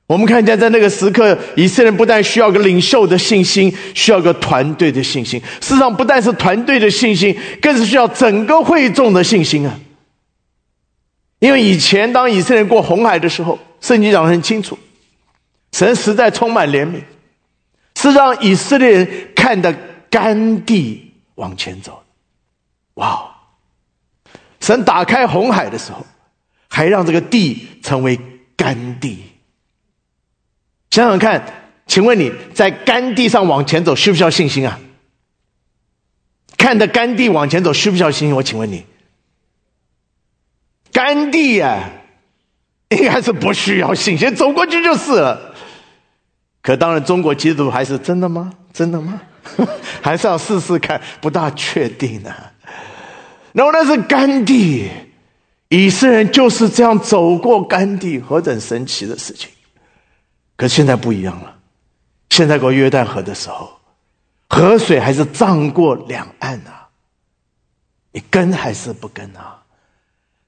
[0.07, 5.41] 我们看见在那个时刻，以色列人不但需要个领袖的信心，需要个团队的信心。
[5.59, 9.77] 事实上，不但是团队的信心，更是需要整个会众的信心啊！
[11.39, 14.79] 因为以前当以色列人过红海的时候，圣经讲的很清楚。
[15.75, 17.03] 神实在充满怜悯，
[17.97, 19.73] 是让以色列人看的
[20.09, 22.01] 干地往前走。
[22.93, 23.29] 哇！
[24.61, 26.05] 神打开红海的时候，
[26.69, 28.17] 还让这个地成为
[28.55, 29.21] 干地。
[30.91, 31.43] 想想看，
[31.85, 34.79] 请问你在干地上往前走，需不需要信心啊？
[36.57, 38.35] 看着干地往前走，需不需要信心？
[38.37, 38.85] 我请问你，
[40.93, 41.89] 干地呀，
[42.91, 45.44] 应该是不需要信心，走过去就是了。
[46.65, 48.51] 可当然，中国基督还是真的吗？
[48.73, 49.21] 真的吗？
[50.01, 52.33] 还是要试试看，不大确定呢。
[53.53, 54.89] 然后那是甘地，
[55.69, 59.47] 以色列人就是这样走过甘地，何等神奇的事情！
[60.57, 61.55] 可现在不一样了，
[62.31, 63.69] 现在过约旦河的时候，
[64.49, 66.89] 河水还是涨过两岸啊，
[68.11, 69.61] 你跟还是不跟啊？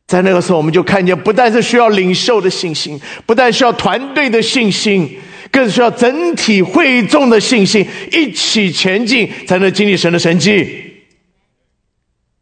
[0.08, 5.20] 在那个时候，我们就看见，不但是需要领袖的信心，不但需要团队的信心。
[5.52, 10.86] 更需要整体会众的信心一起前进，才能经历神的神迹。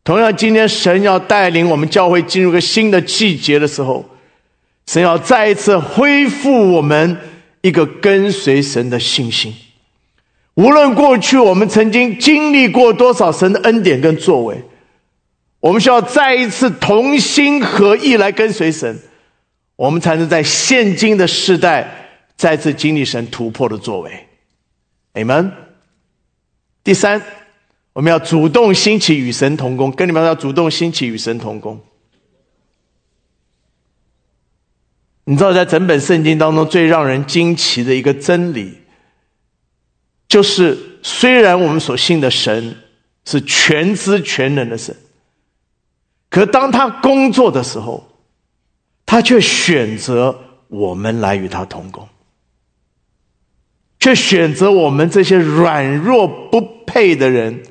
[0.04, 4.08] 同样，今天神要带领我们教会进入一个新的季节的时候，
[4.86, 7.18] 神要再一次恢复我们
[7.62, 9.54] 一个跟随神的信心。
[10.54, 14.56] 无论过去我们曾经经历过多少神的恩典跟作为，
[15.60, 19.00] 我们需要再一次同心合意来跟随神，
[19.76, 22.05] 我们才能在现今的时代。
[22.38, 24.28] 再次经历神突破的作为
[25.14, 25.52] ，Amen。
[26.84, 27.22] 第三，
[27.94, 31.82] 我们要主动兴起与神同工，跟你们要主动兴起与神同工。
[35.24, 38.78] 你知道，在整本圣经当中最让人惊奇的一个真理，
[40.28, 42.78] 就是虽然我们所信的神
[43.24, 44.96] 是全知全能的神，
[46.30, 48.08] 可当他工作的时候，
[49.06, 52.08] 他却选择我们来与他同工。
[54.06, 57.64] 却选择我们这些软弱不配的人，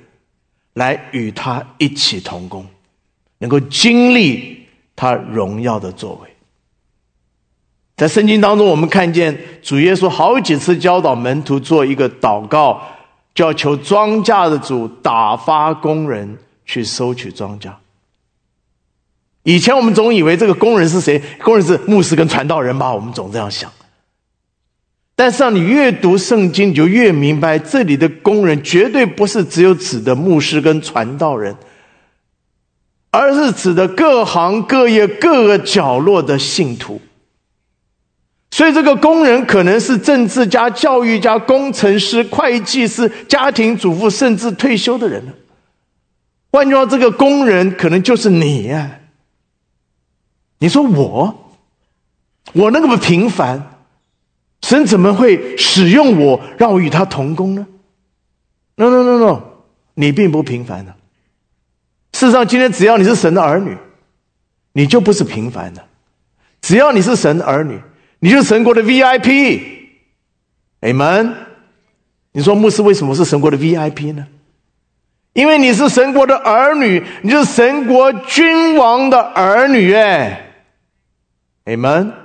[0.72, 2.66] 来与他一起同工，
[3.38, 4.66] 能够经历
[4.96, 6.28] 他荣耀的作为。
[7.96, 12.82] 在圣经当中，我们看见主耶稣好几次教导门徒做一个祷告，
[13.32, 16.36] 就要求庄稼的主打发工人
[16.66, 17.70] 去收取庄稼。
[19.44, 21.22] 以前我们总以为这个工人是谁？
[21.44, 22.92] 工人是牧师跟传道人吧？
[22.92, 23.70] 我们总这样想。
[25.16, 31.54] 但是，你越读圣经，你就越明白，这里的工人绝对不是只有指的牧师跟传道人，
[33.12, 37.00] 而是指的各行各业各个角落的信徒。
[38.50, 45.22] 所以，这个工人可能是政治家、教育家、工程师、会计师、家庭主妇，甚至退休的人
[46.50, 48.98] 换句话，这个工人可能就是你呀。
[50.58, 51.52] 你说我，
[52.52, 53.70] 我那么平凡。
[54.64, 57.66] 神怎么会使用我，让我与他同工呢
[58.76, 59.42] ？No No No No，
[59.92, 60.94] 你并不平凡的。
[62.14, 63.76] 事实上，今天只要你是神的儿女，
[64.72, 65.84] 你就不是平凡的。
[66.62, 67.78] 只要你是神的儿女，
[68.20, 69.60] 你就是神国的 VIP。
[70.80, 71.34] Amen。
[72.32, 74.26] 你说牧师为什么是神国的 VIP 呢？
[75.34, 79.92] 因为你是神国的儿女，你是神国君王的儿女。
[79.92, 80.56] 哎
[81.66, 82.23] ，Amen。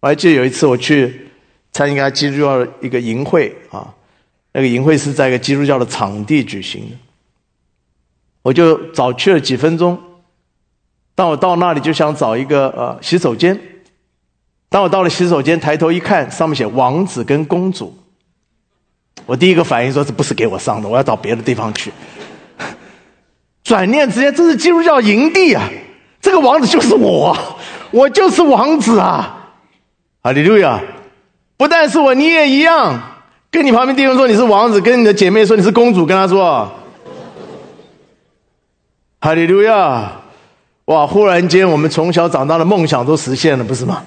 [0.00, 1.28] 我还记得有一次我去
[1.72, 3.92] 参加基督教的一个营会啊，
[4.52, 6.96] 那个营会是在一个基督教的场地举行的，
[8.42, 9.98] 我就早去了几分钟。
[11.14, 13.60] 当我到那里就想找一个呃洗手间，
[14.68, 17.96] 当我到了洗手间，抬头一看，上面写王子跟公主。
[19.26, 21.92] 我第一个反应说：“这不是给我上的，我要找别的地方去。”
[23.64, 25.68] 转念之间，这是基督教营地啊！
[26.20, 27.36] 这个王子就是我，
[27.90, 29.37] 我就是王子啊！
[30.28, 30.78] 哈利路亚！
[31.56, 33.00] 不但是我，你也一样。
[33.50, 36.70] 跟你旁边弟兄说你是王子，跟你的姐妹说你是公主，跟他说
[39.22, 40.12] ：“哈利路亚！”
[40.84, 41.06] 哇！
[41.06, 44.02] 忽然间，我们从小长大的梦想都实现了，不是吗？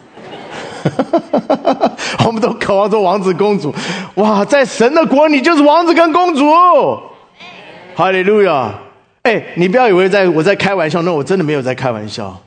[2.23, 3.73] 我们都渴望做王子公主。
[4.13, 6.45] 哇，在神的国，你就是王子跟公主。
[7.95, 8.71] 哈利路亚！
[9.23, 12.39] 哎，你不要以为在我在开玩笑，那我真的没有在开玩笑。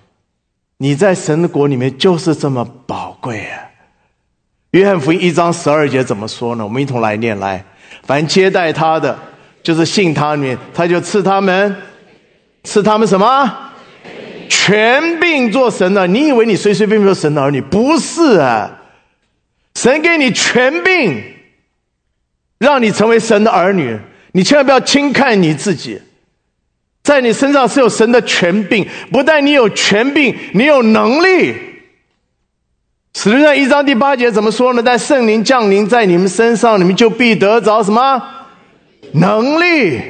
[0.77, 3.64] 你在神的国里面就是这么宝贵啊！
[4.75, 6.65] 约翰福音一章十二节怎么说呢？
[6.65, 7.65] 我们一同来念来：
[8.03, 9.17] 凡接待他的，
[9.63, 11.77] 就是信他里他就赐他们，
[12.65, 13.71] 赐他们什么？
[14.49, 17.61] 权柄做神的，你以为你随随便便做神的儿女？
[17.61, 18.69] 不是啊！
[19.77, 21.23] 神给你权柄，
[22.59, 23.97] 让你成为神的儿女。
[24.33, 26.03] 你千万不要轻看你自己，
[27.05, 28.85] 在你身上是有神的权柄。
[29.13, 31.55] 不但你有权柄，你有能力。
[33.15, 34.83] 使徒上一章第八节怎么说呢？
[34.83, 38.21] 在圣灵降临在你们身上，你们就必得着什么
[39.13, 40.01] 能力？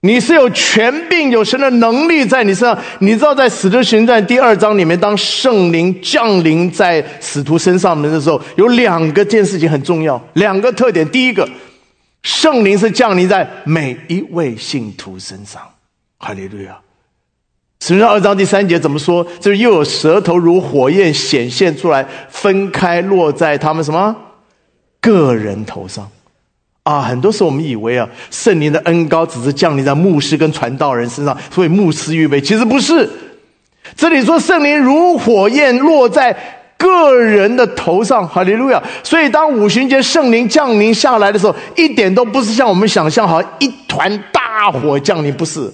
[0.00, 2.78] 你是有权柄、有神的能力在你身上。
[3.00, 11.08] 你知道，在《使徒行传》第二章里面，当圣灵降临在使徒身上的时候，有两个件事情很重要，两个特点。
[11.10, 11.48] 第一个，
[12.22, 15.60] 圣灵是降临在每一位信徒身上。
[16.18, 16.70] 哈利路亚！
[17.84, 19.26] 《使徒行》二章第三节怎么说？
[19.40, 24.14] 就是又有舌头如火焰显现出来，分开落在他们什么
[25.00, 26.08] 个人头上。
[26.84, 33.10] 啊，很多时候我们以为啊，圣灵的恩高只是降临在牧师跟传道人身上，所以牧师预备，其实不是。
[33.96, 36.32] 这里说圣灵如火焰落在
[36.78, 38.80] 个人的头上，哈利路亚。
[39.02, 45.68] 所以当五旬节圣灵降临下来的时候，一点都不是像我们想象，好像一团大火降临，不是，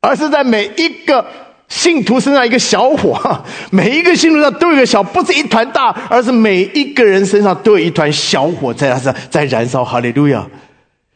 [0.00, 1.24] 而是在每一个。
[1.68, 9.84] 信徒身上一个小火， 每一个信徒上都有一个小，不是一团大，而是每一个人身上都有一团小火在他上在燃烧。
[9.84, 10.46] 哈利路亚！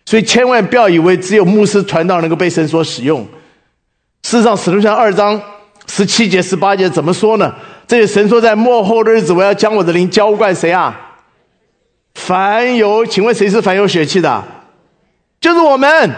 [0.05, 3.27] 所以千万不要以为只有牧师传道能够被神所使用。
[4.25, 5.41] 事实上，使徒行二章
[5.87, 7.55] 十七节、十八节怎么说呢？
[7.87, 10.95] 这里神说，在末后的日子，我要将我的灵浇灌谁啊？
[12.15, 14.45] 凡有，请问谁是凡有血气的？
[15.41, 16.11] 就是我们，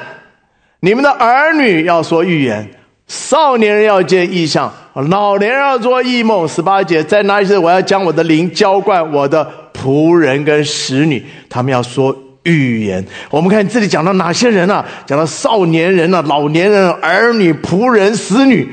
[0.85, 2.69] 你们的儿女要说预言。
[3.07, 4.71] 少年人要见异象，
[5.09, 6.47] 老年人要做异梦。
[6.47, 13.03] 十八节在那一次，我要将我的灵浇灌我的仆人跟使女，他们要说预言。
[13.31, 14.85] 我们看这里讲到哪些人啊？
[15.07, 18.71] 讲到少年人啊，老年人、儿女、仆人、使女，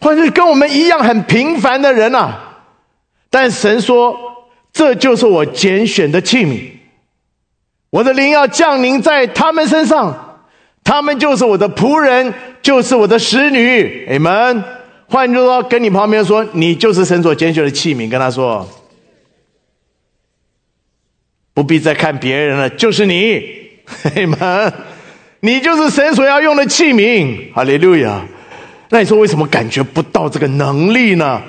[0.00, 2.38] 或者是跟我们一样很平凡的人啊。
[3.30, 4.14] 但神说，
[4.74, 6.60] 这就是我拣选的器皿，
[7.88, 10.23] 我的灵要降临在他们身上，
[10.84, 12.32] 他们就是我的仆人。
[12.64, 14.64] 就是我的使女，你们，
[15.06, 18.66] 换句话说，跟你旁边说，你就是神所拣选的器皿，跟他说，
[21.52, 23.42] 不必再看别人了，就是你，
[24.16, 24.72] 你们，
[25.40, 28.26] 你就是神所要用的器皿，哈利路亚。
[28.88, 31.42] 那你说为什么感觉不到这个能力呢？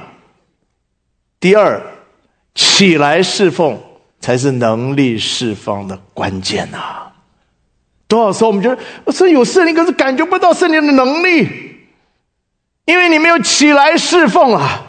[1.40, 1.82] 第二，
[2.53, 3.82] 起来侍奉
[4.20, 7.05] 才是能力释放的关键呐。
[8.07, 11.48] 多少时候我们觉得是有圣灵，可是感觉不到圣灵的能力，
[12.86, 14.86] 因为你没有起来侍奉啊。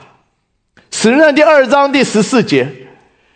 [0.90, 2.70] 使徒第二章第十四节，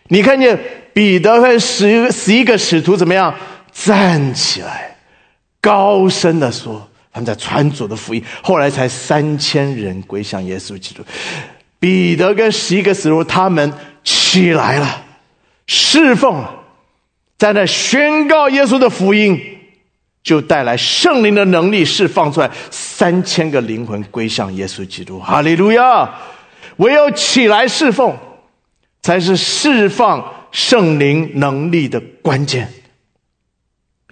[0.09, 0.59] 你看见
[0.93, 3.35] 彼得和十十一个使徒怎么样
[3.73, 4.97] 站起来，
[5.61, 11.03] 高声的说他们在传主的福音，后来才三千人归向耶稣基督。
[11.79, 13.73] 彼得跟十一个使徒他们
[14.05, 15.05] 起来了，
[15.67, 16.45] 侍奉，
[17.39, 19.57] 在那宣告耶稣的福音。
[20.23, 26.09] 就带来圣灵的能力释放出来，三千个灵魂归向耶稣基督，哈利路亚！
[26.77, 28.17] 唯有起来侍奉，
[29.03, 32.71] 才是释放圣灵能力的关键。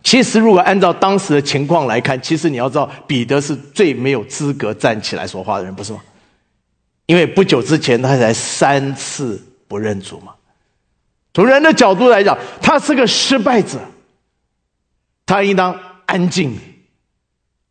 [0.03, 6.01] 其实，如果按照当时的情况来看，其实你要知道，彼得是最没有资格站起来说话的人，不是吗？
[7.07, 10.33] 因为不久之前他才三次不认主嘛。
[11.35, 13.79] 从人的角度来讲，他是个失败者，
[15.27, 15.79] 他应当
[16.09, 16.59] 安静，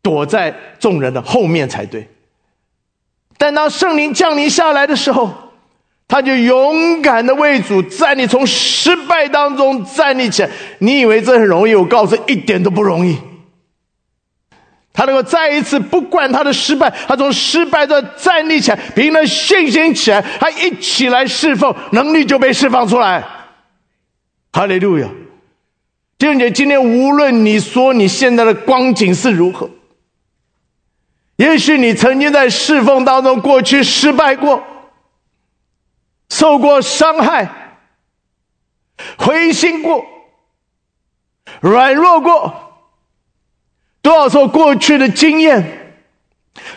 [0.00, 2.08] 躲在众人的后面才对。
[3.36, 5.32] 但当圣灵降临下来的时候，
[6.06, 10.50] 他就勇敢的为主站立，从失败当中站立起来。
[10.78, 11.74] 你以为这很容易？
[11.74, 13.18] 我告诉你，一点都不容易。
[14.92, 23.24] 他能够再一次不管他的失败，他从失败中站立起来，凭着信心起来，他一起来侍奉，能力就被释放出来。
[24.52, 25.08] 哈利路亚！
[26.18, 29.70] 弟兄姐，今天无论你说你现在的光景是如何，
[31.36, 34.64] 也许你曾经在侍奉当中过去失败过，
[36.28, 37.78] 受过伤害，
[39.16, 40.04] 灰心过，
[41.60, 42.52] 软弱过，
[44.02, 45.94] 多少说过去的经验，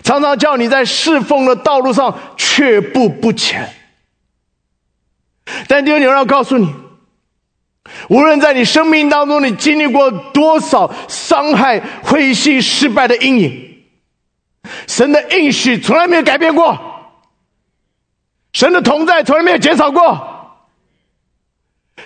[0.04, 3.74] 常常叫你在侍奉的道路上却步不前。
[5.68, 6.72] 但弟兄，我要告诉你。
[8.10, 13.84] 无论在你生命当中，你经历过多少伤害、灰心、失败的阴影，
[14.88, 16.78] 神的应许从来没有改变过，
[18.54, 20.28] 神的同在从来没有减少过。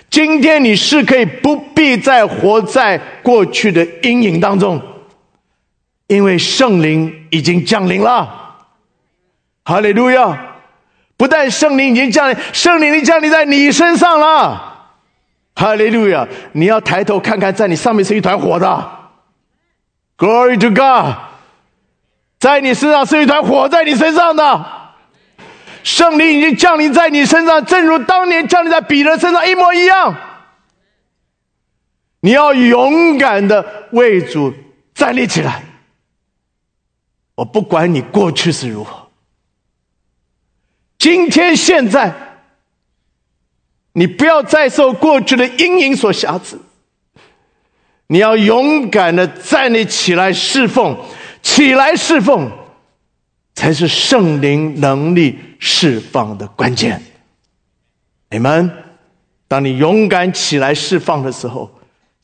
[0.09, 4.81] 今天你是可以不必再活在过去的阴影当中，
[6.07, 8.57] 因为圣灵已经降临了。
[9.63, 10.57] 哈利路亚！
[11.17, 14.74] 不但圣灵已经降临，圣灵已经降临在你身上了。
[15.55, 16.27] 哈利路亚！
[16.51, 18.91] 你要抬头看看，在你上面是一团火的。
[20.17, 21.15] Glory to God，
[22.37, 24.65] 在你身上是一团火，在你身上的
[25.81, 30.13] 圣灵已经降临在你身上，正如当年降临在彼得身上一模一样。
[32.19, 34.53] 你要勇敢的为主
[34.93, 35.63] 站立起来。
[37.35, 39.07] 我不管你过去是如何，
[40.97, 42.24] 今天现在。
[43.97, 46.57] 你不要再受过去的阴影所辖制，
[48.07, 50.97] 你要勇敢的站立起来侍奉，
[51.41, 52.51] 起来侍奉，
[53.53, 57.01] 才是圣灵能力释放的关键。
[58.29, 58.69] 你们，
[59.47, 61.71] 当你勇敢起来释放的时候，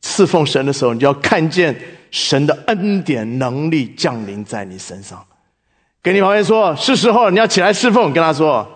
[0.02, 1.74] 侍奉神的时候，你就要看见
[2.12, 5.26] 神的恩典能力降临在你身上。
[6.02, 8.68] 跟你旁边说，是时候你要起来侍奉，跟他说。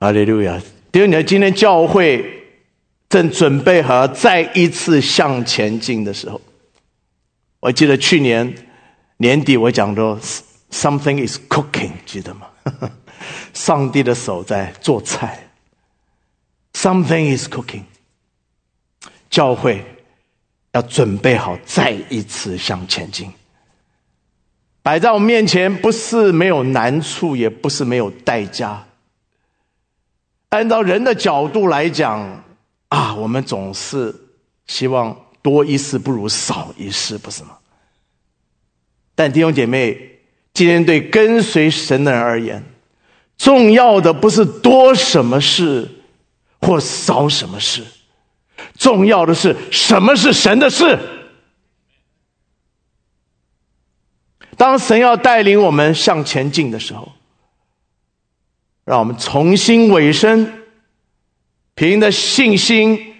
[0.00, 0.58] 阿利路亚！
[0.90, 2.24] 弟兄们，今天教会
[3.10, 6.40] 正准备好再一次向前进的时候，
[7.60, 8.54] 我记得去年
[9.18, 10.18] 年底我讲说
[10.70, 12.46] “something is cooking”，记得吗？
[13.52, 15.50] 上帝的手在做菜
[16.72, 17.82] ，“something is cooking”。
[19.28, 19.84] 教会
[20.72, 23.30] 要准备好再一次向前进。
[24.82, 28.86] 摆在我面前，不是没有难处，也不是没有代价。
[30.50, 32.44] 按照人的角度来讲，
[32.88, 34.14] 啊，我们总是
[34.66, 37.56] 希望多一事不如少一事，不是吗？
[39.14, 40.18] 但弟兄姐妹，
[40.52, 42.64] 今天对跟随神的人而言，
[43.38, 45.88] 重要的不是多什么事
[46.60, 47.84] 或少什么事，
[48.76, 50.98] 重要的是什么是神的事。
[54.56, 57.10] 当神要带领我们向前进的时候。
[58.84, 60.52] 让我们重新委身，
[61.74, 63.14] 凭着信心，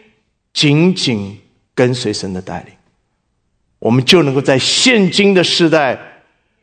[0.53, 1.41] 紧紧
[1.75, 2.75] 跟随神的带领，
[3.79, 5.99] 我们就能够在现今的时代，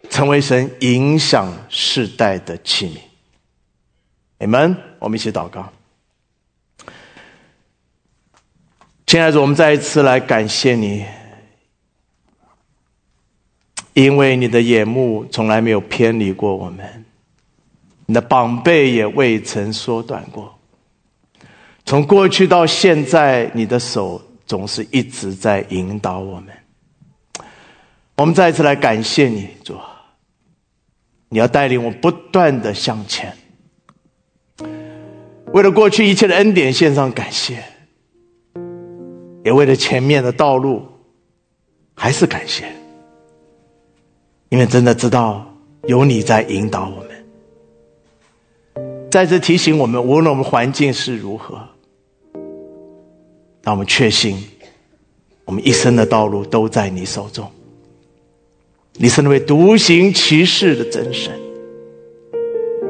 [0.10, 2.98] 成为神影响世代的器皿。
[4.40, 5.72] 你们，我们一起祷告。
[9.06, 11.06] 亲爱的，我们再一次来感谢你，
[13.94, 16.97] 因为你的眼目从来没有偏离过我们。
[18.08, 20.58] 你的膀臂也未曾缩短过，
[21.86, 26.48] 从过去到现在，你的手总是一直在引导我们。
[28.16, 29.76] 我们再一次来感谢你，主，
[31.28, 33.36] 你要带领我不断的向前。
[35.52, 37.62] 为了过去一切的恩典献上感谢，
[39.44, 40.88] 也为了前面的道路
[41.94, 42.74] 还是感谢，
[44.48, 45.46] 因为真的知道
[45.84, 47.07] 有你在引导我们。
[49.10, 51.58] 再次提醒我们，无论我们环境是如何，
[53.64, 54.38] 让我们确信，
[55.46, 57.50] 我们一生的道路都在你手中。
[58.96, 61.32] 你是那位独行其事的真神，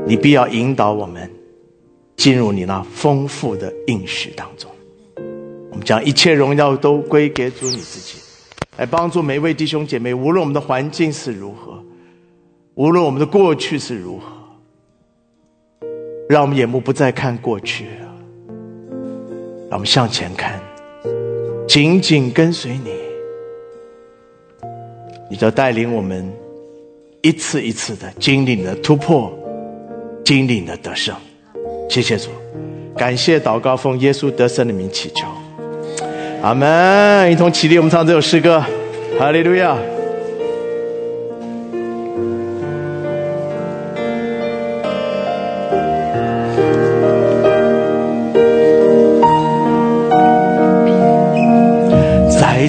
[0.07, 1.29] 你必要引导我们
[2.15, 4.71] 进入你那丰富的应许当中。
[5.69, 8.17] 我们将一切荣耀都归给主你自己，
[8.77, 11.83] 来帮助每一位弟兄姐妹，无论我们的环境是如何，
[12.73, 14.36] 无论我们的过去是如何，
[16.29, 17.85] 让我们眼目不再看过去，
[19.69, 20.59] 让我们向前看，
[21.67, 22.91] 紧紧跟随你，
[25.29, 26.29] 你就带领我们
[27.21, 29.31] 一次一次的经历你的突破，
[30.25, 31.15] 经历你的得胜。
[31.89, 32.29] 谢谢主，
[32.97, 35.25] 感谢祷告奉耶稣得胜的名祈求，
[36.41, 37.31] 阿门。
[37.31, 38.61] 一同起立，我们唱这首诗歌，
[39.17, 39.77] 哈利路亚。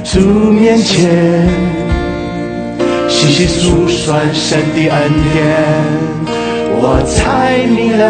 [0.00, 1.46] 主面前，
[3.08, 5.38] 细细数算神的恩典。
[6.80, 8.04] 我才明了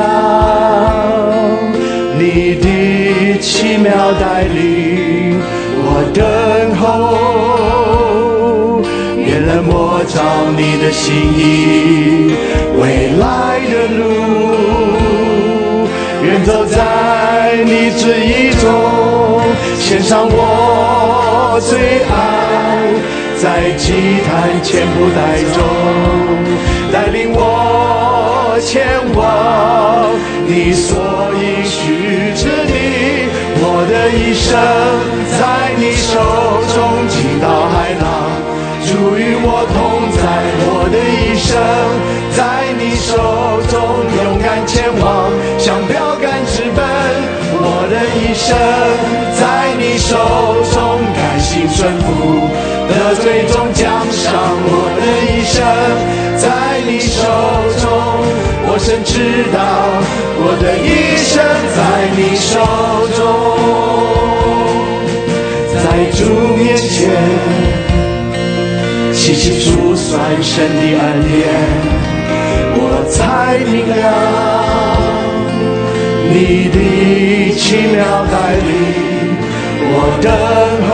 [2.19, 5.41] 你的奇妙带领，
[5.85, 6.23] 我等
[6.77, 6.85] 候，
[9.17, 10.21] 愿能摸着
[10.57, 12.35] 你的心意，
[12.79, 12.83] 未
[13.19, 14.01] 来的路，
[16.23, 16.77] 愿走在
[17.65, 18.67] 你旨意中，
[19.79, 20.37] 献上我
[21.31, 21.79] 我最
[22.09, 22.11] 爱，
[23.37, 23.45] 在
[23.77, 23.93] 祭
[24.25, 25.21] 坛前不带
[25.55, 25.57] 中，
[26.93, 27.39] 带领我。
[28.61, 28.83] 前
[29.15, 29.21] 往
[30.47, 30.99] 你所
[31.35, 32.73] 应许之地，
[33.61, 34.51] 我的一生
[35.39, 35.41] 在
[35.79, 36.19] 你手
[36.75, 36.77] 中，
[37.09, 38.05] 倾倒海浪，
[38.85, 40.21] 主与我同在。
[40.67, 41.49] 我的一生
[42.37, 42.39] 在
[42.79, 43.09] 你手
[43.71, 43.79] 中，
[44.25, 46.98] 勇敢前往，向标杆直奔。
[47.89, 48.53] 我的一生
[49.33, 50.13] 在你手
[50.75, 52.07] 中，甘心顺服，
[52.87, 54.29] 得最终奖赏。
[54.69, 55.57] 我的一生
[56.37, 56.45] 在
[56.87, 57.17] 你手
[57.81, 57.89] 中。
[58.71, 59.59] 我深知道，
[60.37, 61.41] 我的一生
[61.73, 61.81] 在
[62.15, 62.61] 你手
[63.17, 63.19] 中，
[65.73, 65.81] 在
[66.13, 66.21] 主
[66.59, 67.09] 面前
[69.15, 71.49] 细细数算神的恩典，
[72.77, 75.08] 我才明了
[76.31, 76.77] 你的
[77.57, 77.63] 奇
[77.95, 77.97] 妙
[78.31, 78.35] 带
[78.67, 78.69] 领。
[79.91, 79.93] 我
[80.23, 80.27] 等
[80.89, 80.93] 候，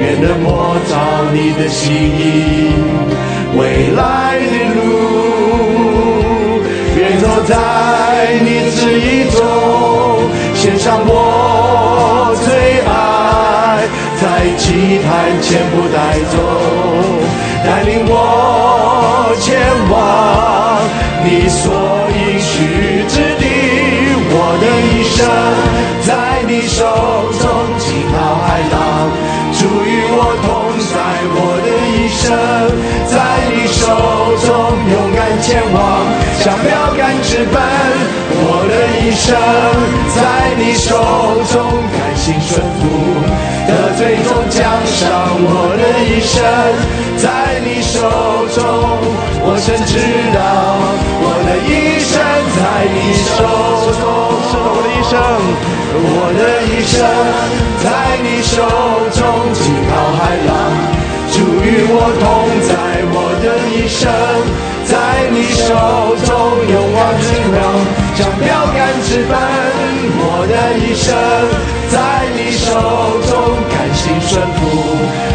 [0.00, 0.46] 愿能摸
[0.88, 0.92] 着
[1.32, 2.20] 你的心意，
[3.58, 3.60] 未
[3.94, 4.00] 来
[4.52, 4.76] 的路。
[7.18, 7.50] 走在
[8.42, 9.38] 你旨意中，
[10.54, 11.10] 献上我
[12.44, 12.46] 最
[12.84, 12.88] 爱，
[14.20, 14.24] 在
[14.58, 14.64] 祭
[15.02, 15.06] 坛
[15.40, 15.96] 前不带
[16.30, 16.34] 走，
[17.64, 18.14] 带领我
[19.40, 19.46] 前
[19.90, 19.94] 往
[21.28, 21.74] 你所
[22.14, 22.54] 应许
[23.08, 23.44] 之地。
[24.28, 25.18] 我的一生
[26.06, 26.08] 在
[26.46, 26.78] 你手
[27.40, 27.42] 中，
[27.78, 28.14] 惊涛
[28.46, 28.74] 骇浪，
[29.58, 30.14] 主与我
[30.46, 30.46] 同
[30.86, 30.94] 在。
[31.34, 32.22] 我的一生
[33.10, 33.14] 在
[33.50, 33.82] 你手
[34.46, 34.48] 中，
[34.92, 35.76] 勇敢前往。
[36.38, 37.58] 向标杆直奔，
[38.30, 38.72] 我的
[39.02, 39.26] 一生
[40.14, 40.16] 在
[40.56, 40.94] 你手
[41.50, 41.54] 中，
[42.26, 42.82] 心顺服，
[43.68, 45.06] 得最终奖赏。
[45.38, 46.42] 我的一生
[47.16, 48.02] 在你手
[48.50, 48.66] 中，
[49.46, 49.94] 我深知
[50.34, 50.42] 道，
[51.22, 52.18] 我的一生
[52.50, 52.58] 在
[52.90, 53.30] 你手
[53.94, 54.02] 中，
[54.50, 55.14] 是我的一生，
[56.02, 56.98] 我的一生
[57.78, 57.86] 在
[58.18, 58.58] 你手
[59.14, 59.22] 中，
[59.54, 60.50] 惊涛骇浪，
[61.36, 62.24] 主与我同
[62.64, 62.72] 在，
[63.12, 64.08] 我的一生。
[64.86, 64.96] 在
[65.28, 65.68] 你手
[66.24, 66.32] 中
[66.64, 67.52] 勇往直前，
[68.16, 69.36] 将标杆直奔。
[70.16, 71.12] 我的一生
[71.92, 72.64] 在你手
[73.28, 74.64] 中甘心顺服，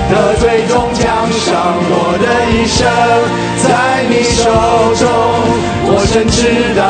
[0.09, 1.77] 得最终奖赏。
[1.85, 2.79] 我的一生
[3.61, 3.69] 在
[4.09, 4.49] 你手
[4.97, 5.05] 中，
[5.85, 6.81] 我深知道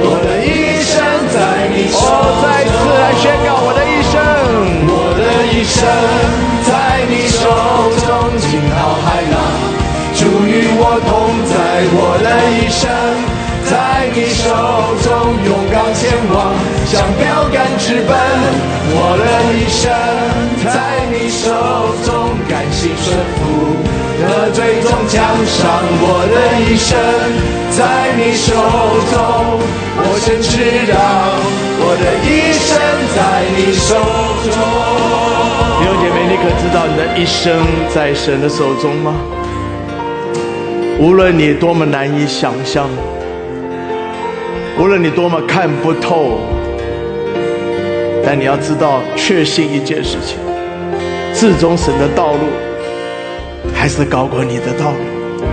[0.00, 0.96] 我的一生
[1.28, 2.40] 在你手中。
[2.40, 4.16] 再次来宣告我的一生，
[4.88, 5.20] 我的
[5.52, 5.76] 一生
[6.64, 6.70] 在
[7.10, 7.42] 你手
[7.98, 7.99] 中，
[18.10, 18.18] 杆直奔。
[18.92, 19.22] 我的
[19.54, 19.86] 一生
[20.66, 20.68] 在
[21.10, 21.46] 你手
[22.04, 23.40] 中，甘心顺服，
[24.20, 25.58] 得最终奖赏。
[26.02, 26.90] 我的一生
[27.70, 27.78] 在
[28.18, 28.50] 你手
[29.10, 29.14] 中，
[29.96, 30.52] 我深知
[30.90, 30.98] 道，
[31.78, 32.68] 我的一生
[33.14, 33.18] 在
[33.56, 33.94] 你手
[34.50, 34.58] 中。
[35.78, 37.38] 弟兄姐妹，你可知道你的一生
[37.94, 39.14] 在神的手中吗？
[40.98, 42.88] 无论你多么难以想象，
[44.78, 46.40] 无论你多么看不透，
[48.24, 50.36] 但你要知道，确信一件事情：
[51.34, 52.40] 至终神的道路
[53.74, 55.44] 还是高过你的道路，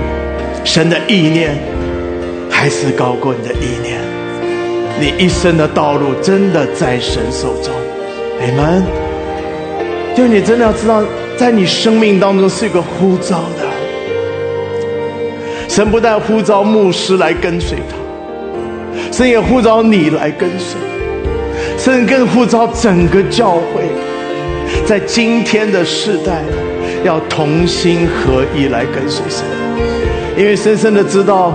[0.63, 1.57] 神的意念
[2.49, 3.97] 还是高过你的意念。
[4.99, 7.71] 你一生的道路真的在神手中，
[8.41, 8.83] 你们，
[10.15, 11.03] 就你真的要知道，
[11.37, 13.65] 在你生命当中是一个呼召的。
[15.69, 17.95] 神不但呼召牧师来跟随他，
[19.11, 20.79] 神也呼召你来跟随。
[21.87, 23.81] 甚至更呼召整个教会，
[24.85, 26.43] 在今天的世代，
[27.05, 29.45] 要同心合一来跟随神，
[30.35, 31.53] 因为深深的知道，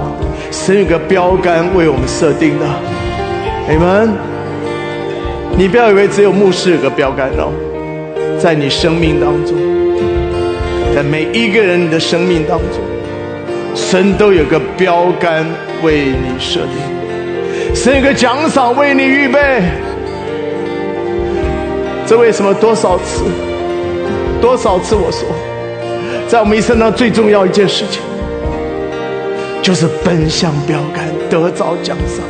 [0.51, 2.65] 神有个标杆为我们设定的。
[3.69, 4.09] 你们，
[5.59, 7.53] 你不要以为只有牧师有个标杆哦，
[8.41, 9.55] 在你生命当中，
[10.95, 12.81] 在每一个人的生命当中，
[13.75, 15.45] 神都有个标杆
[15.83, 19.61] 为你设定，神有个奖赏为你预备。
[22.13, 22.53] 这为什么？
[22.53, 23.25] 多少次？
[24.39, 25.27] 多少次我说，
[26.29, 28.03] 在我们一生当中最重要一件事情，
[29.63, 32.23] 就是奔向标杆，得着奖赏；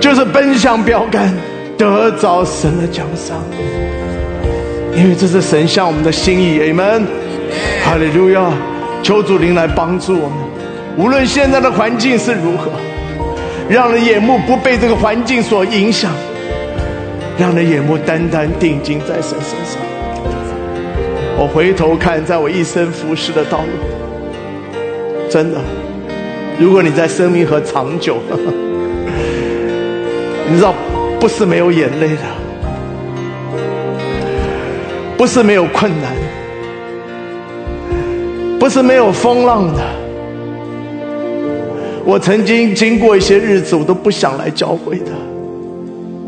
[0.00, 1.32] 就是奔向标杆，
[1.78, 3.36] 得着神的奖赏。
[4.96, 7.06] 因为这是神向我们的心意你们
[7.84, 8.50] 哈利路亚！
[9.04, 10.32] 求主灵来帮助我们，
[10.98, 12.72] 无论现在的环境是如何，
[13.68, 16.10] 让人眼目不被这个环境所影响。
[17.38, 19.78] 让人眼目单单定睛在神身上。
[21.38, 23.66] 我回头看，在我一生服侍的道路，
[25.28, 25.60] 真的，
[26.58, 28.16] 如果你在生命和长久，
[30.48, 30.72] 你知道，
[31.20, 32.22] 不是没有眼泪的，
[35.18, 36.12] 不是没有困难，
[38.58, 39.82] 不是没有风浪的。
[42.02, 45.12] 我曾经经过一些日子，我都不想来教会的，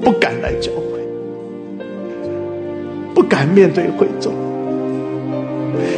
[0.02, 0.38] 不敢。
[3.28, 4.32] 敢面对会众，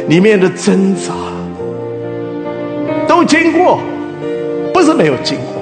[0.07, 1.13] 里面的挣扎
[3.07, 3.79] 都经过，
[4.73, 5.61] 不是没有经过。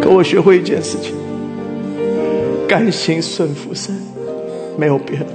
[0.00, 1.14] 可我学会一件事情：
[2.68, 3.94] 甘心顺服神，
[4.76, 5.26] 没有别的。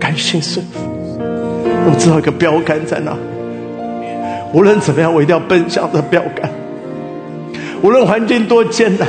[0.00, 0.80] 甘心顺服，
[1.20, 3.16] 我知道一个标杆在哪。
[4.52, 6.50] 无论怎么样，我一定要奔向这标杆。
[7.82, 9.06] 无论环境多艰难。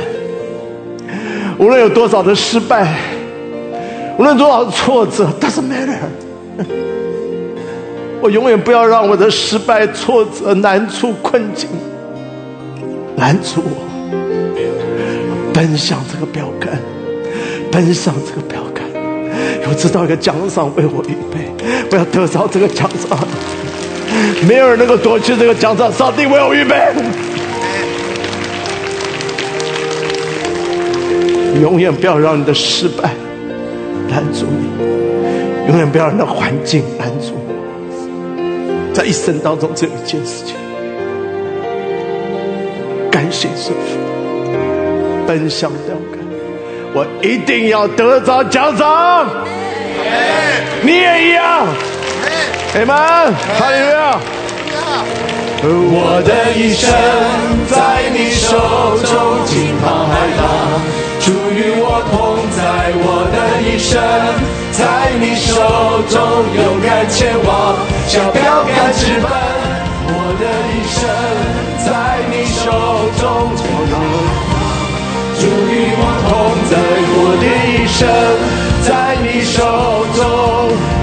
[1.60, 2.88] 无论有多少的失败，
[4.16, 5.98] 无论多少的挫折，doesn't matter。
[8.22, 11.68] 我永远不要让我的失败、挫折、难处、困境
[13.18, 13.76] 拦住我，
[15.52, 16.78] 奔向这个标杆，
[17.70, 18.82] 奔向这个标杆。
[19.68, 21.52] 我知道一个奖赏为我预备，
[21.90, 23.18] 我要得到这个奖赏。
[24.48, 26.74] 没有人能够夺去这个奖赏，上帝为我预备。
[31.60, 33.10] 永远不要让你的失败
[34.10, 34.66] 拦住你，
[35.68, 38.94] 永远不要让那环境拦住你。
[38.94, 40.56] 在一生当中，只有一件事情：
[43.10, 43.98] 甘心顺服，
[45.26, 46.18] 奔向标杆。
[46.92, 49.28] 我一定要得着奖赏。
[50.82, 51.66] 你也一样。
[52.72, 54.18] 你们，哈利路亚！
[55.62, 56.90] 我的一生
[57.68, 58.48] 在你手
[59.04, 60.10] 中，惊涛骇
[60.40, 60.40] 浪。
[61.20, 62.16] 主与我同
[62.56, 62.60] 在，
[62.96, 63.92] 我的一生
[64.72, 65.52] 在你手
[66.08, 66.16] 中，
[66.56, 67.76] 勇敢前往，
[68.08, 69.28] 向标杆直奔。
[70.12, 70.98] 我的一生
[71.84, 71.88] 在
[72.30, 72.64] 你手
[73.20, 73.22] 中，
[75.36, 76.30] 主与我同
[76.70, 76.72] 在，
[77.12, 78.00] 我的一生
[78.82, 78.88] 在
[79.22, 79.60] 你手
[80.16, 80.20] 中。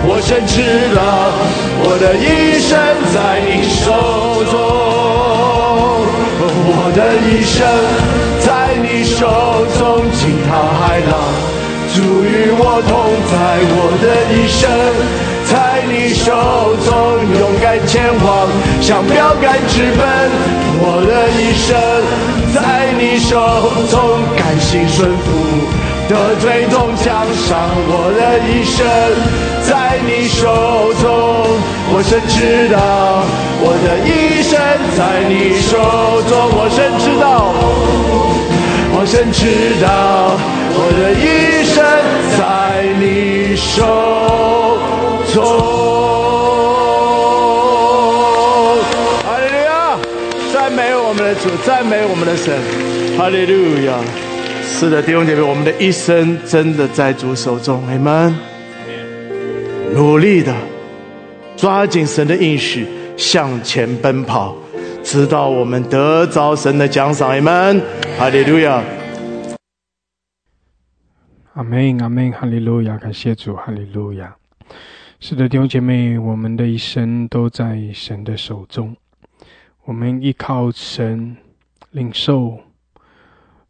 [0.09, 0.55] 我深知
[0.95, 0.99] 道，
[1.83, 2.73] 我的一生
[3.13, 3.15] 在
[3.45, 3.85] 你手
[4.49, 4.55] 中，
[6.97, 7.61] 的一生。
[8.41, 9.27] 在你手
[9.77, 10.49] 中惊涛
[10.81, 11.13] 骇浪，
[11.93, 11.95] 主
[12.25, 12.91] 与我同
[13.29, 13.35] 在，
[13.77, 14.65] 我的一生
[15.45, 16.25] 在你手
[16.85, 16.89] 中
[17.37, 18.49] 勇敢前往，
[18.81, 19.99] 向标杆直奔。
[20.79, 21.75] 我的一生
[22.53, 22.57] 在
[22.97, 23.35] 你手
[23.91, 23.95] 中
[24.37, 25.25] 甘心顺服，
[26.07, 27.69] 得最终奖赏。
[27.89, 28.85] 我的一生
[29.67, 30.47] 在你手
[31.01, 31.09] 中，
[31.93, 32.77] 我深知道，
[33.59, 34.57] 我的一生
[34.95, 35.75] 在你手
[36.29, 37.53] 中，我深知道。
[38.99, 39.85] 我深知道，
[40.73, 41.75] 我的一生
[42.37, 42.41] 在
[42.97, 43.75] 你手
[45.33, 45.35] 中。
[49.23, 49.69] 哈利路亚！
[50.53, 52.57] 赞美我们的主，赞美我们的神。
[53.17, 53.93] 哈利路亚！
[54.65, 57.83] 是的，弟兄姐妹，我们的一生真的在主手中。
[57.91, 58.35] 你们
[59.93, 60.55] 努力的
[61.55, 62.87] 抓紧神的应许，
[63.17, 64.55] 向前奔跑。
[65.03, 67.81] 直到我们得着神的奖赏，阿门，
[68.17, 68.83] 哈利路亚，
[71.53, 74.35] 阿门，阿门，哈利路亚，感谢主，哈利路亚。
[75.19, 78.95] 是的，弟兄姐妹，我们的一生都在神的手中，
[79.85, 81.37] 我们依靠神，
[81.91, 82.59] 领受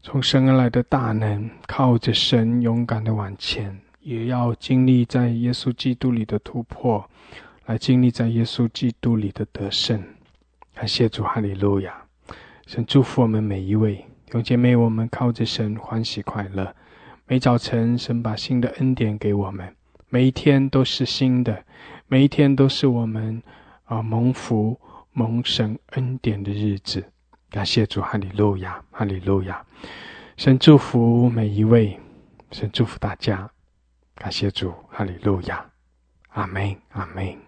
[0.02, 3.78] 从神而来的大能，靠着神勇敢的往前，
[4.08, 7.06] 也要经历在耶稣基督里的突破，
[7.66, 10.02] 来经历在耶稣基督里的得胜。
[10.74, 11.92] 感谢主，哈利路亚！
[12.66, 16.74] 神祝福我们每一位弟兄姐妹，我们靠着神欢喜快乐。
[17.26, 19.76] 每早晨，神把新的恩典给我们，
[20.08, 21.62] 每一天都是新的，
[22.06, 23.42] 每一天都是我们
[23.84, 24.80] 啊蒙福
[25.12, 27.04] 蒙神恩典的日子。
[27.50, 29.62] 感谢主，哈利路亚，哈利路亚。
[30.38, 32.00] 神祝福每一位，
[32.52, 33.50] 神祝福大家。
[34.18, 35.64] 感谢主，哈利路亚，
[36.30, 37.47] 阿门，阿门。